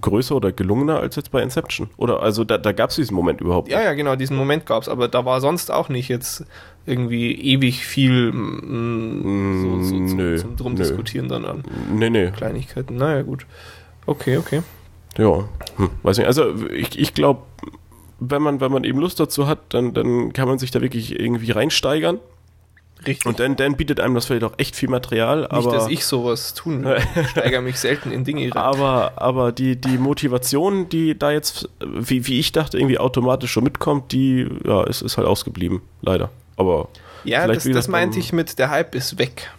[0.00, 1.90] größer oder gelungener als jetzt bei Inception.
[1.96, 4.88] Oder also da, da gab es diesen Moment überhaupt Ja, ja, genau, diesen Moment gab's,
[4.88, 6.44] aber da war sonst auch nicht jetzt
[6.86, 10.78] irgendwie ewig viel mm, so, so, zum, Nö, zum drum nö.
[10.78, 11.62] diskutieren dann an
[11.92, 12.30] Nee, nee.
[12.30, 12.96] Kleinigkeiten.
[12.96, 13.46] Naja, gut.
[14.06, 14.62] Okay, okay.
[15.18, 16.26] Ja, hm, weiß nicht.
[16.26, 17.42] Also ich, ich glaube,
[18.18, 21.18] wenn man, wenn man eben Lust dazu hat, dann, dann kann man sich da wirklich
[21.18, 22.18] irgendwie reinsteigern.
[23.06, 23.26] Richtig.
[23.26, 25.40] Und dann, dann bietet einem das vielleicht auch echt viel Material.
[25.40, 26.86] nicht, aber, dass ich sowas tun.
[27.16, 28.52] Ich steigere mich selten in Dinge rein.
[28.52, 33.64] aber, aber die, die Motivation, die da jetzt, wie, wie ich dachte, irgendwie automatisch schon
[33.64, 35.80] mitkommt, die ja, ist, ist halt ausgeblieben.
[36.02, 36.30] Leider.
[36.60, 36.88] Aber
[37.24, 39.50] Ja, das, das meinte ich mit, der Hype ist weg.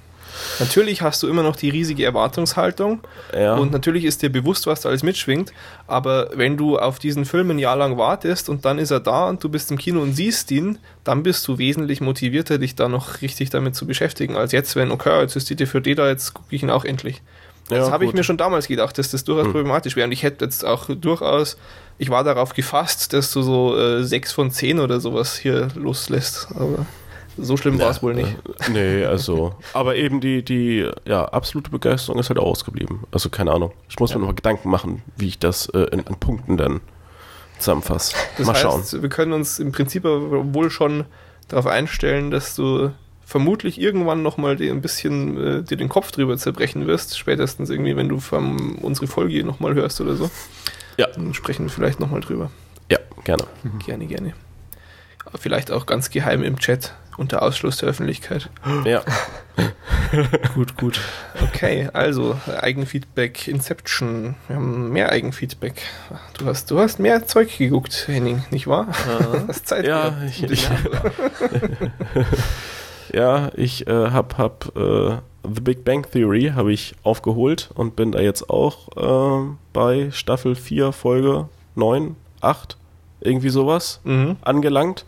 [0.59, 3.01] Natürlich hast du immer noch die riesige Erwartungshaltung
[3.33, 3.55] ja.
[3.55, 5.51] und natürlich ist dir bewusst, was da alles mitschwingt,
[5.87, 9.27] aber wenn du auf diesen Film ein Jahr lang wartest und dann ist er da
[9.29, 12.87] und du bist im Kino und siehst ihn, dann bist du wesentlich motivierter, dich da
[12.87, 16.33] noch richtig damit zu beschäftigen, als jetzt, wenn, okay, jetzt ist die DVD da, jetzt
[16.33, 17.21] gucke ich ihn auch endlich.
[17.69, 19.51] Das Ja, habe ich mir schon damals gedacht, dass das durchaus Hm.
[19.51, 21.57] problematisch wäre und ich hätte jetzt auch durchaus,
[22.01, 26.47] ich war darauf gefasst, dass du so äh, 6 von 10 oder sowas hier loslässt,
[26.55, 26.87] aber
[27.37, 28.35] so schlimm war es wohl nicht.
[28.67, 29.53] Äh, nee, also.
[29.73, 33.03] Aber eben die, die ja, absolute Begeisterung ist halt auch ausgeblieben.
[33.11, 33.71] Also keine Ahnung.
[33.87, 34.15] Ich muss Ja.
[34.17, 36.81] mir noch mal Gedanken machen, wie ich das äh, in, an Punkten dann
[37.59, 38.15] zusammenfasse.
[38.37, 39.01] Das mal heißt, schauen.
[39.03, 41.05] wir können uns im Prinzip aber wohl schon
[41.49, 42.89] darauf einstellen, dass du
[43.23, 47.15] vermutlich irgendwann nochmal dir ein bisschen äh, dir den Kopf drüber zerbrechen wirst.
[47.17, 50.31] Spätestens irgendwie, wenn du vom, unsere Folge nochmal hörst oder so.
[51.01, 51.07] Ja.
[51.07, 52.51] Dann sprechen wir vielleicht nochmal drüber.
[52.89, 53.43] Ja, gerne.
[53.85, 54.33] Gerne, gerne.
[55.39, 58.49] Vielleicht auch ganz geheim im Chat unter Ausschluss der Öffentlichkeit.
[58.85, 59.01] Ja.
[60.55, 60.99] gut, gut.
[61.41, 64.35] Okay, also Eigenfeedback, Inception.
[64.47, 65.81] Wir haben mehr Eigenfeedback.
[66.37, 68.87] Du hast, du hast mehr Zeug geguckt, Henning, nicht wahr?
[69.47, 71.93] Hast Zeit Ja, ich- nachzudenken.
[73.13, 78.11] Ja, ich äh, hab, hab äh, The Big Bang Theory habe ich aufgeholt und bin
[78.11, 82.77] da jetzt auch ähm, bei Staffel 4, Folge 9, 8,
[83.21, 84.37] irgendwie sowas mhm.
[84.41, 85.05] angelangt.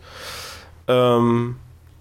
[0.88, 1.56] Ähm,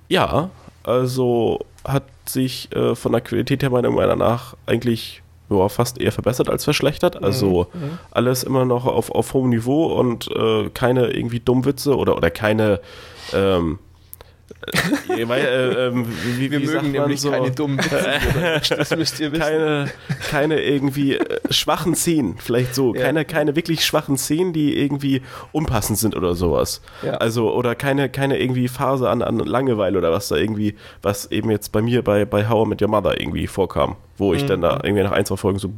[0.10, 0.50] ja,
[0.84, 6.12] Also hat sich äh, von der Qualität her meiner Meinung nach eigentlich ja, fast eher
[6.12, 7.22] verbessert als verschlechtert.
[7.24, 8.00] Also Mhm.
[8.12, 12.80] alles immer noch auf, auf hohem Niveau und äh, keine irgendwie Dummwitze oder, oder keine
[13.34, 13.93] ähm, äh,
[15.28, 16.06] weil, äh, ähm,
[16.38, 18.20] wie, Wir wie mögen nämlich so, keine dummen Witze.
[18.78, 19.42] das müsst ihr wissen.
[19.44, 19.92] keine,
[20.30, 23.02] keine irgendwie äh, schwachen Szenen, vielleicht so, Ja.
[23.02, 25.22] keine, keine wirklich schwachen Szenen, die irgendwie
[25.52, 26.82] unpassend sind oder sowas.
[27.02, 27.14] Ja.
[27.16, 31.52] Also, oder keine, keine irgendwie Phase an, an Langeweile oder was da irgendwie, was eben
[31.52, 34.60] jetzt bei mir bei, bei How I Met Your Mother irgendwie vorkam, wo ich dann
[34.60, 34.64] Mhm.
[34.64, 35.72] da irgendwie nach ein, zwei Folgen so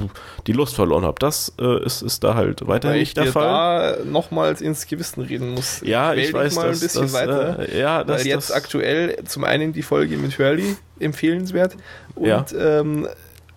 [0.45, 1.15] die Lust verloren habe.
[1.19, 3.97] Das äh, ist, ist da halt weiterhin Weil ich nicht der Fall.
[3.97, 5.81] da nochmals ins Gewissen reden muss.
[5.83, 7.59] ja, ich dich weiß, mal dass, ein bisschen dass, weiter.
[7.69, 11.75] Äh, ja, das, weil jetzt das, aktuell zum einen die Folge mit Hurley empfehlenswert
[12.15, 12.45] und Ja.
[12.59, 13.07] ähm,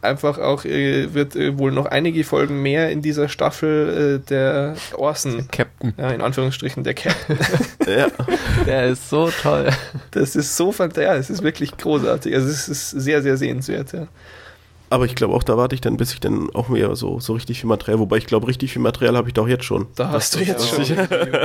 [0.00, 4.76] einfach auch äh, wird äh, wohl noch einige Folgen mehr in dieser Staffel äh, der
[4.96, 5.92] Orson, Captain.
[5.98, 7.36] ja, in Anführungsstrichen der Captain.
[7.86, 8.06] ja.
[8.64, 9.70] Der ist so toll.
[10.12, 12.32] Das ist so fantastisch, ja, es ist wirklich großartig.
[12.32, 13.92] Also es ist sehr, sehr sehenswert.
[13.92, 14.06] Ja.
[14.90, 17.34] Aber ich glaube auch, da warte ich dann, bis ich dann auch mehr so, so
[17.34, 19.86] richtig viel Material, wobei ich glaube, richtig viel Material habe ich doch jetzt schon.
[19.96, 20.96] Da hast du jetzt schon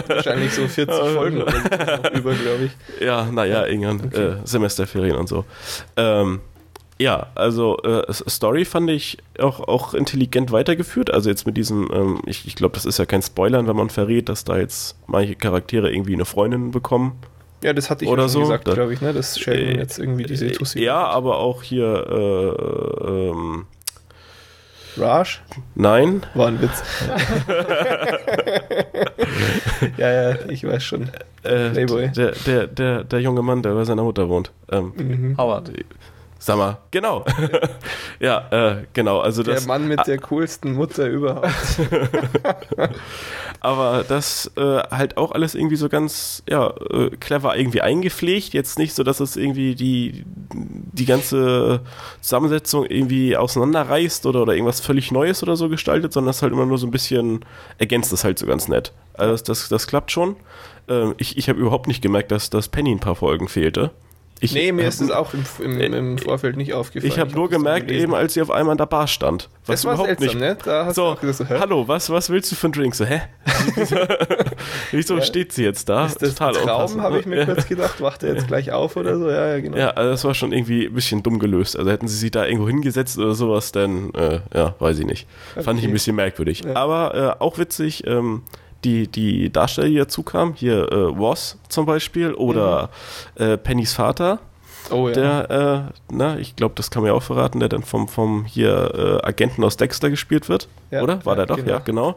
[0.08, 2.72] wahrscheinlich so 40 Folgen über, glaube ich.
[3.06, 4.24] Ja, naja, irgendwann Okay.
[4.28, 5.46] äh, Semesterferien und so.
[5.98, 6.40] Ähm,
[7.00, 11.12] ja, also äh, Story fand ich auch, auch intelligent weitergeführt.
[11.12, 13.90] Also jetzt mit diesem, ähm, ich, ich glaube, das ist ja kein Spoilern, wenn man
[13.90, 17.20] verrät, dass da jetzt manche Charaktere irgendwie eine Freundin bekommen.
[17.64, 18.42] Ja, das hatte ich Oder so.
[18.42, 19.14] gesagt, Da- glaube ich, ne?
[19.14, 23.66] dass Sheldon Äh, jetzt irgendwie diese Tussi Ja, aber auch hier, äh, ähm,
[24.98, 25.40] Raj
[25.76, 26.84] nein, war ein Witz.
[29.98, 31.10] ja, ja, ich weiß schon.
[31.44, 32.10] äh, Playboy.
[32.12, 34.52] der, der, der, der junge Mann, der bei seiner Mutter wohnt.
[34.72, 35.36] Ähm, Mhm.
[35.38, 35.72] Howard.
[36.44, 37.24] Sag mal, genau.
[38.20, 41.48] ja, äh, genau, also Der das, Mann mit der coolsten Mutter überhaupt.
[43.62, 48.54] Aber das äh, halt auch alles irgendwie so ganz ja, äh, clever irgendwie eingepflegt.
[48.54, 51.80] Jetzt nicht so, dass es irgendwie die, die ganze
[52.20, 56.66] Zusammensetzung irgendwie auseinanderreißt oder, oder irgendwas völlig Neues oder so gestaltet, sondern es halt immer
[56.66, 57.46] nur so ein bisschen
[57.78, 58.92] ergänzt das halt so ganz nett.
[59.14, 60.36] Also das, das klappt schon.
[60.90, 63.92] Ähm, ich ich habe überhaupt nicht gemerkt, dass, dass Penny ein paar Folgen fehlte.
[64.44, 67.12] Ich, nee, mir hab- ist es auch im, im, im Vorfeld nicht aufgefallen.
[67.12, 68.04] ich habe nur das dann gemerkt, gelesen.
[68.04, 69.50] eben als sie auf einmal an der Bar stand.
[69.66, 70.58] Was Das war überhaupt seltsam, nicht ne?
[70.66, 71.60] Da hast so, du gesagt, so, hä?
[71.60, 72.96] hallo, was, was willst du für einen Drink?
[72.96, 73.22] So, hä?
[74.92, 75.22] Wieso Ja.
[75.22, 76.06] steht sie jetzt da?
[76.06, 77.46] Ist das ein Traum, habe ich mir Ja.
[77.46, 78.02] kurz gedacht.
[78.02, 79.30] Wacht er jetzt gleich auf oder so?
[79.30, 79.78] Ja, ja, genau.
[79.78, 81.78] Ja, also das war schon irgendwie ein bisschen dumm gelöst.
[81.78, 85.28] Also hätten sie sich da irgendwo hingesetzt oder sowas, dann, äh, ja, weiß ich nicht.
[85.56, 85.88] Fand ich Okay.
[85.88, 86.64] ein bisschen merkwürdig.
[86.66, 86.76] Ja.
[86.76, 88.44] Aber äh, auch witzig, ähm,
[88.84, 92.90] die, die Darsteller, die dazu kamen, hier äh, Woz zum Beispiel oder
[93.36, 94.40] äh, Pennys Vater,
[94.92, 95.14] Oh ja.
[95.14, 98.46] der, äh, na, ich glaube, das kann man ja auch verraten, der dann vom, vom
[98.46, 100.68] hier äh, Agenten aus Dexter gespielt wird.
[100.92, 101.26] Ja, oder?
[101.26, 101.56] War ja, der doch?
[101.56, 101.72] genau.
[101.72, 102.16] Ja, genau.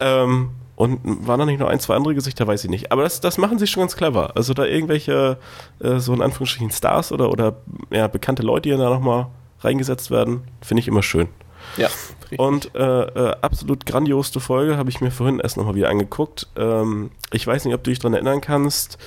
[0.00, 2.92] Ähm, und waren da nicht noch ein, zwei andere Gesichter, weiß ich nicht.
[2.92, 4.36] Aber das, das machen sie schon ganz clever.
[4.36, 5.38] Also da irgendwelche,
[5.80, 7.56] äh, so in Anführungsstrichen Stars oder, oder
[7.90, 9.28] ja, bekannte Leute, die da nochmal
[9.60, 11.28] reingesetzt werden, finde ich immer schön.
[11.76, 11.88] Ja.
[12.22, 12.38] richtig.
[12.38, 16.46] Und äh, äh, absolut grandioste Folge, habe ich mir vorhin erst nochmal wieder angeguckt.
[16.56, 18.98] Ähm, ich weiß nicht, ob du dich dran erinnern kannst,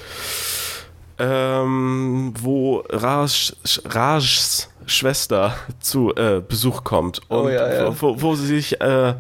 [1.18, 3.54] ähm, wo Raj,
[3.86, 8.02] Rajs Schwester zu äh, Besuch kommt und Oh, ja, ja.
[8.02, 9.14] Wo, wo sie sich, äh,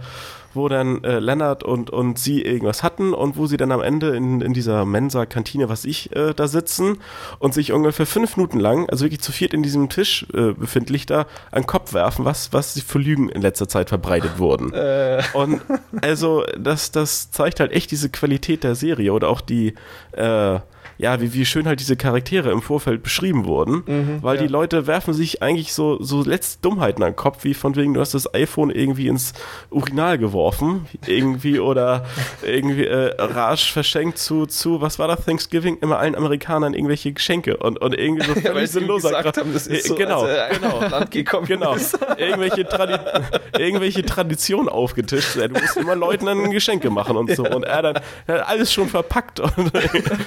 [0.60, 4.15] wo dann äh, Lennart und, und sie irgendwas hatten und wo sie dann am Ende
[4.15, 6.98] in, in dieser Mensa-Kantine, was ich, äh, da sitzen
[7.40, 11.06] und sich ungefähr fünf Minuten lang, also wirklich zu viert in diesem Tisch äh, befindlich
[11.06, 11.22] da,
[11.52, 14.73] an den Kopf werfen, was, was sie für Lügen in letzter Zeit verbreitet wurden.
[14.73, 15.61] äh, Und
[16.02, 19.73] also das, das zeigt halt echt diese Qualität der Serie oder auch die,
[20.11, 20.60] äh,
[20.99, 24.41] ja, wie, wie schön halt diese Charaktere im Vorfeld beschrieben wurden, Mhm, weil ja.
[24.43, 27.93] die Leute werfen sich eigentlich so, so letzte Dummheiten an den Kopf, wie von wegen,
[27.93, 29.31] du hast das iPhone irgendwie ins
[29.69, 32.05] Urinal geworfen, irgendwie, oder
[32.43, 37.55] irgendwie äh, Raj verschenkt zu, zu, was war das, Thanksgiving, immer allen Amerikanern irgendwelche Geschenke
[37.57, 39.95] und, und irgendwie so ja, weil völlig sie ihm sinnloser gesagt haben, das ist so,
[39.95, 40.81] genau, genau.
[40.81, 41.97] Land gekommen Genau, ist.
[42.17, 42.95] irgendwelche, Tradi
[43.57, 45.38] irgendwelche Traditionen aufgetischt.
[45.38, 47.43] Du musst immer Leuten dann Geschenke machen und so.
[47.47, 49.39] Und er dann er hat alles schon verpackt.
[49.39, 49.71] Und,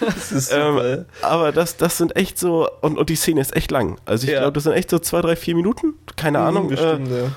[0.00, 0.61] Das ist super.
[0.68, 3.98] Ähm, aber das, das sind echt so, und, und die Szene ist echt lang.
[4.05, 4.40] Also ich Ja.
[4.40, 5.94] glaube, das sind echt so zwei, drei, vier Minuten.
[6.16, 6.66] Keine Ahnung.
[6.66, 7.30] Äh, Bestimmt, ja.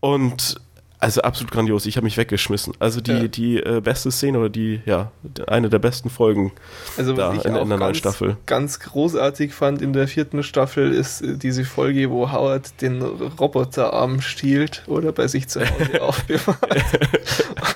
[0.00, 0.56] und
[0.98, 1.84] also absolut grandios.
[1.86, 2.74] Ich habe mich weggeschmissen.
[2.78, 3.26] Also die, Ja.
[3.26, 5.10] die äh, beste Szene oder die, ja,
[5.48, 6.52] eine der besten Folgen
[6.96, 8.36] Also da in, in der neuen ganz, Staffel.
[8.46, 14.20] ganz großartig fand in der vierten Staffel ist äh, diese Folge, wo Howard den Roboterarm
[14.20, 16.58] stiehlt oder bei sich zu Hause aufbewahrt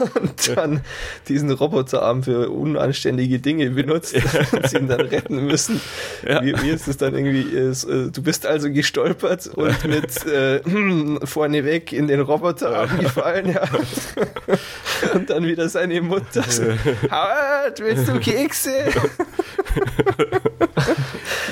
[0.01, 0.81] und dann
[1.29, 4.15] diesen Roboterarm für unanständige Dinge benutzt
[4.53, 5.81] und sie ihn dann retten müssen.
[6.27, 6.43] Ja.
[6.43, 7.75] Wie, wie ist es dann irgendwie?
[7.75, 10.61] so, äh, Du bist also gestolpert und mit äh,
[11.27, 13.63] vorneweg in den Roboterarm gefallen, ja.
[15.15, 16.63] Und dann wieder seine Mutter so,
[17.11, 18.73] Howard, willst du Kekse?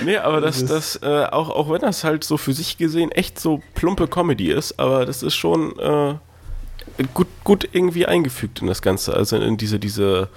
[0.04, 3.40] Nee, aber das, das, äh, auch, auch wenn das halt so für sich gesehen echt
[3.40, 6.14] so plumpe Comedy ist, aber das ist schon äh,
[7.12, 9.14] gut, gut irgendwie eingefügt in das Ganze.
[9.14, 10.28] Also in diese, diese,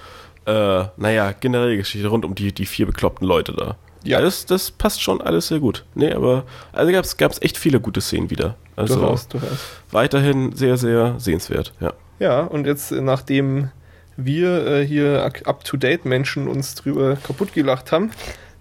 [0.45, 3.77] äh, naja, generelle Geschichte rund um die, die vier bekloppten Leute da.
[4.03, 4.21] Ja.
[4.21, 5.83] Das, das passt schon alles sehr gut.
[5.93, 8.55] Nee, aber also gab es echt viele gute Szenen wieder.
[8.75, 9.59] Also durchaus, durchaus.
[9.91, 11.93] weiterhin sehr, sehr sehenswert, ja.
[12.19, 13.69] Ja, und jetzt nachdem
[14.15, 18.11] wir äh, hier up-to-date-Menschen uns drüber kaputt gelacht haben,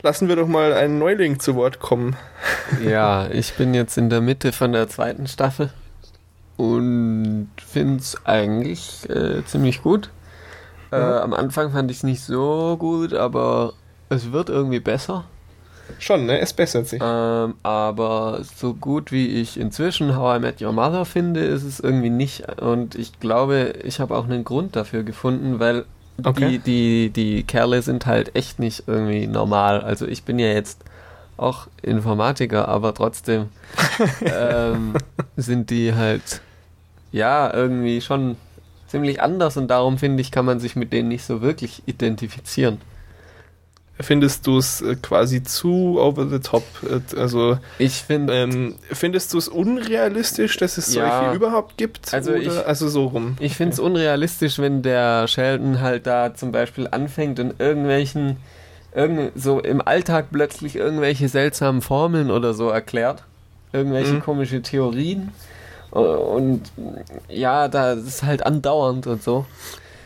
[0.02, 2.16] lassen wir doch mal einen Neuling zu Wort kommen.
[2.84, 5.70] Ja, ich bin jetzt in der Mitte von der zweiten Staffel
[6.56, 10.10] und finde es eigentlich äh, ziemlich gut.
[10.90, 13.72] Äh, am Anfang fand ich es nicht so gut, aber
[14.08, 15.24] es wird irgendwie besser.
[15.98, 16.40] Schon, ne?
[16.40, 17.00] Es bessert sich.
[17.02, 21.80] Ähm, aber so gut wie ich inzwischen How I Met Your Mother finde, ist es
[21.80, 22.60] irgendwie nicht.
[22.60, 25.84] Und ich glaube, ich habe auch einen Grund dafür gefunden, weil
[26.24, 26.58] okay.
[26.64, 29.80] die, die, die Kerle sind halt echt nicht irgendwie normal.
[29.80, 30.84] Also ich bin ja jetzt
[31.36, 33.48] auch Informatiker, aber trotzdem
[34.20, 34.94] ähm,
[35.36, 36.40] sind die halt
[37.12, 38.36] ja irgendwie schon
[38.86, 42.78] ziemlich anders und darum finde ich, kann man sich mit denen nicht so wirklich identifizieren.
[43.98, 46.64] Findest du es äh, quasi zu over the top?
[46.82, 52.12] Äh, also ich finde, ähm, findest du es unrealistisch, dass es ja, solche überhaupt gibt?
[52.12, 53.36] Also ich, also so rum.
[53.40, 58.36] Ich finde es unrealistisch, wenn der Sheldon halt da zum Beispiel anfängt und irgendwelchen
[58.96, 63.22] irgend, so im Alltag plötzlich irgendwelche seltsamen Formeln oder so erklärt,
[63.72, 64.22] irgendwelche mhm.
[64.22, 65.32] komische Theorien
[65.90, 66.62] und
[67.28, 69.46] ja, da ist halt andauernd und so.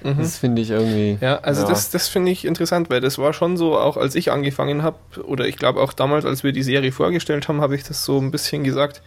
[0.02, 0.18] Mhm.
[0.18, 1.18] Das finde ich irgendwie.
[1.20, 1.68] Ja, also ja.
[1.68, 4.96] das, das finde ich interessant, weil das war schon so, auch als ich angefangen habe,
[5.24, 8.18] oder ich glaube auch damals, als wir die Serie vorgestellt haben, habe ich das so
[8.18, 9.02] ein bisschen gesagt,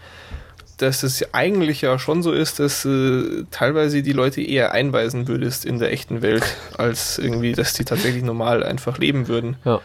[0.77, 5.65] dass es eigentlich ja schon so ist, dass äh, teilweise die Leute eher einweisen würdest
[5.65, 6.43] in der echten Welt,
[6.77, 9.55] als irgendwie, dass die tatsächlich normal einfach leben würden.
[9.65, 9.81] Ja.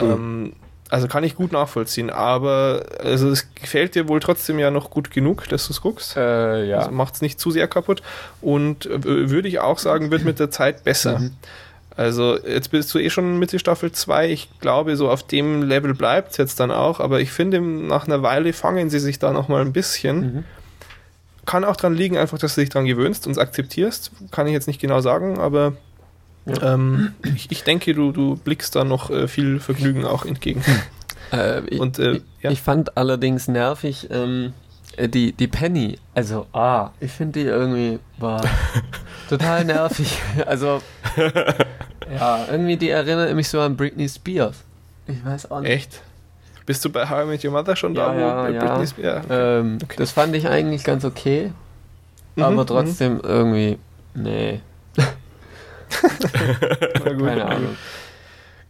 [0.00, 0.52] Ähm,
[0.90, 5.10] also kann ich gut nachvollziehen, aber also es gefällt dir wohl trotzdem ja noch gut
[5.10, 6.16] genug, dass du es guckst.
[6.16, 6.78] Äh, ja.
[6.78, 8.02] Also macht es nicht zu sehr kaputt.
[8.40, 11.18] Und äh, würde ich auch sagen, wird mit der Zeit besser.
[11.18, 11.32] Mhm.
[11.98, 14.30] Also jetzt bist du eh schon Mitte Staffel 2.
[14.30, 17.00] Ich glaube, so auf dem Level bleibt es jetzt dann auch.
[17.00, 20.20] Aber ich finde, nach einer Weile fangen sie sich da noch mal ein bisschen.
[20.20, 20.44] Mhm.
[21.44, 24.12] Kann auch dran liegen, einfach, dass du dich dran gewöhnst und es akzeptierst.
[24.30, 25.72] Kann ich jetzt nicht genau sagen, aber
[26.62, 30.62] ähm, ich, ich, denke, du, du blickst da noch äh, viel Vergnügen auch entgegen.
[31.30, 32.50] Äh, ich, Und, äh, ja.
[32.50, 34.54] ich fand allerdings nervig ähm,
[34.96, 35.98] äh, die, die Penny.
[36.14, 38.40] Also, ah, ich finde die irgendwie war
[39.28, 40.18] total nervig.
[40.46, 40.80] Also,
[42.12, 44.64] ja, irgendwie die erinnert mich so an Britney Spears.
[45.06, 45.70] Ich weiß auch nicht.
[45.70, 46.02] Echt?
[46.66, 48.18] Bist du bei How I Met Your Mother schon ja, da?
[48.18, 48.64] Ja, ja.
[48.64, 49.24] Britney Spears?
[49.24, 49.58] Okay.
[49.58, 49.96] Ähm, okay.
[49.96, 51.52] Das fand ich eigentlich ganz okay.
[52.36, 53.20] Mhm, aber trotzdem mhm.
[53.24, 53.78] irgendwie,
[54.14, 54.60] nee.
[57.04, 57.76] Keine Ahnung.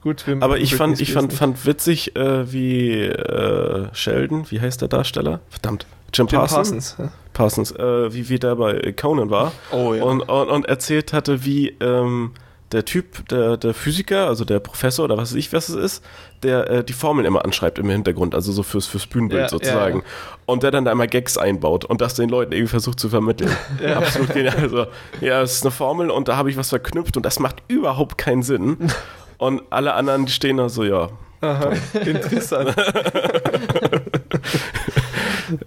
[0.01, 4.89] Gut, aber ich fand, ich fand, fand witzig, äh, wie äh, Sheldon, wie heißt der
[4.89, 5.41] Darsteller?
[5.51, 5.87] Verdammt.
[6.13, 6.97] Jim, Jim Parsons.
[6.97, 9.53] Parsons, Parsons äh, wie, wie der bei Conan war.
[9.71, 10.03] Oh, ja.
[10.03, 12.33] und, und, und erzählt hatte, wie ähm,
[12.73, 16.05] der Typ, der, der Physiker, also der Professor oder was weiß ich, was es ist,
[16.43, 20.01] der äh, die Formeln immer anschreibt im Hintergrund, also so fürs, fürs Bühnenbild ja, sozusagen.
[20.01, 20.39] Ja, ja.
[20.47, 23.51] Und der dann da immer Gags einbaut und das den Leuten irgendwie versucht zu vermitteln.
[23.97, 24.57] Absolut genial.
[24.57, 24.87] Also,
[25.21, 28.19] ja, es ist eine Formel und da habe ich was verknüpft und das macht überhaupt
[28.19, 28.89] keinen Sinn.
[29.39, 31.11] Und alle anderen, die stehen da so, ja.
[31.43, 31.71] Aha,
[32.05, 32.75] interessant.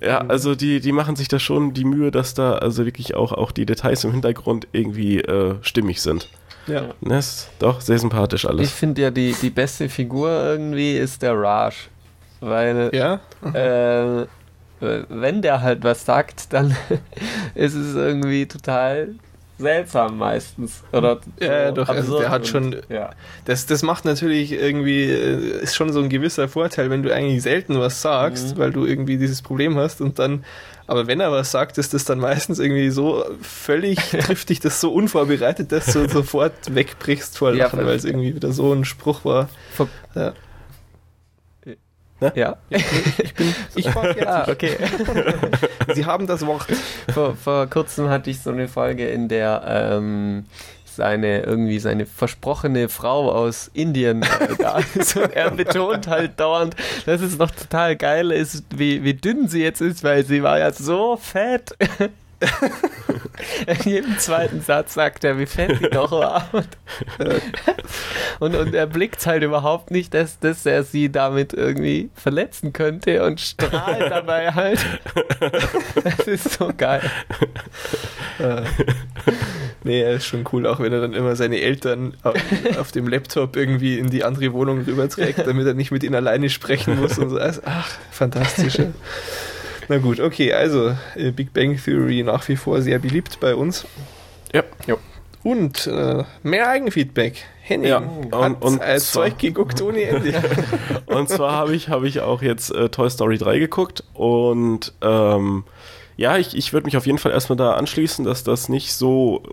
[0.01, 3.31] ja, also die, die machen sich da schon die Mühe, dass da also wirklich auch,
[3.31, 6.29] auch die Details im Hintergrund irgendwie äh, stimmig sind.
[6.67, 6.81] Ja.
[6.81, 8.67] Das ne, ist doch sehr sympathisch alles.
[8.67, 11.73] Ich finde ja, die, die beste Figur irgendwie ist der Raj.
[12.39, 13.19] Weil, ja?
[13.53, 14.25] äh,
[14.79, 16.75] wenn der halt was sagt, dann
[17.55, 19.15] ist es irgendwie total
[19.61, 20.83] seltsam meistens.
[20.91, 22.75] Oder ja, so doch, also der hat schon.
[22.89, 23.11] Ja.
[23.45, 27.41] Das, das macht natürlich irgendwie, äh, ist schon so ein gewisser Vorteil, wenn du eigentlich
[27.41, 28.59] selten was sagst, mhm.
[28.59, 30.43] weil du irgendwie dieses Problem hast und dann
[30.91, 34.81] aber wenn er was sagt, ist das dann meistens irgendwie so völlig, trifft dich das
[34.81, 38.83] so unvorbereitet, dass du sofort wegbrichst vor Lachen, ja, weil es irgendwie wieder so ein
[38.83, 39.47] Spruch war.
[40.15, 40.33] Ja.
[42.21, 42.31] Ne?
[42.35, 42.57] Ja.
[42.69, 42.85] Ich,
[43.19, 43.55] ich bin.
[43.75, 44.27] Ich war jetzt.
[44.27, 44.77] Ah, okay.
[45.93, 46.67] Sie haben das Wort.
[47.13, 50.45] Vor, vor kurzem hatte ich so eine Folge, in der ähm,
[50.85, 56.75] seine irgendwie seine versprochene Frau aus Indien äh, da ist und er betont halt dauernd,
[57.05, 60.59] dass es noch total geil ist, wie, wie dünn sie jetzt ist, weil sie war
[60.59, 61.75] ja so fett.
[63.67, 66.49] In jedem zweiten Satz sagt er, wie fett die doch war.
[68.39, 73.23] Und, und er blickt halt überhaupt nicht, dass, dass er sie damit irgendwie verletzen könnte
[73.23, 74.79] und strahlt dabei halt.
[76.03, 77.09] Das ist so geil.
[78.39, 78.63] Äh,
[79.83, 82.35] nee, er ist schon cool, auch wenn er dann immer seine Eltern auf,
[82.79, 86.49] auf dem Laptop irgendwie in die andere Wohnung rüberträgt, damit er nicht mit ihnen alleine
[86.49, 87.39] sprechen muss und so.
[87.39, 88.77] Ach, fantastisch.
[89.91, 89.97] Ja.
[89.97, 93.85] Na gut, okay, also äh, Big Bang Theory nach wie vor sehr beliebt bei uns.
[94.53, 94.63] Ja.
[95.43, 97.43] Und äh, mehr Eigenfeedback.
[97.63, 98.01] Henning Ja,
[98.31, 100.33] hat und- und äh, zwar- Zeug geguckt ohne Ende.
[101.07, 105.63] Und zwar habe ich, habe ich auch jetzt äh, Toy Story 3 geguckt und ähm,
[106.17, 109.43] ja, ich, ich würde mich auf jeden Fall erstmal da anschließen, dass das nicht so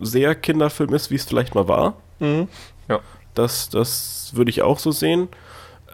[0.00, 1.94] sehr Kinderfilm ist, wie es vielleicht mal war.
[2.20, 2.48] mhm.
[3.34, 5.28] Das, das würde ich auch so sehen.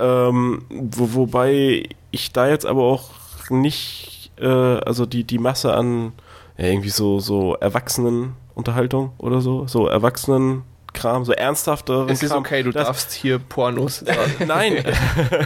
[0.00, 3.10] Ähm, wo, wobei ich da jetzt aber auch
[3.50, 6.12] nicht, äh, also die, die Masse an
[6.56, 12.62] ja, irgendwie so, so Erwachsenenunterhaltung oder so, so Erwachsenenkram, so ernsthafter Es ist Kram, okay,
[12.62, 14.04] du das, darfst hier Pornos.
[14.46, 14.84] Nein,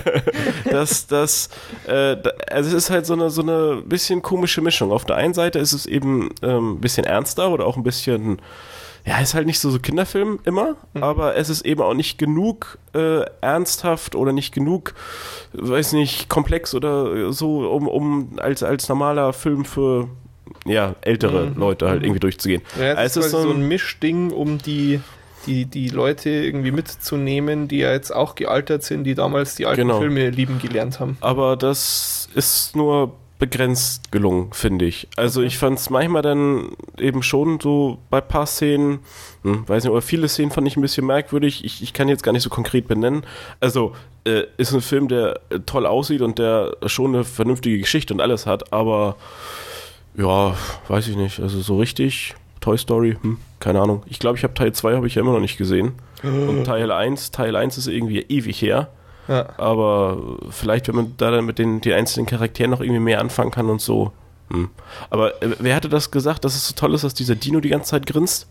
[0.71, 1.49] das, das,
[1.87, 2.17] äh,
[2.51, 4.93] also es ist halt so eine, so eine bisschen komische Mischung.
[4.93, 8.41] Auf der einen Seite ist es eben ähm, ein bisschen ernster oder auch ein bisschen,
[9.09, 12.79] ja, ist halt nicht so, so Kinderfilm immer, aber es ist eben auch nicht genug
[12.95, 14.93] äh, ernsthaft oder nicht genug,
[15.55, 20.09] weiß nicht, komplex oder so, um, um als, als normaler Film für
[20.67, 21.57] ja, ältere Mhm.
[21.59, 22.63] Leute halt irgendwie durchzugehen.
[22.79, 25.01] Ja, das Also ist es ist so so ein ein- Mischding, um die,
[25.47, 29.83] die, die Leute irgendwie mitzunehmen, die ja jetzt auch gealtert sind, die damals die alten
[29.83, 30.01] Genau.
[30.01, 31.17] Filme lieben gelernt haben.
[31.21, 35.09] aber das ist nur begrenzt gelungen, finde ich.
[35.17, 38.99] Also ich fand es manchmal dann eben schon so bei paar Szenen,
[39.43, 41.65] hm, weiß nicht, aber viele Szenen fand ich ein bisschen merkwürdig.
[41.65, 43.23] Ich, ich kann jetzt gar nicht so konkret benennen.
[43.61, 43.95] Also
[44.25, 48.21] äh, ist ein Film, der äh, toll aussieht und der schon eine vernünftige Geschichte und
[48.21, 49.17] alles hat, aber
[50.17, 50.57] ja,
[50.89, 51.39] weiß ich nicht.
[51.39, 54.03] Also so richtig Toy Story, hm, keine Ahnung.
[54.07, 55.93] Ich glaube, ich habe Teil 2 habe ich ja immer noch nicht gesehen.
[56.25, 58.91] Und Teil 1, Teil 1 ist irgendwie ewig her.
[59.29, 59.49] Ja.
[59.59, 63.51] Aber vielleicht, wenn man da dann mit den, den einzelnen Charakteren noch irgendwie mehr anfangen
[63.51, 64.13] kann und so.
[64.51, 64.71] Hm.
[65.11, 67.69] Aber äh, wer hatte das gesagt, dass es so toll ist, dass dieser Dino die
[67.69, 68.49] ganze Zeit grinst?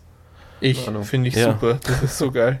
[0.60, 1.52] Ich finde ich Ja.
[1.52, 1.78] super.
[1.84, 2.60] Das ist so geil.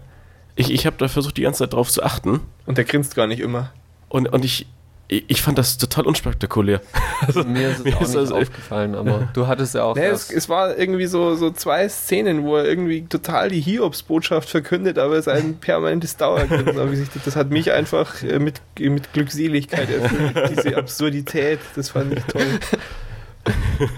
[0.56, 2.40] Ich, ich habe da versucht, die ganze Zeit drauf zu achten.
[2.66, 3.70] Und der grinst gar nicht immer.
[4.08, 4.66] Und, und ich,
[5.08, 6.82] ich fand das total unspektakulär.
[7.46, 10.30] mir ist es mir auch ist nicht aufgefallen, aber du hattest ja auch Nee, es,
[10.30, 15.14] es war irgendwie so, so zwei Szenen, wo er irgendwie total die Hiobsbotschaft verkündet, aber
[15.14, 20.50] es ist ein permanentes sich- Das hat mich einfach äh, mit, mit Glückseligkeit erfüllt.
[20.50, 22.42] Diese Absurdität, das fand ich toll.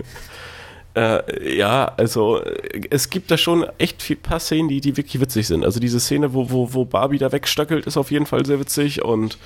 [0.95, 5.21] Äh, ja, also äh, es gibt da schon echt viel paar Szenen, die, die wirklich
[5.21, 5.65] witzig sind.
[5.65, 9.03] Also diese Szene, wo, wo, wo Barbie da wegstöckelt, ist auf jeden Fall sehr witzig
[9.05, 9.39] und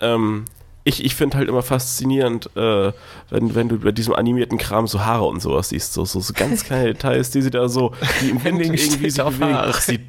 [0.00, 0.44] ähm,
[0.86, 2.92] ich, ich finde halt immer faszinierend, äh,
[3.30, 6.32] wenn, wenn du bei diesem animierten Kram so Haare und sowas siehst, so, so, so
[6.32, 7.92] ganz kleine Details, die sie da so,
[8.22, 9.38] die im Wind irgendwie sich auf.
[9.40, 9.72] Haare.
[9.74, 10.00] Ach, sie,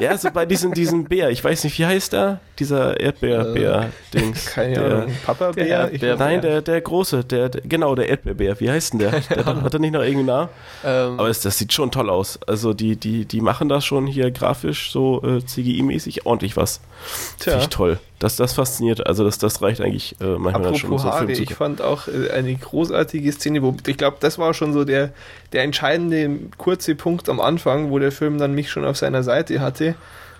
[0.00, 2.40] ja, so bei diesem, diesem Bär, ich weiß nicht, wie heißt der?
[2.58, 4.46] Dieser Erdbeer-Bär-Dings.
[4.54, 5.14] Keine Der- Ahnung.
[5.24, 5.90] Papa der Bär?
[5.92, 8.60] Erdbeer- Nein, der, der große, der, der, genau, der Erdbeerbär.
[8.60, 9.20] Wie heißt denn der?
[9.20, 10.48] der hat, hat er nicht noch irgendwie Namen?
[10.84, 12.38] ähm, Aber es, das sieht schon toll aus.
[12.46, 16.80] Also die, die, die machen das schon hier grafisch so äh, CGI-mäßig ordentlich was.
[17.38, 17.98] Finde ich toll.
[18.18, 19.06] Das, das fasziniert.
[19.06, 22.08] Also das, das reicht eigentlich äh, manchmal dann schon, Apropos so Haare, ich fand auch
[22.08, 25.10] äh, eine großartige Szene, wo ich glaube, das war schon so der,
[25.52, 29.60] der entscheidende kurze Punkt am Anfang, wo der Film dann mich schon auf seiner Seite
[29.60, 29.96] hatte.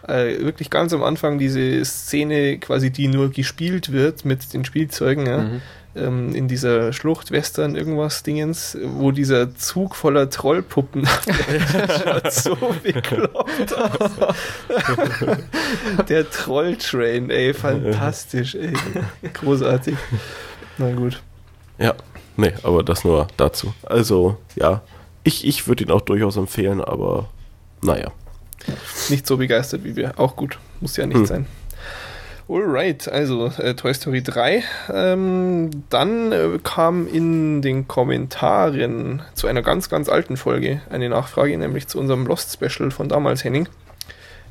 [0.08, 5.26] Äh, wirklich ganz am Anfang diese Szene, quasi die nur gespielt wird mit den Spielzeugen,
[5.26, 5.62] ja, Mhm.
[5.96, 11.06] Ähm, in dieser Schlucht, Western, irgendwas Dingens, wo dieser Zug voller Trollpuppen
[12.04, 14.10] schaut so bekloppt aus.
[16.08, 18.72] Der Trolltrain, ey, fantastisch, ey.
[19.34, 19.96] Großartig.
[20.78, 21.22] Na gut.
[21.78, 21.94] Ja,
[22.36, 23.74] nee, aber das nur dazu.
[23.84, 24.82] Also, ja,
[25.24, 27.28] ich, ich würde ihn auch durchaus empfehlen, aber
[27.82, 28.10] naja.
[29.10, 30.18] Nicht so begeistert wie wir.
[30.18, 30.58] Auch gut.
[30.80, 31.26] Muss ja nicht Hm.
[31.26, 31.46] sein.
[32.48, 34.62] Alright, also äh, Toy Story 3.
[34.92, 41.58] Ähm, dann äh, kam in den Kommentaren zu einer ganz, ganz alten Folge eine Nachfrage,
[41.58, 43.68] nämlich zu unserem Lost Special von damals, Henning.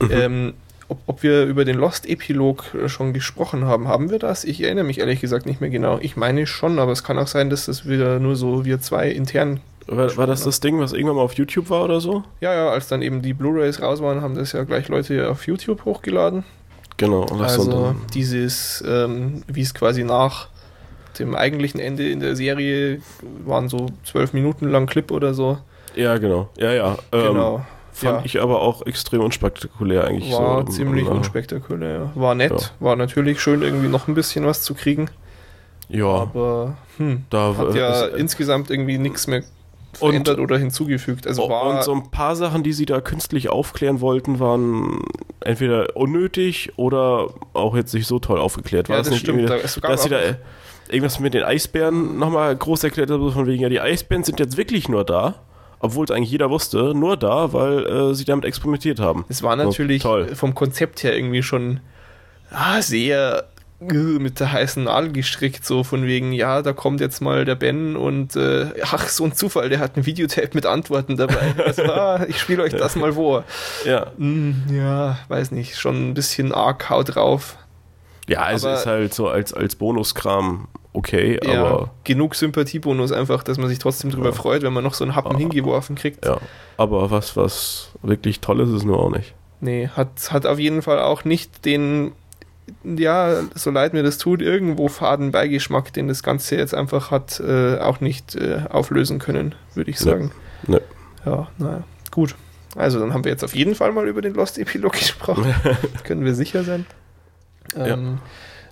[0.02, 0.12] Mhm.
[0.12, 0.54] Ähm,
[0.90, 3.88] ob, ob wir über den Lost-Epilog äh, schon gesprochen haben.
[3.88, 4.44] Haben wir das?
[4.44, 5.98] Ich erinnere mich ehrlich gesagt nicht mehr genau.
[6.02, 9.10] Ich meine schon, aber es kann auch sein, dass das wieder nur so wir zwei
[9.10, 9.62] intern.
[9.88, 12.24] War, war das das Ding, was irgendwann mal auf YouTube war oder so?
[12.42, 15.48] Ja, ja, als dann eben die Blu-rays raus waren, haben das ja gleich Leute auf
[15.48, 16.44] YouTube hochgeladen.
[16.98, 17.22] Genau.
[17.24, 20.48] Und das Also dieses, ähm, wie es quasi nach
[21.20, 23.02] dem eigentlichen Ende in der Serie
[23.46, 25.58] waren so zwölf Minuten lang Clip oder so.
[25.96, 26.50] ja, genau.
[26.58, 26.98] Ja, ja.
[27.12, 27.66] Ähm, genau.
[27.94, 28.26] Fand Ja.
[28.26, 30.34] ich aber auch extrem unspektakulär eigentlich.
[30.34, 31.12] War so, ziemlich Ja.
[31.12, 32.12] unspektakulär.
[32.16, 32.58] War nett, Ja.
[32.82, 35.10] war natürlich schön, irgendwie noch ein bisschen was zu kriegen.
[35.88, 39.44] Ja, Aber hm, da hat ja insgesamt irgendwie nichts mehr
[39.98, 41.28] verändert oder hinzugefügt.
[41.28, 45.02] Also und so ein paar Sachen, die sie da künstlich aufklären wollten, waren
[45.42, 48.90] entweder unnötig oder auch jetzt nicht so toll aufgeklärt.
[48.90, 49.40] War Ja, das nicht stimmt.
[49.42, 50.36] irgendwie, Da- dass sie da äh,
[50.90, 54.40] irgendwas mit den Eisbären nochmal groß erklärt haben, so von wegen, ja, die Eisbären sind
[54.40, 55.36] jetzt wirklich nur da,
[55.80, 59.26] obwohl es eigentlich jeder wusste, nur da, weil äh, sie damit experimentiert haben.
[59.30, 60.36] Es war So, natürlich toll.
[60.36, 61.80] vom Konzept her irgendwie schon
[62.52, 63.46] ah, sehr
[63.94, 67.96] mit der heißen Nadel gestrickt, so von wegen, ja, da kommt jetzt mal der Ben
[67.96, 71.54] und äh, ach, so ein Zufall, der hat ein Videotape mit Antworten dabei.
[71.66, 73.44] Also, ah, ich spiele euch das mal vor.
[73.86, 77.58] Ja, Hm, ja, weiß nicht, schon ein bisschen arg haut drauf.
[78.28, 83.44] ja also Aber- ist halt so als, als Bonuskram okay, Ja, aber genug Sympathiebonus einfach,
[83.44, 84.32] dass man sich trotzdem drüber Ja.
[84.34, 86.26] freut, wenn man noch so einen Happen hingeworfen kriegt.
[86.26, 86.38] ja.
[86.78, 89.34] Aber was, was wirklich toll ist, ist nur auch nicht.
[89.62, 92.12] Nee, hat, hat auf jeden Fall auch nicht den,
[92.84, 97.40] ja, so leid mir das tut, irgendwo faden Beigeschmack, den das Ganze jetzt einfach hat,
[97.40, 100.06] äh, auch nicht äh, auflösen können, würde ich Nee.
[100.12, 100.32] sagen.
[100.68, 100.80] Nee.
[101.26, 102.36] Ja, naja, gut.
[102.76, 105.54] Also dann haben wir jetzt auf jeden Fall mal über den Lost Epilog gesprochen.
[106.04, 106.86] Können wir sicher sein.
[107.76, 108.20] Ähm,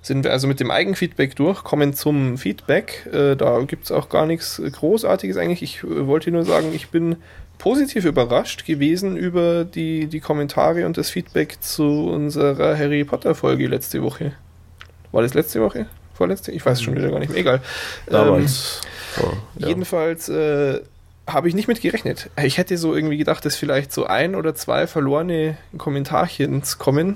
[0.02, 3.08] Sind wir also mit dem Eigenfeedback durch, kommen zum Feedback.
[3.12, 5.64] Äh, da gibt es auch gar nichts Großartiges eigentlich.
[5.64, 7.16] Ich äh, wollte nur sagen, ich bin
[7.64, 13.68] positiv überrascht gewesen über die, die Kommentare und das Feedback zu unserer Harry Potter Folge
[13.68, 14.34] letzte Woche.
[15.14, 15.86] War das letzte Woche?
[16.14, 16.52] Vorletzte?
[16.52, 17.40] Ich weiß es schon wieder gar nicht mehr.
[17.40, 17.62] Egal.
[18.06, 18.82] Damals.
[19.18, 19.68] oh, Ähm, ja.
[19.70, 20.82] Jedenfalls äh,
[21.26, 22.30] habe ich nicht mit gerechnet.
[22.36, 27.16] Ich hätte so irgendwie gedacht, dass vielleicht so ein oder zwei verlorene Kommentarchens kommen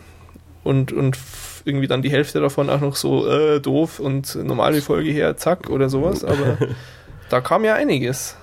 [0.64, 1.18] und, und
[1.66, 5.70] irgendwie dann die Hälfte davon auch noch so äh, doof und normale Folge her, zack
[5.70, 6.24] oder sowas.
[6.24, 6.58] Aber
[7.30, 8.38] da kam ja einiges.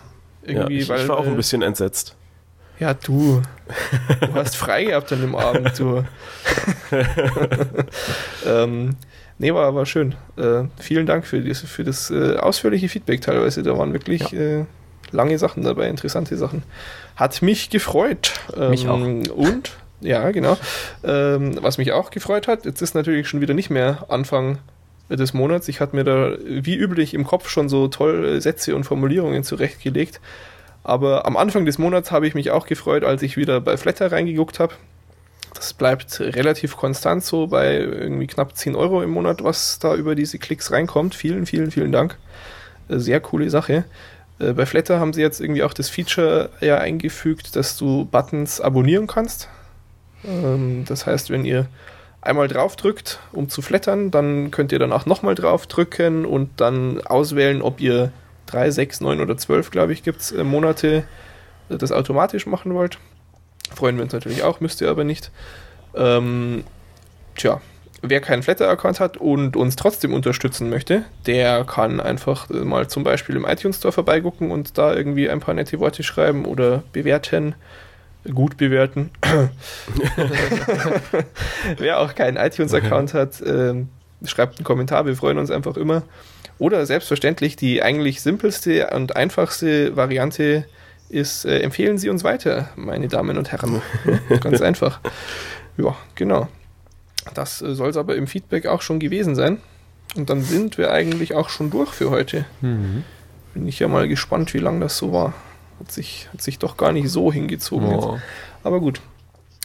[0.47, 2.15] Ja, Irgendwie, ich, weil, ich war auch äh, ein bisschen entsetzt.
[2.81, 3.41] Ja, du.
[4.21, 6.05] Du hast frei gehabt an dem Abend, du.
[8.47, 8.97] ähm,
[9.39, 10.15] nee, war, war schön.
[10.37, 13.63] Äh, vielen Dank für, das- für das äh, ausführliche Feedback teilweise.
[13.63, 14.65] Da waren wirklich äh,
[15.13, 16.63] lange Sachen dabei, interessante Sachen.
[17.17, 18.33] Hat mich gefreut.
[18.57, 18.99] Ähm, Mich auch.
[18.99, 20.57] Und, ja, genau.
[21.05, 24.59] Ähm, was mich auch gefreut hat, jetzt ist natürlich schon wieder nicht mehr Anfang
[25.09, 25.69] des Monats.
[25.69, 30.21] Ich hatte mir da wie üblich im Kopf schon so toll Sätze und Formulierungen zurechtgelegt.
[30.83, 34.13] Aber am Anfang des Monats habe ich mich auch gefreut, als ich wieder bei Flatter
[34.13, 34.75] reingeguckt habe.
[35.55, 40.15] Das bleibt relativ konstant so bei irgendwie knapp 10 Euro im Monat, was da über
[40.15, 41.15] diese Klicks reinkommt.
[41.15, 42.19] Vielen, vielen, vielen Dank.
[42.89, 43.85] Äh, Sehr coole Sache.
[44.41, 48.61] Äh, Bei Flatter haben sie jetzt irgendwie auch das Feature ja eingefügt, dass du Buttons
[48.61, 49.49] abonnieren kannst.
[50.25, 51.67] Ähm, Das heißt, wenn ihr
[52.25, 57.01] einmal drauf drückt, um zu flattern, dann könnt ihr danach nochmal drauf drücken und dann
[57.07, 58.13] auswählen, ob ihr
[58.47, 61.05] 3, 6, 9 oder 12, glaube ich, gibt es Monate
[61.69, 62.99] äh, das automatisch machen wollt.
[63.75, 65.31] Freuen wir uns natürlich auch, müsst ihr aber nicht.
[65.95, 66.65] Ähm,
[67.37, 67.61] tja,
[68.03, 73.05] wer keinen Flatter-Account hat und uns trotzdem unterstützen möchte, der kann einfach äh, mal zum
[73.05, 77.55] Beispiel im iTunes Store vorbeigucken und da irgendwie ein paar nette Worte schreiben oder bewerten.
[78.33, 79.11] Gut bewerten.
[81.77, 83.89] wer auch keinen iTunes-Account hat, ähm,
[84.25, 86.03] schreibt einen Kommentar, wir freuen uns einfach immer.
[86.59, 90.65] Oder selbstverständlich die eigentlich simpelste und einfachste Variante
[91.09, 93.83] ist, äh, empfehlen Sie uns weiter, meine Damen und Herren.
[94.41, 95.01] Ganz einfach.
[95.77, 96.49] Ja, genau.
[97.35, 99.59] Das äh, soll es aber im Feedback auch schon gewesen sein.
[100.17, 102.45] Und dann sind wir eigentlich auch schon durch für heute.
[102.61, 103.05] Mhm.
[103.53, 105.35] Bin ich ja mal gespannt, wie lang das so war.
[105.85, 107.89] Hat sich, hat sich doch gar nicht so hingezogen.
[107.89, 108.19] Oh.
[108.63, 109.03] Aber gut.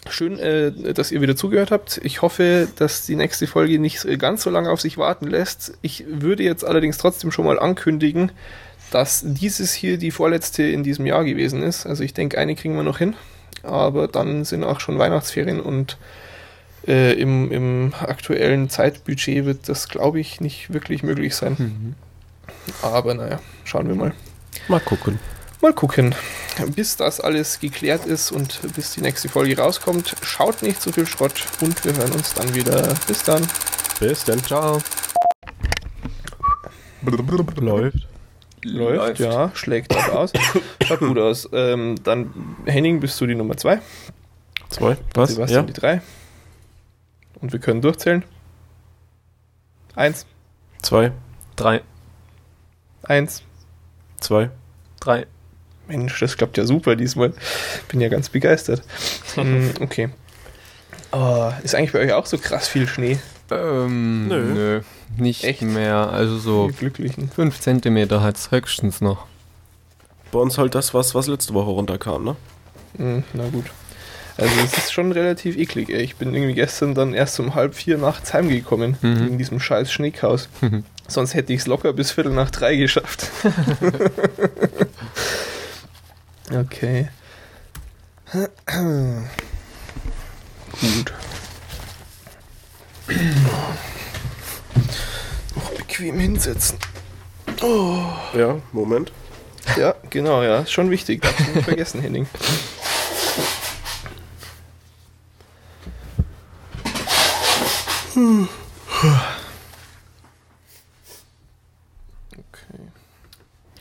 [0.10, 2.02] Schön, äh, dass ihr wieder zugehört habt.
[2.04, 5.78] Ich hoffe, dass die nächste Folge nicht äh, ganz so lange auf sich warten lässt.
[5.82, 8.34] Ich würde jetzt allerdings trotzdem schon mal ankündigen,
[8.91, 11.86] dass dieses hier die vorletzte in diesem Jahr gewesen ist.
[11.86, 13.16] Also ich denke, eine kriegen wir noch hin.
[13.64, 15.98] Aber dann sind auch schon Weihnachtsferien und
[16.86, 21.56] äh, im, im aktuellen Zeitbudget wird das, glaube ich, nicht wirklich möglich sein.
[21.58, 21.96] Mhm.
[22.82, 24.14] Aber naja, schauen wir mal.
[24.68, 25.20] Mal gucken.
[25.61, 26.15] Mal gucken.
[26.76, 31.06] Bis das alles geklärt ist und bis die nächste Folge rauskommt, schaut nicht zu viel
[31.06, 32.95] Schrott und wir hören uns dann wieder.
[33.07, 33.45] Bis dann.
[33.99, 34.41] Bis dann.
[34.44, 34.81] Ciao.
[37.57, 38.07] Läuft.
[38.64, 40.34] Läuft, ja, schlägt auch aus.
[40.86, 41.48] Schaut gut aus.
[41.53, 43.80] Ähm, dann, Henning, bist du die Nummer 2.
[44.69, 44.98] Zwei.
[45.14, 45.31] Was?
[45.31, 45.73] Sebastian Ja.
[45.73, 46.02] die 3.
[47.41, 48.23] Und wir können durchzählen.
[49.95, 50.26] 1,
[50.81, 51.11] Zwei.
[51.56, 51.81] Drei.
[53.03, 53.44] 1.
[54.19, 54.49] Zwei.
[54.99, 55.26] Drei.
[55.90, 57.34] Mensch, das klappt ja super diesmal.
[57.90, 58.82] Bin ja ganz begeistert.
[59.36, 60.10] Hm, okay.
[61.11, 63.18] Oh, ist eigentlich bei euch auch so krass viel Schnee?
[63.52, 64.44] Ähm, Nö.
[64.53, 64.82] nö.
[65.18, 65.64] Nicht Echt?
[65.64, 66.11] mehr.
[66.11, 67.30] Also so Die Glücklichen.
[67.32, 69.26] 5 Zentimeter hat es höchstens noch.
[70.32, 72.36] Bei uns halt das, was, was letzte Woche runterkam, ne?
[72.98, 73.66] Hm, na gut.
[74.38, 75.90] Also es ist schon relativ eklig.
[75.90, 76.02] Ey.
[76.03, 79.28] Ich bin irgendwie gestern dann erst um halb vier nachts heimgekommen, Mhm.
[79.30, 80.48] in diesem scheiß Schneechaos.
[81.07, 83.26] Sonst hätte ich es locker bis Viertel nach drei geschafft.
[86.52, 87.10] Okay.
[90.82, 91.14] Gut.
[95.56, 96.78] Noch bequem hinsetzen.
[97.62, 98.04] Oh.
[98.34, 99.12] Ja, Moment.
[99.78, 100.60] Ja, genau, ja.
[100.62, 101.22] Ist schon wichtig.
[101.22, 102.28] Darfst nicht vergessen, Henning.
[112.32, 112.80] Okay.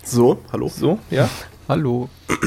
[0.05, 0.69] So, hallo.
[0.69, 1.28] So, ja.
[1.69, 2.09] Hallo.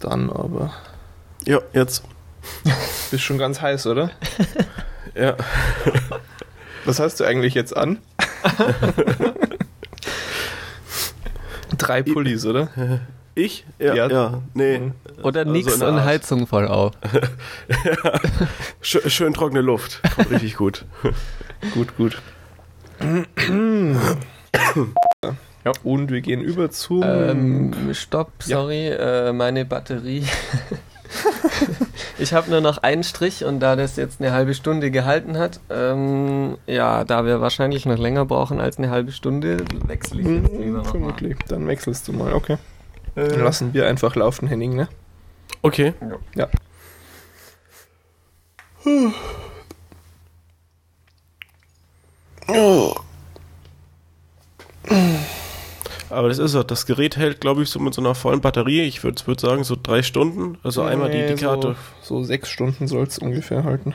[0.00, 0.72] Dann aber.
[1.46, 2.02] Ja, jetzt.
[3.10, 4.10] Bist schon ganz heiß, oder?
[5.16, 5.36] Ja.
[6.84, 7.98] Was hast du eigentlich jetzt an?
[11.78, 12.68] Drei Pullis, oder?
[13.36, 13.64] Ich?
[13.78, 14.08] Ja, Ja.
[14.08, 14.42] ja.
[14.54, 14.78] Nee.
[14.80, 14.94] Mhm.
[15.22, 16.04] Oder Also nix in der und.
[16.04, 16.94] Heizung voll auf.
[18.80, 20.00] Schön, schön trockene Luft.
[20.16, 20.84] Kommt richtig gut.
[21.74, 22.20] Gut, gut.
[25.64, 25.72] ja.
[25.82, 27.02] Und wir gehen über zum.
[27.04, 28.58] Ähm, stopp, Ja.
[28.58, 30.24] sorry, äh, meine Batterie.
[32.18, 35.60] ich habe nur noch einen Strich und da das jetzt eine halbe Stunde gehalten hat,
[35.70, 40.52] ähm, ja, da wir wahrscheinlich noch länger brauchen als eine halbe Stunde, wechsle ich jetzt
[40.52, 40.90] lieber Hm, noch mal.
[40.90, 41.36] vermutlich.
[41.48, 42.56] Dann wechselst du mal, okay.
[43.16, 44.88] Äh, Dann lassen wir einfach laufen, Henning, ne?
[45.62, 45.94] Okay.
[46.34, 46.48] Ja.
[56.14, 58.82] Aber das ist ja, das Gerät hält, glaube ich, so mit so einer vollen Batterie.
[58.82, 60.58] Ich würde würd sagen, so drei Stunden.
[60.62, 61.76] Also einmal die, die Nee, Karte.
[62.02, 63.94] So, so sechs Stunden soll es ungefähr halten.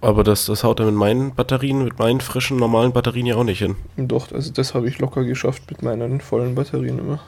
[0.00, 3.44] Aber das, das haut er mit meinen Batterien, mit meinen frischen, normalen Batterien ja auch
[3.44, 3.76] nicht hin.
[3.96, 7.20] Doch, also das habe ich locker geschafft mit meinen vollen Batterien immer.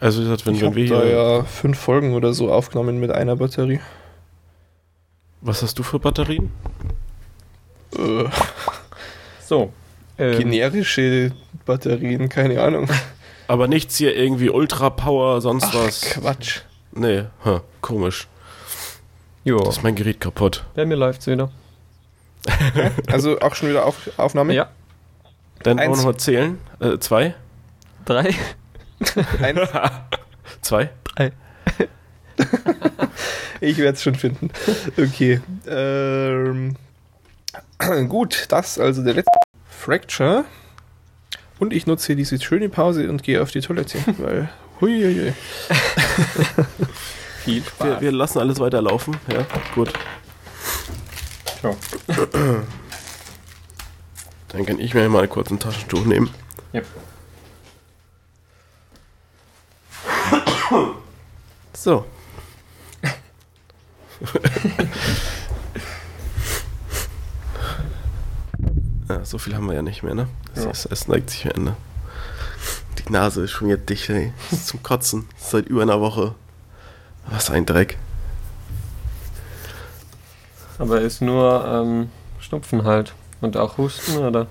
[0.00, 3.10] Also, gesagt, wenn, ich wenn habe wir da ja fünf Folgen oder so aufgenommen mit
[3.10, 3.80] einer Batterie.
[5.40, 6.50] Was hast du für Batterien?
[7.96, 8.24] Äh,
[9.48, 9.72] So.
[10.18, 11.32] Ähm, generische
[11.64, 12.88] Batterien, keine Ahnung.
[13.48, 16.00] Aber nichts hier irgendwie Ultra Power, sonst Ach, was.
[16.02, 16.60] Quatsch.
[16.92, 18.26] Nee, hm, komisch.
[19.44, 20.64] jo, Das ist mein Gerät kaputt.
[20.74, 21.50] bei mir läuft's wieder.
[23.10, 24.54] Also auch schon wieder auf, Aufnahme?
[24.54, 24.68] Ja,
[25.62, 26.58] Dann wollen wir nochmal zählen.
[26.80, 27.34] Äh, zwei?
[28.04, 28.34] drei.
[29.42, 29.60] Eins.
[30.62, 30.90] Zwei?
[31.14, 31.32] Drei.
[33.60, 34.50] Ich werde es schon finden.
[34.96, 35.40] Okay.
[35.66, 36.76] Ähm,
[38.08, 39.37] gut, das also der letzte
[39.88, 40.44] Fracture.
[41.58, 44.50] Und ich nutze hier diese schöne Pause und gehe auf die Toilette, weil.
[44.82, 45.32] Huiuiui.
[47.44, 49.16] Viel Wir, wir lassen alles weiterlaufen.
[49.32, 49.90] Ja, gut.
[51.62, 51.74] Ja.
[54.48, 56.28] Dann kann ich mir mal kurz ein Taschentuch nehmen.
[56.74, 56.82] Ja.
[61.72, 62.04] So.
[69.08, 70.28] ja, so viel haben wir ja nicht mehr, ne?
[70.54, 70.70] Es, Ja.
[70.70, 71.74] es, es neigt sich Ende.
[72.98, 74.32] Die Nase ist schon wieder dicht, ey.
[74.50, 75.26] Das ist zum Kotzen.
[75.38, 76.34] Seit über einer Woche.
[77.30, 77.98] Was ein Dreck.
[80.78, 82.08] Aber ist nur ähm,
[82.40, 83.14] Schnupfen halt.
[83.40, 84.46] Und auch Husten, oder?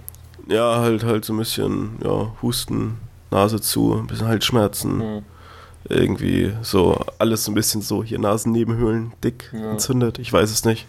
[0.47, 2.97] Ja, halt, halt so ein bisschen, ja, Husten,
[3.31, 5.01] Nase zu, ein bisschen Halsschmerzen.
[5.01, 5.25] Hm.
[5.89, 9.71] Irgendwie so, alles so ein bisschen so, hier Nasennebenhöhlen, dick, Ja.
[9.71, 10.85] entzündet, ich weiß es nicht.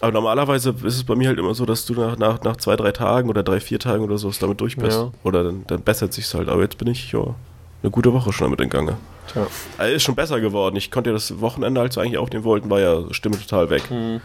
[0.00, 2.76] Aber normalerweise ist es bei mir halt immer so, dass du nach, nach, nach zwei,
[2.76, 4.98] drei Tagen oder drei, vier Tagen oder so damit durch bist.
[4.98, 5.12] Ja.
[5.22, 6.48] Oder dann, dann bessert sich's halt.
[6.48, 7.34] Aber jetzt bin ich ja
[7.82, 8.96] eine gute Woche schon damit in Gange.
[9.32, 9.46] Tja.
[9.78, 10.76] Also ist schon besser geworden.
[10.76, 13.88] Ich konnte ja das Wochenende, als wir eigentlich aufnehmen wollten, war ja Stimme total weg.
[13.88, 14.20] Hm.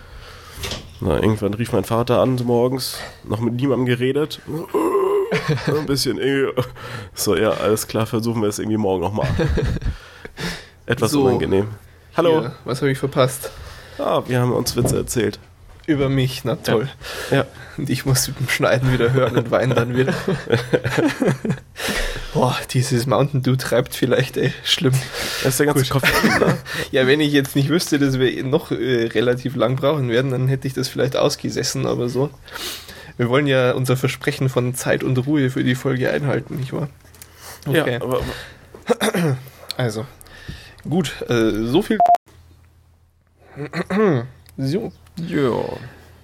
[1.02, 4.42] Na, irgendwann rief mein Vater an so morgens, noch mit niemandem geredet.
[5.68, 6.62] Ein bisschen irgendwie.
[7.14, 9.28] So, ja, alles klar, versuchen wir es irgendwie morgen nochmal.
[10.86, 11.24] Etwas So.
[11.24, 11.68] unangenehm.
[12.18, 12.42] Hallo.
[12.42, 13.52] Hier, was habe ich verpasst?
[13.98, 15.40] Ah, wir haben uns Witze erzählt.
[15.90, 16.88] Über mich, na toll.
[17.32, 17.48] Ja.
[17.76, 20.14] Und ich muss beim Schneiden wieder hören und weinen dann wieder.
[22.36, 24.94] Boah, dieses Mountain Dew treibt vielleicht, ey, schlimm.
[25.42, 25.92] Das ist der ganze.
[25.92, 26.60] Koffein, ne?
[26.92, 30.48] Ja, wenn ich jetzt nicht wüsste, dass wir noch äh, relativ lang brauchen werden, dann
[30.48, 32.30] hätte ich das vielleicht ausgesessen, aber so.
[33.18, 36.90] Wir wollen ja unser Versprechen von Zeit und Ruhe für die Folge einhalten, nicht wahr?
[37.68, 38.22] Ja, aber,
[39.02, 39.38] aber
[39.78, 40.06] Also,
[40.88, 41.98] gut, äh, so viel.
[44.58, 44.92] so,
[45.28, 45.64] Ja.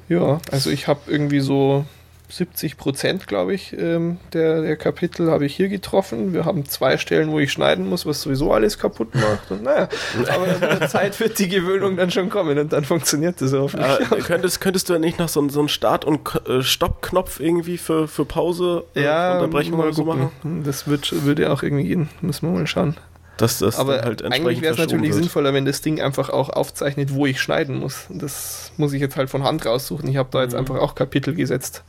[0.10, 1.86] ja, also ich habe irgendwie so
[2.28, 6.34] 70 Prozent, glaube ich, ähm, der, der Kapitel habe ich hier getroffen.
[6.34, 9.52] Wir haben zwei Stellen, wo ich schneiden muss, was sowieso alles kaputt macht.
[9.52, 9.88] Und naja,
[10.34, 13.88] aber mit der Zeit wird die Gewöhnung dann schon kommen und dann funktioniert das hoffentlich.
[14.12, 17.40] aber könntest, könntest du ja nicht noch so, einen- so einen Start- und äh, Stoppknopf
[17.40, 20.32] irgendwie für, für Pause, äh, ja, Unterbrechung mal oder so machen?
[20.64, 22.10] Das wird, würde auch irgendwie gehen.
[22.22, 22.98] Müssen wir mal schauen.
[23.38, 25.16] Dass das Aber halt eigentlich entsprechend wäre es natürlich wird.
[25.24, 28.06] sinnvoller, wenn das Ding einfach auch aufzeichnet, wo ich schneiden muss.
[28.10, 30.08] Das muss ich jetzt halt von Hand raussuchen.
[30.10, 30.60] Ich habe da jetzt Mhm.
[30.60, 31.84] einfach auch Kapitel gesetzt.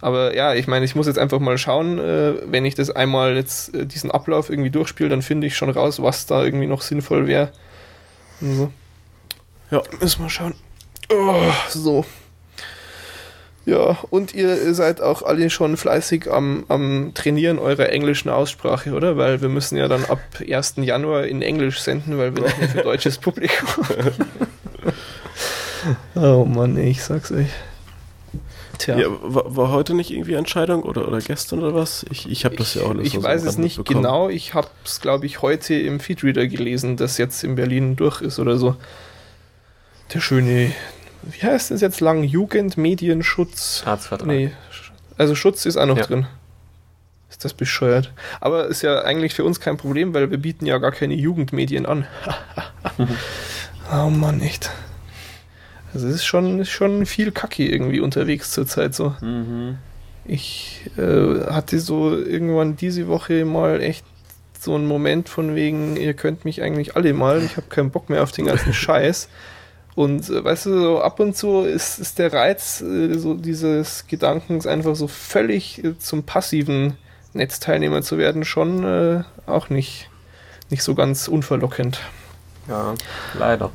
[0.00, 3.36] Aber ja, ich meine, ich muss jetzt einfach mal schauen, äh, wenn ich das einmal
[3.36, 6.82] jetzt äh, diesen Ablauf irgendwie durchspiele, dann finde ich schon raus, was da irgendwie noch
[6.82, 7.52] sinnvoll wäre.
[8.40, 8.72] So.
[9.70, 10.54] Ja, müssen wir schauen.
[11.12, 12.04] Oh, so.
[13.66, 19.16] Ja, und ihr seid auch alle schon fleißig am, am Trainieren eurer englischen Aussprache, oder?
[19.16, 20.74] Weil wir müssen ja dann ab 1.
[20.78, 23.68] Januar in Englisch senden, weil wir nicht mehr für deutsches Publikum.
[26.14, 27.50] oh Mann, ich sag's euch.
[28.80, 28.98] Tja.
[28.98, 32.06] Ja, war, war, heute nicht irgendwie Entscheidung oder, oder gestern oder was?
[32.10, 34.02] Ich, ich habe das ja auch alles Ich weiß es nicht bekommen.
[34.02, 34.30] genau.
[34.30, 38.38] Ich habe es, glaube ich, heute im Feedreader gelesen, dass jetzt in Berlin durch ist
[38.38, 38.76] oder so.
[40.14, 40.72] Der schöne,
[41.22, 42.22] wie heißt das jetzt lang?
[42.22, 43.80] Jugendmedienschutz?
[43.82, 44.28] Staatsvertrag.
[44.28, 44.52] Nee,
[45.16, 46.04] also Schutz ist auch noch ja.
[46.04, 46.26] drin.
[47.28, 48.12] Ist das bescheuert.
[48.40, 51.86] Aber ist ja eigentlich für uns kein Problem, weil wir bieten ja gar keine Jugendmedien
[51.86, 52.06] an.
[53.92, 54.70] oh Mann, echt.
[55.92, 59.14] Also es ist schon, ist schon viel Kacke irgendwie unterwegs zurzeit so.
[59.20, 59.78] Mhm.
[60.24, 64.04] Ich äh, hatte so irgendwann diese Woche mal echt
[64.58, 68.10] so einen Moment von wegen, ihr könnt mich eigentlich alle mal, ich habe keinen Bock
[68.10, 69.28] mehr auf den ganzen Scheiß.
[69.94, 74.06] Und äh, weißt du, so ab und zu ist, ist der Reiz äh, so dieses
[74.06, 76.96] Gedankens einfach so völlig äh, zum passiven
[77.32, 80.08] Netzteilnehmer zu werden, schon äh, auch nicht,
[80.68, 82.00] nicht so ganz unverlockend.
[82.68, 82.94] Ja,
[83.38, 83.70] leider.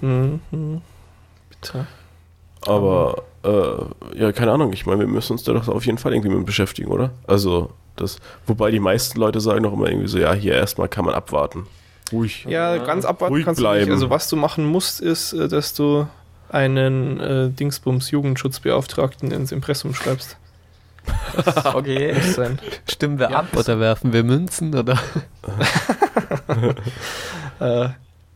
[0.00, 0.40] Mhm.
[1.50, 1.86] Bitte.
[2.66, 6.12] Aber, äh, ja, keine Ahnung, ich meine, wir müssen uns da doch auf jeden Fall
[6.12, 7.10] irgendwie mit beschäftigen, oder?
[7.26, 11.04] Also, das, wobei die meisten Leute sagen doch immer irgendwie so, ja, hier erstmal kann
[11.04, 11.66] man abwarten.
[12.12, 12.46] Ruhig.
[12.48, 13.80] Ja, ganz abwarten ruhig kannst bleiben.
[13.80, 13.94] du nicht.
[13.94, 16.06] Also, was du machen musst, ist, äh, dass du
[16.48, 20.36] einen äh, Dingsbums Jugendschutzbeauftragten ins Impressum schreibst.
[21.74, 22.14] okay.
[22.88, 24.98] Stimmen wir ja, ab oder werfen wir Münzen oder?
[27.60, 27.88] äh,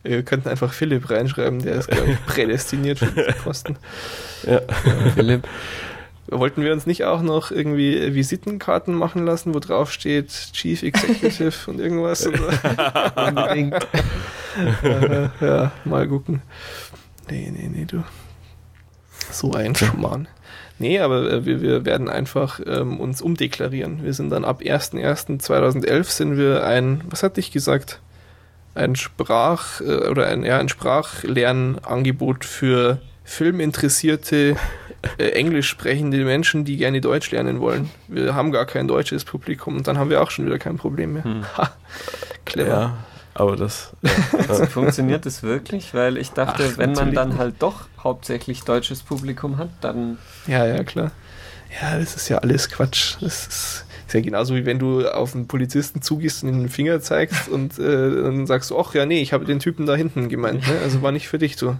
[0.03, 3.77] wir könnten einfach Philipp reinschreiben, der ist, glaube ich, prädestiniert für diese Posten.
[4.43, 4.61] Ja.
[5.13, 5.47] Philipp.
[6.31, 11.69] Wollten wir uns nicht auch noch irgendwie Visitenkarten machen lassen, wo drauf steht Chief Executive
[11.69, 12.25] und irgendwas?
[13.15, 13.75] Unbedingt.
[14.83, 16.41] äh, ja, mal gucken.
[17.29, 18.03] Nee, nee, nee, du.
[19.29, 20.27] So ein Schmarrn.
[20.79, 24.03] Nee, aber äh, wir, wir werden einfach ähm, uns umdeklarieren.
[24.03, 27.99] Wir sind dann ab 01.01.2011 sind wir ein, was hatte ich gesagt?
[28.73, 34.55] ein Sprach- äh, oder ein, ja, ein Sprachlernangebot für filminteressierte,
[35.17, 37.89] äh, englisch sprechende Menschen, die gerne Deutsch lernen wollen.
[38.07, 41.13] Wir haben gar kein deutsches Publikum und dann haben wir auch schon wieder kein Problem
[41.13, 41.23] mehr.
[41.23, 41.45] Hm.
[41.57, 41.71] Ha,
[42.45, 42.69] clever.
[42.69, 42.97] Ja,
[43.33, 43.91] aber das.
[44.01, 44.65] Ja.
[44.67, 45.93] Funktioniert das wirklich?
[45.93, 50.17] Weil ich dachte, Ach, wenn man dann halt doch hauptsächlich deutsches Publikum hat, dann.
[50.47, 51.11] Ja, ja, klar.
[51.81, 53.15] Ja, das ist ja alles Quatsch.
[53.21, 56.99] Das ist ist ja genauso wie wenn du auf einen Polizisten zugehst und den Finger
[56.99, 60.27] zeigst und äh, dann sagst du, ach ja, nee, ich habe den Typen da hinten
[60.27, 60.79] gemeint, ne?
[60.83, 61.77] also war nicht für dich so.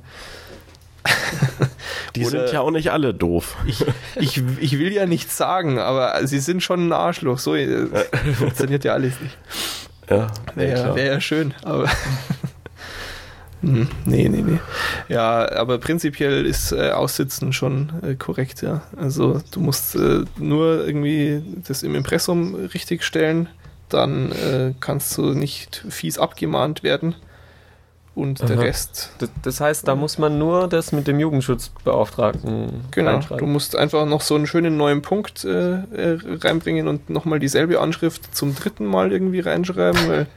[2.16, 3.56] Die Oder sind ja auch nicht alle doof.
[3.66, 7.40] Ich, ich, ich will ja nichts sagen, aber sie sind schon ein Arschloch.
[7.40, 7.88] So äh,
[8.38, 9.38] funktioniert ja alles nicht.
[10.10, 11.90] Ja, wäre ja, wär ja schön, aber
[13.62, 14.60] hm, nee, nee, nee.
[15.08, 18.82] Ja, aber prinzipiell ist äh, Aussitzen schon äh, korrekt, ja.
[18.98, 23.48] Also du musst äh, nur irgendwie das im Impressum richtig stellen,
[23.88, 27.16] dann äh, kannst du nicht fies abgemahnt werden.
[28.14, 28.48] Und Aha.
[28.48, 29.12] der Rest.
[29.20, 34.06] Das, das, heißt, da muss man nur das mit dem Jugendschutzbeauftragten Genau, du musst einfach
[34.06, 38.86] noch so einen schönen neuen Punkt äh, äh, reinbringen und nochmal dieselbe Anschrift zum dritten
[38.86, 40.28] Mal irgendwie reinschreiben, weil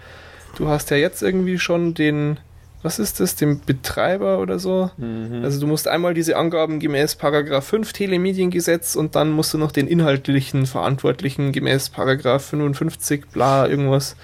[0.56, 2.38] du hast ja jetzt irgendwie schon den
[2.84, 4.90] was ist das, dem Betreiber oder so.
[4.98, 5.40] Mhm.
[5.42, 9.72] Also du musst einmal diese Angaben gemäß Paragraph 5 Telemediengesetz und dann musst du noch
[9.72, 14.16] den inhaltlichen Verantwortlichen gemäß Paragraph 55 bla irgendwas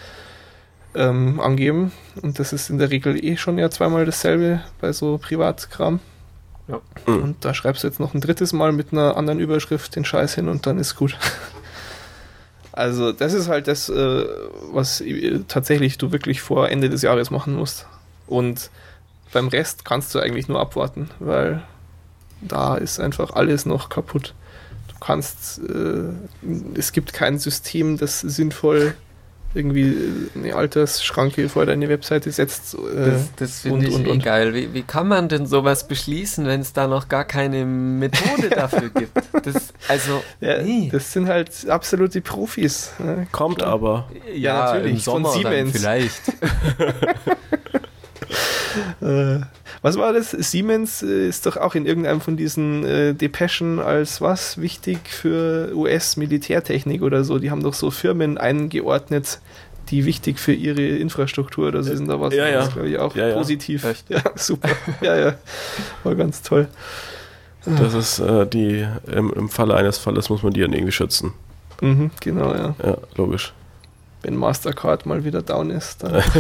[0.95, 1.93] ähm, angeben.
[2.23, 6.01] Und das ist in der Regel eh schon ja zweimal dasselbe bei so Privatkram.
[6.69, 6.81] Ja.
[7.07, 7.23] Mhm.
[7.23, 10.35] Und da schreibst du jetzt noch ein drittes Mal mit einer anderen Überschrift den Scheiß
[10.35, 11.17] hin und dann ist gut.
[12.73, 14.25] Also das ist halt das, äh,
[14.73, 15.03] was
[15.49, 17.87] tatsächlich du wirklich vor Ende des Jahres machen musst.
[18.29, 18.71] Und
[19.33, 21.63] beim Rest kannst du eigentlich nur abwarten, weil
[22.41, 24.35] da ist einfach alles noch kaputt.
[24.89, 26.11] Du kannst, äh,
[26.75, 28.95] es gibt kein System, das sinnvoll
[29.55, 32.75] irgendwie eine Altersschranke vor deine Webseite setzt.
[32.75, 32.79] Äh,
[33.11, 34.55] das das finde ich und, eh geil.
[34.55, 38.91] Wie, wie kann man denn sowas beschließen, wenn es da noch gar keine Methode dafür
[38.91, 39.17] gibt?
[39.45, 40.89] Das, also, ja, nee.
[40.93, 42.93] das sind halt absolute Profis.
[42.99, 43.27] Ne?
[43.33, 44.09] Kommt aber.
[44.29, 45.05] Ja, ja natürlich.
[45.05, 45.73] Von Siemens.
[45.73, 46.29] vielleicht.
[49.01, 49.41] äh,
[49.83, 50.31] was war das?
[50.31, 55.73] Siemens äh, ist doch auch in irgendeinem von diesen äh, Depeschen als was wichtig für
[55.75, 57.39] US-Militärtechnik oder so.
[57.39, 59.41] Die haben doch so Firmen eingeordnet,
[59.89, 62.09] die wichtig für ihre Infrastruktur oder so sind.
[62.09, 62.67] Da was, ja, ja.
[62.67, 63.85] glaube ich, auch ja, positiv.
[64.09, 64.17] Ja.
[64.17, 64.69] ja, super.
[65.01, 65.35] ja, ja.
[66.05, 66.69] War ganz toll.
[67.65, 71.33] Das ist äh, die, im, im Falle eines Falles muss man die dann irgendwie schützen.
[71.81, 72.75] Mhm, genau, ja.
[72.83, 73.53] Ja, logisch.
[74.23, 76.23] Wenn Mastercard mal wieder down ist, dann.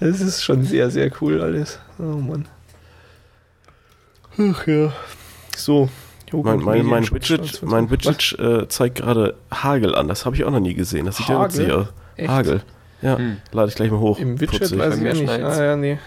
[0.00, 1.78] Es ist schon sehr, sehr cool alles.
[1.98, 2.46] Oh Mann.
[4.38, 4.92] Ach ja.
[5.56, 5.88] So.
[6.32, 10.06] Mein, mein, mein Widget, mein Widget äh, zeigt gerade Hagel an.
[10.06, 11.06] Das habe ich auch noch nie gesehen.
[11.06, 11.58] Das sieht ja Hagel?
[11.58, 11.86] witzig aus.
[12.16, 12.28] Echt?
[12.30, 12.62] Hagel.
[13.02, 13.38] Ja, Hm.
[13.50, 14.18] lade ich gleich mal hoch.
[14.20, 14.78] Im Widget Putzig.
[14.78, 15.28] weiß ich mir ja nicht.
[15.44, 15.98] Ah, ja, nee.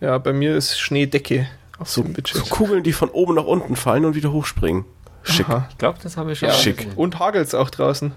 [0.00, 1.48] Ja, bei mir ist Schneedecke
[1.78, 2.50] auf So, so Widget.
[2.50, 4.84] Kugeln, die von oben nach unten fallen und wieder hochspringen.
[5.22, 5.48] Schick.
[5.48, 5.66] Aha.
[5.70, 6.54] Ich glaube, das habe ich schon Ja.
[6.54, 6.88] Schick.
[6.96, 8.12] Und hagelt's auch draußen.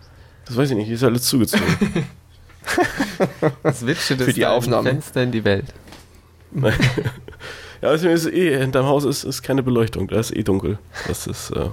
[0.45, 1.63] Das weiß ich nicht, hier ist alles zugezogen.
[3.63, 4.89] Das Widget Für ist die Aufnahme.
[4.89, 5.73] Fenster in die Welt.
[6.53, 6.71] ja,
[7.91, 10.79] deswegen ist eh, hinterm Haus ist, ist keine Beleuchtung, da ist eh dunkel.
[11.07, 11.69] Das ist äh,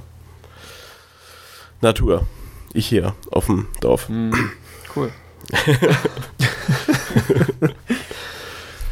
[1.80, 2.26] Natur.
[2.72, 4.08] Ich hier auf dem Dorf.
[4.08, 4.32] Hm.
[4.94, 5.12] Cool.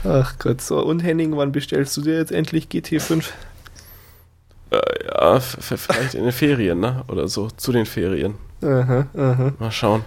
[0.05, 0.81] Ach Gott, so.
[0.81, 3.25] Und Henning, wann bestellst du dir jetzt endlich GT5?
[4.71, 7.05] Äh, ja, vielleicht in den Ferien, ne?
[7.09, 8.35] Oder so, zu den Ferien.
[8.63, 9.53] Aha, aha.
[9.59, 10.05] Mal schauen.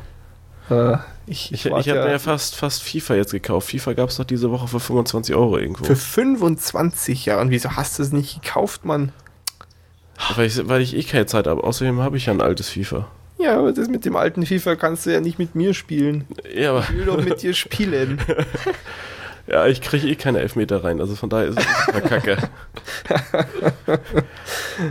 [0.70, 0.98] Äh,
[1.28, 3.70] ich Ich, ich, habe ja mir ja fast, fast FIFA jetzt gekauft.
[3.70, 5.84] FIFA gab es doch diese Woche für 25 Euro irgendwo.
[5.84, 7.42] für 25 Jahre.
[7.42, 9.12] Und wieso hast du es nicht gekauft, Mann?
[10.36, 11.64] Weil ich, weil ich eh keine Zeit habe.
[11.64, 13.08] Außerdem habe ich ja ein altes FIFA.
[13.38, 16.26] Ja, aber das mit dem alten FIFA kannst du ja nicht mit mir spielen.
[16.56, 18.20] Ja, aber Ich will doch mit dir spielen.
[19.48, 21.02] ja, ich kriege eh keine Elfmeter rein.
[21.02, 22.38] Also von daher ist es super kacke.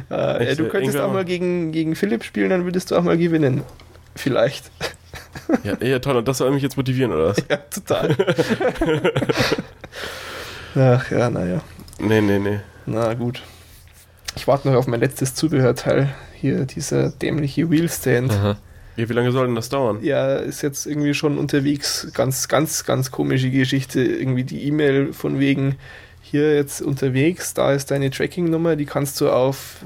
[0.09, 3.63] Äh, du könntest auch mal gegen, gegen Philipp spielen, dann würdest du auch mal gewinnen.
[4.17, 4.71] Vielleicht.
[5.63, 6.17] Ja, ja, toll.
[6.17, 7.37] Und das soll mich jetzt motivieren, oder was?
[7.51, 8.17] Ja, total.
[10.77, 11.61] Ach ja, naja.
[11.99, 12.61] Nee, nee, nee.
[12.87, 13.43] Na gut.
[14.37, 16.15] Ich warte noch auf mein letztes Zubehörteil.
[16.35, 18.33] Hier, dieser dämliche Wheelstand.
[18.33, 18.57] Aha.
[18.97, 19.99] Ja, wie lange soll denn das dauern?
[20.03, 22.09] Ja, ist jetzt irgendwie schon unterwegs.
[22.15, 24.03] Ganz, ganz, ganz komische Geschichte.
[24.03, 25.77] Irgendwie die E-Mail von wegen
[26.35, 29.85] hier jetzt unterwegs, da ist deine Tracking-Nummer, die kannst du auf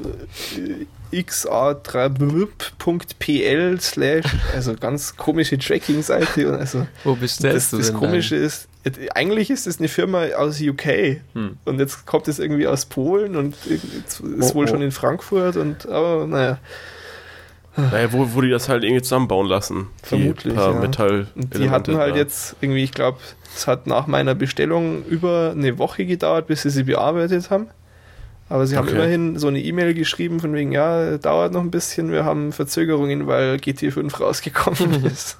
[0.57, 4.25] äh, xa3pl slash,
[4.55, 6.49] also ganz komische Tracking-Seite.
[6.53, 9.89] und Also Wo das, bestellst du das denn Komische ist, jetzt- eigentlich ist es eine
[9.89, 11.57] Firma aus UK Hm.
[11.65, 14.69] und jetzt kommt es irgendwie aus Polen und ist Oh, wohl oh.
[14.69, 16.59] schon in Frankfurt und aber naja.
[17.77, 19.87] Naja, wo, wo die das halt irgendwie zusammenbauen lassen.
[20.03, 20.81] Vermutlich, Die paar ja.
[20.81, 22.19] Metall die hatten halt da.
[22.19, 23.19] jetzt irgendwie, ich glaube,
[23.55, 27.69] es hat nach meiner Bestellung über eine Woche gedauert, bis sie sie bearbeitet haben.
[28.51, 28.97] Aber sie haben Okay.
[28.97, 33.27] immerhin so eine E-Mail geschrieben von wegen, ja, dauert noch ein bisschen, wir haben Verzögerungen,
[33.27, 35.37] weil GT5 rausgekommen ist.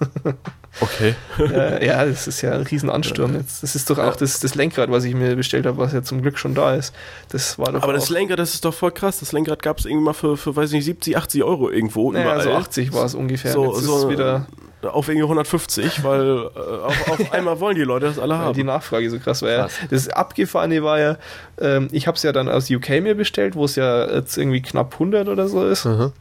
[0.81, 1.15] Okay.
[1.39, 3.63] äh, ja, das ist ja ein Riesenansturm jetzt.
[3.63, 6.21] Das ist doch auch das, das Lenkrad, was ich mir bestellt habe, was ja zum
[6.23, 6.95] Glück schon da ist.
[7.31, 9.21] Das war doch Aber das Lenkrad, das ist doch voll krass.
[9.21, 12.13] Das Lenkrad gab es irgendwie mal für, für, weiß nicht, 70, 80 Euro irgendwo.
[12.13, 12.43] naja, überall.
[12.43, 13.53] so 80 war es ungefähr.
[13.53, 14.47] So, jetzt ist so es wieder,
[14.83, 18.61] auf irgendwie 150, weil äh, auf, auf einmal wollen die Leute das alle weil die
[18.61, 18.67] haben.
[18.67, 19.51] Nachfrage so krass war.
[19.51, 19.59] Ja.
[19.63, 19.79] Krass.
[19.91, 21.17] Das Abgefahrene war ja,
[21.61, 24.63] ähm, ich habe es ja dann aus UK mir bestellt, wo es ja jetzt irgendwie
[24.63, 25.87] knapp 100 oder so ist.
[25.87, 26.13] Aha.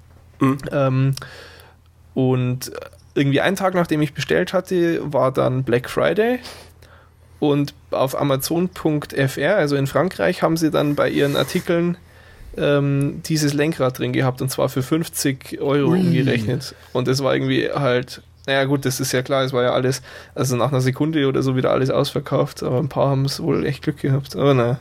[0.71, 1.15] Ähm,
[2.13, 2.71] und
[3.15, 6.39] irgendwie einen Tag nachdem ich bestellt hatte, war dann Black Friday.
[7.39, 11.97] Und auf Amazon.fr, also in Frankreich, haben sie dann bei ihren Artikeln
[12.57, 15.99] ähm, dieses Lenkrad drin gehabt und zwar für 50 Euro Ui.
[15.99, 16.75] umgerechnet.
[16.93, 20.01] Und es war irgendwie halt, naja gut, das ist ja klar, es war ja alles,
[20.33, 23.63] also nach einer Sekunde oder so wieder alles ausverkauft, aber ein paar haben es wohl
[23.65, 24.35] echt Glück gehabt.
[24.35, 24.79] Aber naja.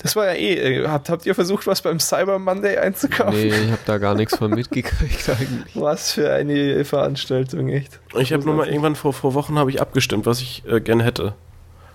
[0.00, 3.34] Das war ja eh, äh, habt, habt ihr versucht, was beim Cyber Monday einzukaufen?
[3.40, 5.74] Nee, ich habe da gar nichts von mitgekriegt eigentlich.
[5.74, 7.98] Was für eine Veranstaltung, echt.
[8.16, 11.02] Ich habe nur mal irgendwann vor, vor Wochen habe ich abgestimmt, was ich äh, gerne
[11.02, 11.34] hätte.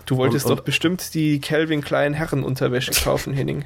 [0.06, 3.64] Du wolltest Und- und- doch bestimmt die Calvin Klein Herrenunterwäsche kaufen, Henning.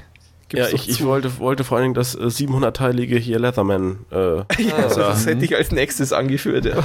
[0.48, 3.98] Gib's ja, ich, ich wollte, wollte vor allen Dingen das äh, 700-teilige hier Leatherman.
[4.10, 4.16] Äh,
[4.62, 6.64] Ja, Also, das hätte ich als nächstes angeführt.
[6.64, 6.76] Ja.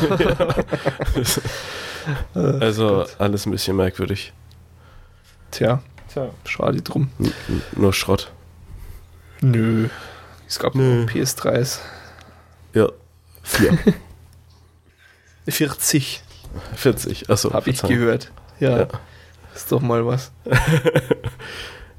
[2.34, 4.34] also alles ein bisschen merkwürdig.
[5.52, 5.82] Tja,
[6.46, 7.10] schade drum.
[7.20, 7.32] N
[7.76, 8.32] nur Schrott.
[9.42, 9.88] Nö.
[10.48, 10.96] Es gab Nö.
[11.02, 11.80] nur PS3s.
[12.74, 12.90] Ja.
[13.44, 13.78] Vier.
[15.48, 16.22] 40,
[16.76, 17.30] 40.
[17.30, 17.54] Achso.
[17.54, 18.32] habe ich gehört.
[18.60, 18.80] Ja.
[18.80, 18.88] Ja.
[19.56, 20.32] Ist doch mal was.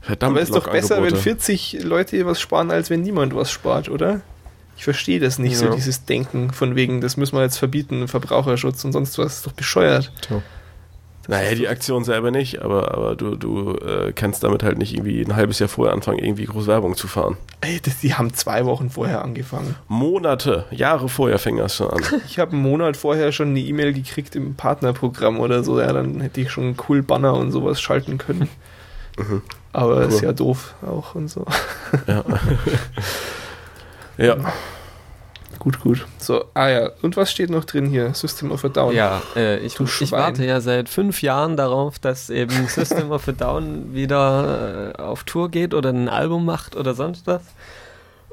[0.05, 1.23] Verdammt, Aber ist doch besser, wenn Log-Angebote.
[1.23, 4.21] 40 Leute was sparen, als wenn niemand was spart, oder?
[4.77, 5.75] Ich verstehe das nicht so, Ja.
[5.75, 9.37] dieses Denken von wegen, das müssen wir jetzt verbieten, Verbraucherschutz und sonst was.
[9.37, 10.11] ist doch bescheuert.
[11.27, 15.23] Naja, die Aktion selber nicht, aber, aber du, du äh, kannst damit halt nicht irgendwie
[15.23, 17.39] ein halbes Jahr vorher anfangen, irgendwie groß Werbung zu fahren.
[17.63, 19.75] Ey, das, die haben zwei Wochen vorher angefangen.
[19.89, 22.03] Monate, Jahre vorher fing das schon an.
[22.29, 25.81] Ich habe einen Monat vorher schon eine E-Mail gekriegt im Partnerprogramm oder so.
[25.81, 28.49] Ja, dann hätte ich schon einen cool Banner und sowas schalten können.
[29.17, 29.41] Mhm.
[29.75, 30.23] Aber ist Cool.
[30.23, 31.45] ja doof auch und so.
[32.07, 32.25] Ja.
[34.17, 34.37] ja.
[35.59, 36.07] Gut, gut.
[36.19, 38.13] So, ah ja, und was steht noch drin hier?
[38.15, 38.95] System of a Down.
[38.95, 43.27] Ja, äh, ich, Du ich warte ja seit fünf Jahren darauf, dass eben System of
[43.29, 47.43] a Down wieder äh, auf Tour geht oder ein Album macht oder sonst was.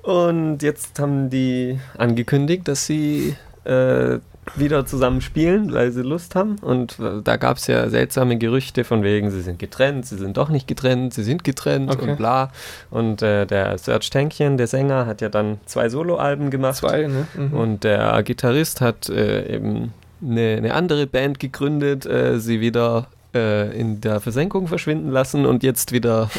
[0.03, 4.17] Und jetzt haben die angekündigt, dass sie äh,
[4.55, 6.55] wieder zusammen spielen, weil sie Lust haben.
[6.61, 10.49] Und da gab es ja seltsame Gerüchte von wegen, sie sind getrennt, sie sind doch
[10.49, 12.11] nicht getrennt, sie sind getrennt Okay.
[12.11, 12.51] und bla.
[12.89, 16.75] Und äh, der Serge Tankchen, der Sänger, hat ja dann zwei Soloalben gemacht.
[16.77, 17.27] Zwei, ne?
[17.35, 17.53] Mhm.
[17.53, 19.93] Und der Gitarrist hat äh, eben
[20.23, 25.63] eine, eine andere Band gegründet, äh, sie wieder äh, in der Versenkung verschwinden lassen und
[25.63, 26.29] jetzt wieder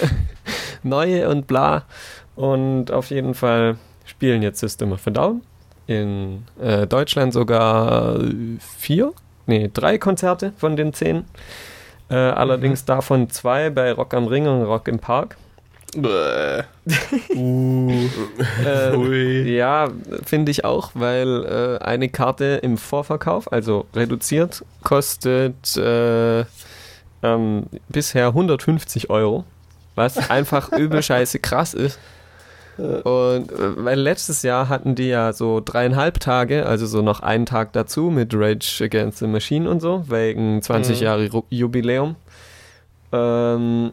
[0.83, 1.85] neue und bla.
[2.35, 5.43] Und auf jeden Fall spielen jetzt System of a Down.
[5.86, 8.20] In äh, Deutschland sogar
[8.78, 9.12] vier,
[9.46, 11.24] nee, drei Konzerte von den zehn.
[12.09, 15.36] Äh, allerdings davon zwei bei Rock am Ring und Rock im Park.
[15.94, 16.62] Bäh.
[17.36, 18.09] uh.
[18.64, 19.54] Äh.
[19.54, 19.90] Ja,
[20.24, 21.44] finde ich auch, weil
[21.80, 26.44] äh, eine Karte im Vorverkauf, also reduziert, kostet äh,
[27.22, 29.44] ähm, bisher 150 Euro,
[29.94, 31.98] was einfach übel scheiße krass ist.
[33.04, 37.46] Und äh, weil letztes Jahr hatten die ja so dreieinhalb Tage, also so noch einen
[37.46, 41.04] Tag dazu mit Rage Against the Machine und so, wegen 20 Mhm.
[41.04, 42.16] Jahre Jubiläum.
[43.12, 43.92] Ähm,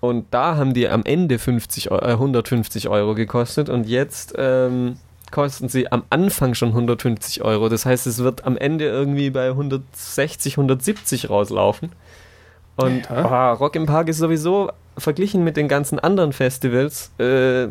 [0.00, 4.96] und da haben die am Ende 50, Eu- äh, 150 Euro gekostet und jetzt ähm,
[5.30, 7.68] kosten sie am Anfang schon 150 Euro.
[7.68, 11.90] Das heißt, es wird am Ende irgendwie bei 160, 170 rauslaufen.
[12.76, 13.24] Und Ja.
[13.24, 17.68] ah, Rock im Park ist sowieso verglichen mit den ganzen anderen Festivals äh,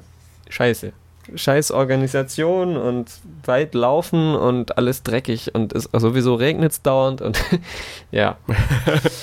[0.50, 0.94] scheiße.
[1.36, 3.10] Scheiß Organisation und
[3.46, 7.42] weit laufen und alles dreckig und es sowieso regnet es dauernd und
[8.12, 8.36] ja.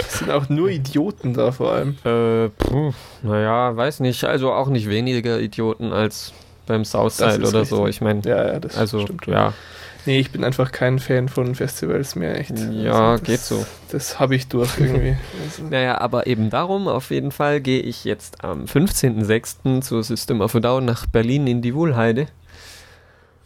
[0.00, 1.98] Es sind auch nur Idioten da vor allem.
[2.04, 2.92] Äh, puh,
[3.22, 4.24] naja, weiß nicht.
[4.24, 6.32] Also auch nicht weniger Idioten als
[6.66, 7.76] beim Southside Das ist oder so.
[7.84, 7.96] richtig.
[7.96, 9.26] Ich meine, Ja, ja, das also stimmt.
[9.26, 9.52] ja,
[10.06, 12.58] Nee, ich bin einfach kein Fan von Festivals mehr, echt.
[12.58, 13.66] ja, Also das, geht so.
[13.92, 15.16] Das habe ich durch irgendwie.
[15.44, 19.80] Also, Naja, aber eben darum, auf jeden Fall gehe ich jetzt am 15.06.
[19.82, 22.26] zu System of a Down nach Berlin in die Wohlheide.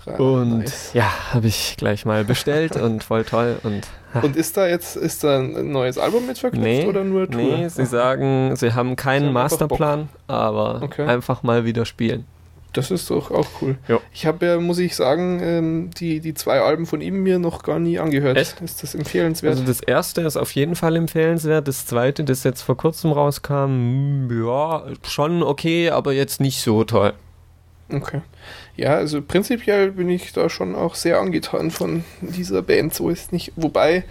[0.06, 0.90] ra- Und nice.
[0.94, 3.56] ja, habe ich gleich mal bestellt und voll toll.
[3.62, 3.86] Und
[4.22, 7.40] Und ist da jetzt ist da ein neues Album mit verknüpft Nee, oder nur Tour?
[7.40, 11.04] nee, sie sagen, sie haben keinen Sie haben Masterplan, aber Okay.
[11.06, 12.26] einfach mal wieder spielen.
[12.74, 13.76] Das ist doch auch cool.
[13.88, 14.00] Ja.
[14.12, 17.62] Ich habe ja, muss ich sagen, ähm, die, die zwei Alben von ihm mir noch
[17.62, 18.36] gar nie angehört.
[18.36, 18.60] Echt?
[18.60, 19.54] Ist das empfehlenswert?
[19.54, 21.66] Also das erste ist auf jeden Fall empfehlenswert.
[21.68, 26.84] Das zweite, das jetzt vor kurzem rauskam, hm, ja, schon okay, aber jetzt nicht so
[26.84, 27.14] toll.
[27.92, 28.20] okay.
[28.76, 32.92] Ja, also prinzipiell bin ich da schon auch sehr angetan von dieser Band.
[32.92, 33.52] So ist nicht.
[33.54, 34.04] Wobei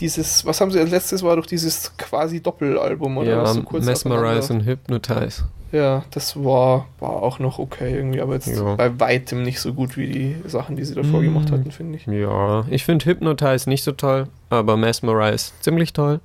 [0.00, 3.62] dieses, was haben sie als letztes war doch dieses quasi Doppelalbum oder ja, was so
[3.62, 5.44] kurz Mesmerize und Hypnotize.
[5.70, 8.74] Ja, das war, war auch noch okay irgendwie, aber jetzt Ja.
[8.76, 11.24] bei weitem nicht so gut wie die Sachen, die sie davor Mm.
[11.24, 12.06] gemacht hatten, finde ich.
[12.06, 16.20] Ja, ich finde Hypnotize nicht so toll, aber Mesmerize ziemlich toll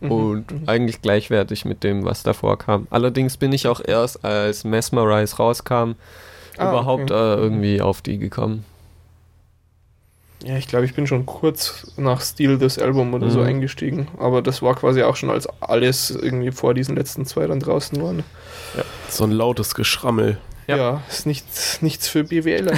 [0.00, 0.10] Mhm.
[0.10, 0.62] und Mhm.
[0.68, 2.86] eigentlich gleichwertig mit dem, was davor kam.
[2.90, 5.92] Allerdings bin ich auch erst, als Mesmerize rauskam,
[6.58, 7.14] Ah, überhaupt okay.
[7.14, 8.64] äh, irgendwie auf die gekommen.
[10.44, 13.46] Ja, ich glaube, ich bin schon kurz nach Steal das Album oder so Mhm.
[13.46, 14.08] eingestiegen.
[14.18, 18.00] Aber das war quasi auch schon, als alles irgendwie vor diesen letzten zwei dann draußen
[18.02, 18.22] waren.
[19.08, 20.38] So ein lautes Geschrammel.
[20.66, 20.76] Ja.
[20.76, 22.74] Ja, ist nichts, nichts für BWLer.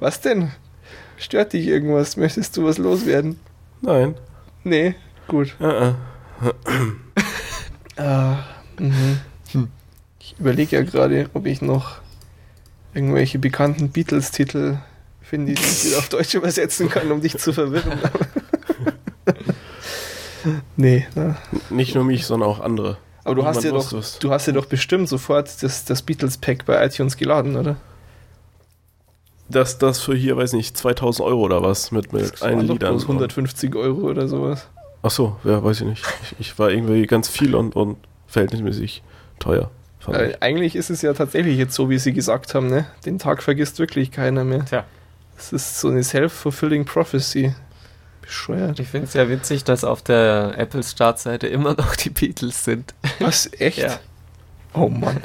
[0.00, 0.50] was denn?
[1.16, 2.16] Stört dich irgendwas?
[2.16, 3.38] Möchtest du was loswerden?
[3.80, 4.16] Nein.
[4.64, 4.94] Nee,
[5.28, 5.54] gut.
[5.60, 5.92] Äh, äh.
[7.96, 8.38] Ah,
[8.78, 9.18] mhm.
[10.18, 11.96] Ich überlege ja gerade, ob ich noch
[12.94, 14.78] irgendwelche bekannten Beatles-Titel
[15.20, 17.98] finde, die ich wieder auf Deutsch übersetzen kann, um dich zu verwirren.
[20.76, 21.36] nee, na.
[21.70, 22.98] Nicht nur mich, sondern auch andere.
[23.24, 26.84] aber du hast, ja doch, du hast ja doch bestimmt sofort das, das Beatles-Pack bei
[26.84, 27.76] iTunes geladen, oder?
[29.48, 32.78] Das, das für hier, weiß nicht, 2000 Euro oder was mit, mit allen Liedern.
[32.78, 34.68] bloß 150 Euro oder sowas.
[35.02, 36.04] Ach so, ja, weiß ich nicht.
[36.22, 37.96] Ich, ich war irgendwie ganz viel und, und
[38.26, 39.02] verhältnismäßig
[39.38, 39.70] teuer.
[40.08, 40.42] Äh, ich.
[40.42, 42.86] eigentlich ist es ja tatsächlich jetzt so, wie sie gesagt haben, ne?
[43.04, 44.64] Den Tag vergisst wirklich keiner mehr.
[44.64, 44.84] Tja.
[45.36, 47.54] Es ist so eine self-fulfilling prophecy.
[48.20, 48.78] Bescheuert.
[48.78, 52.94] Ich finde es ja witzig, dass auf der Apple Startseite immer noch die Beatles sind.
[53.18, 53.50] Was?
[53.58, 53.78] Echt?
[53.78, 53.98] Ja.
[54.72, 55.20] Oh Mann.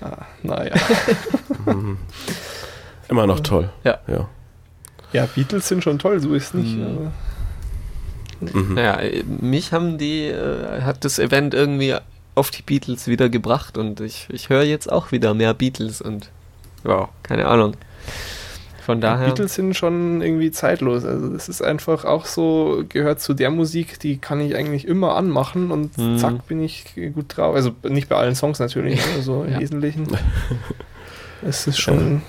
[0.00, 0.74] Ah, naja.
[1.66, 1.98] Mhm.
[3.08, 3.70] Immer noch toll.
[3.84, 3.98] Ja.
[4.06, 4.28] ja.
[5.12, 6.76] Ja, Beatles sind schon toll, so ist nicht.
[6.76, 7.10] Mhm.
[8.40, 8.74] Mhm.
[8.74, 11.94] Naja, äh, mich haben die, äh, hat das Event irgendwie
[12.34, 16.30] auf die Beatles wieder gebracht und ich, ich höre jetzt auch wieder mehr Beatles und
[16.84, 17.74] ja, keine Ahnung.
[18.86, 19.26] Von Die daher.
[19.28, 21.04] Beatles sind schon irgendwie zeitlos.
[21.04, 25.16] Also das ist einfach auch so, gehört zu der Musik, die kann ich eigentlich immer
[25.16, 26.16] anmachen und Mhm.
[26.18, 27.54] zack bin ich gut drauf.
[27.54, 29.60] Also nicht bei allen Songs natürlich, aber so im Ja.
[29.60, 30.06] Wesentlichen.
[31.42, 32.20] Es ist schon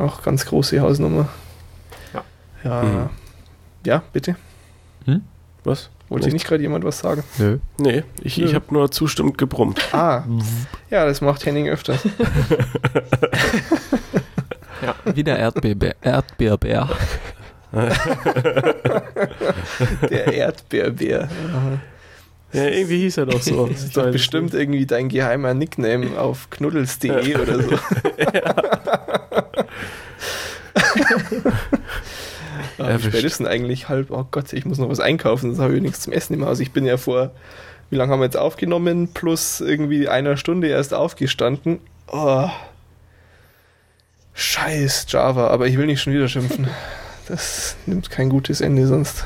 [0.00, 1.28] auch ganz große Hausnummer.
[2.12, 2.24] Ja.
[2.64, 3.08] Ja, Mhm.
[3.84, 4.34] ja bitte.
[5.66, 5.90] Was?
[6.08, 7.24] Wollte nicht gerade jemand was sagen?
[7.38, 7.58] Nö.
[7.78, 8.44] Nee, ich, Nö.
[8.44, 9.92] ich habe nur zustimmend gebrummt.
[9.92, 10.22] Ah,
[10.90, 11.98] ja, das macht Henning öfter.
[14.82, 15.96] Ja, wieder Erdbeerbär.
[16.02, 16.90] Erdbeerbär.
[20.10, 21.30] Der Erdbeerbär.
[22.52, 23.68] Ja, irgendwie hieß er doch so.
[23.68, 27.70] Das ist doch bestimmt irgendwie dein geheimer Nickname auf knuddels.de oder so.
[30.74, 31.75] Ah,
[32.78, 33.06] Erwischt.
[33.06, 34.10] wie spät ist denn eigentlich halb?
[34.10, 36.60] Oh Gott, ich muss noch was einkaufen, sonst habe ich nichts zum Essen im Haus.
[36.60, 37.30] Ich bin ja vor,
[37.90, 39.08] wie lange haben wir jetzt aufgenommen?
[39.12, 41.80] Plus irgendwie einer Stunde erst aufgestanden.
[42.08, 42.48] Oh.
[44.34, 46.68] Scheiß Java, aber ich will nicht schon wieder schimpfen.
[47.28, 49.24] Das nimmt kein gutes Ende sonst.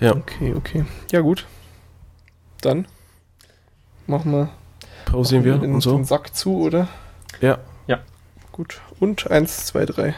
[0.00, 0.84] Ja, Okay, okay.
[1.12, 1.46] Ja, gut.
[2.60, 2.86] Dann
[4.06, 4.50] machen wir
[5.04, 5.96] pausieren wir den, und so.
[5.96, 6.88] den Sack zu, oder?
[7.40, 7.58] Ja.
[8.54, 8.80] Gut.
[9.00, 10.14] Und eins, zwei, drei.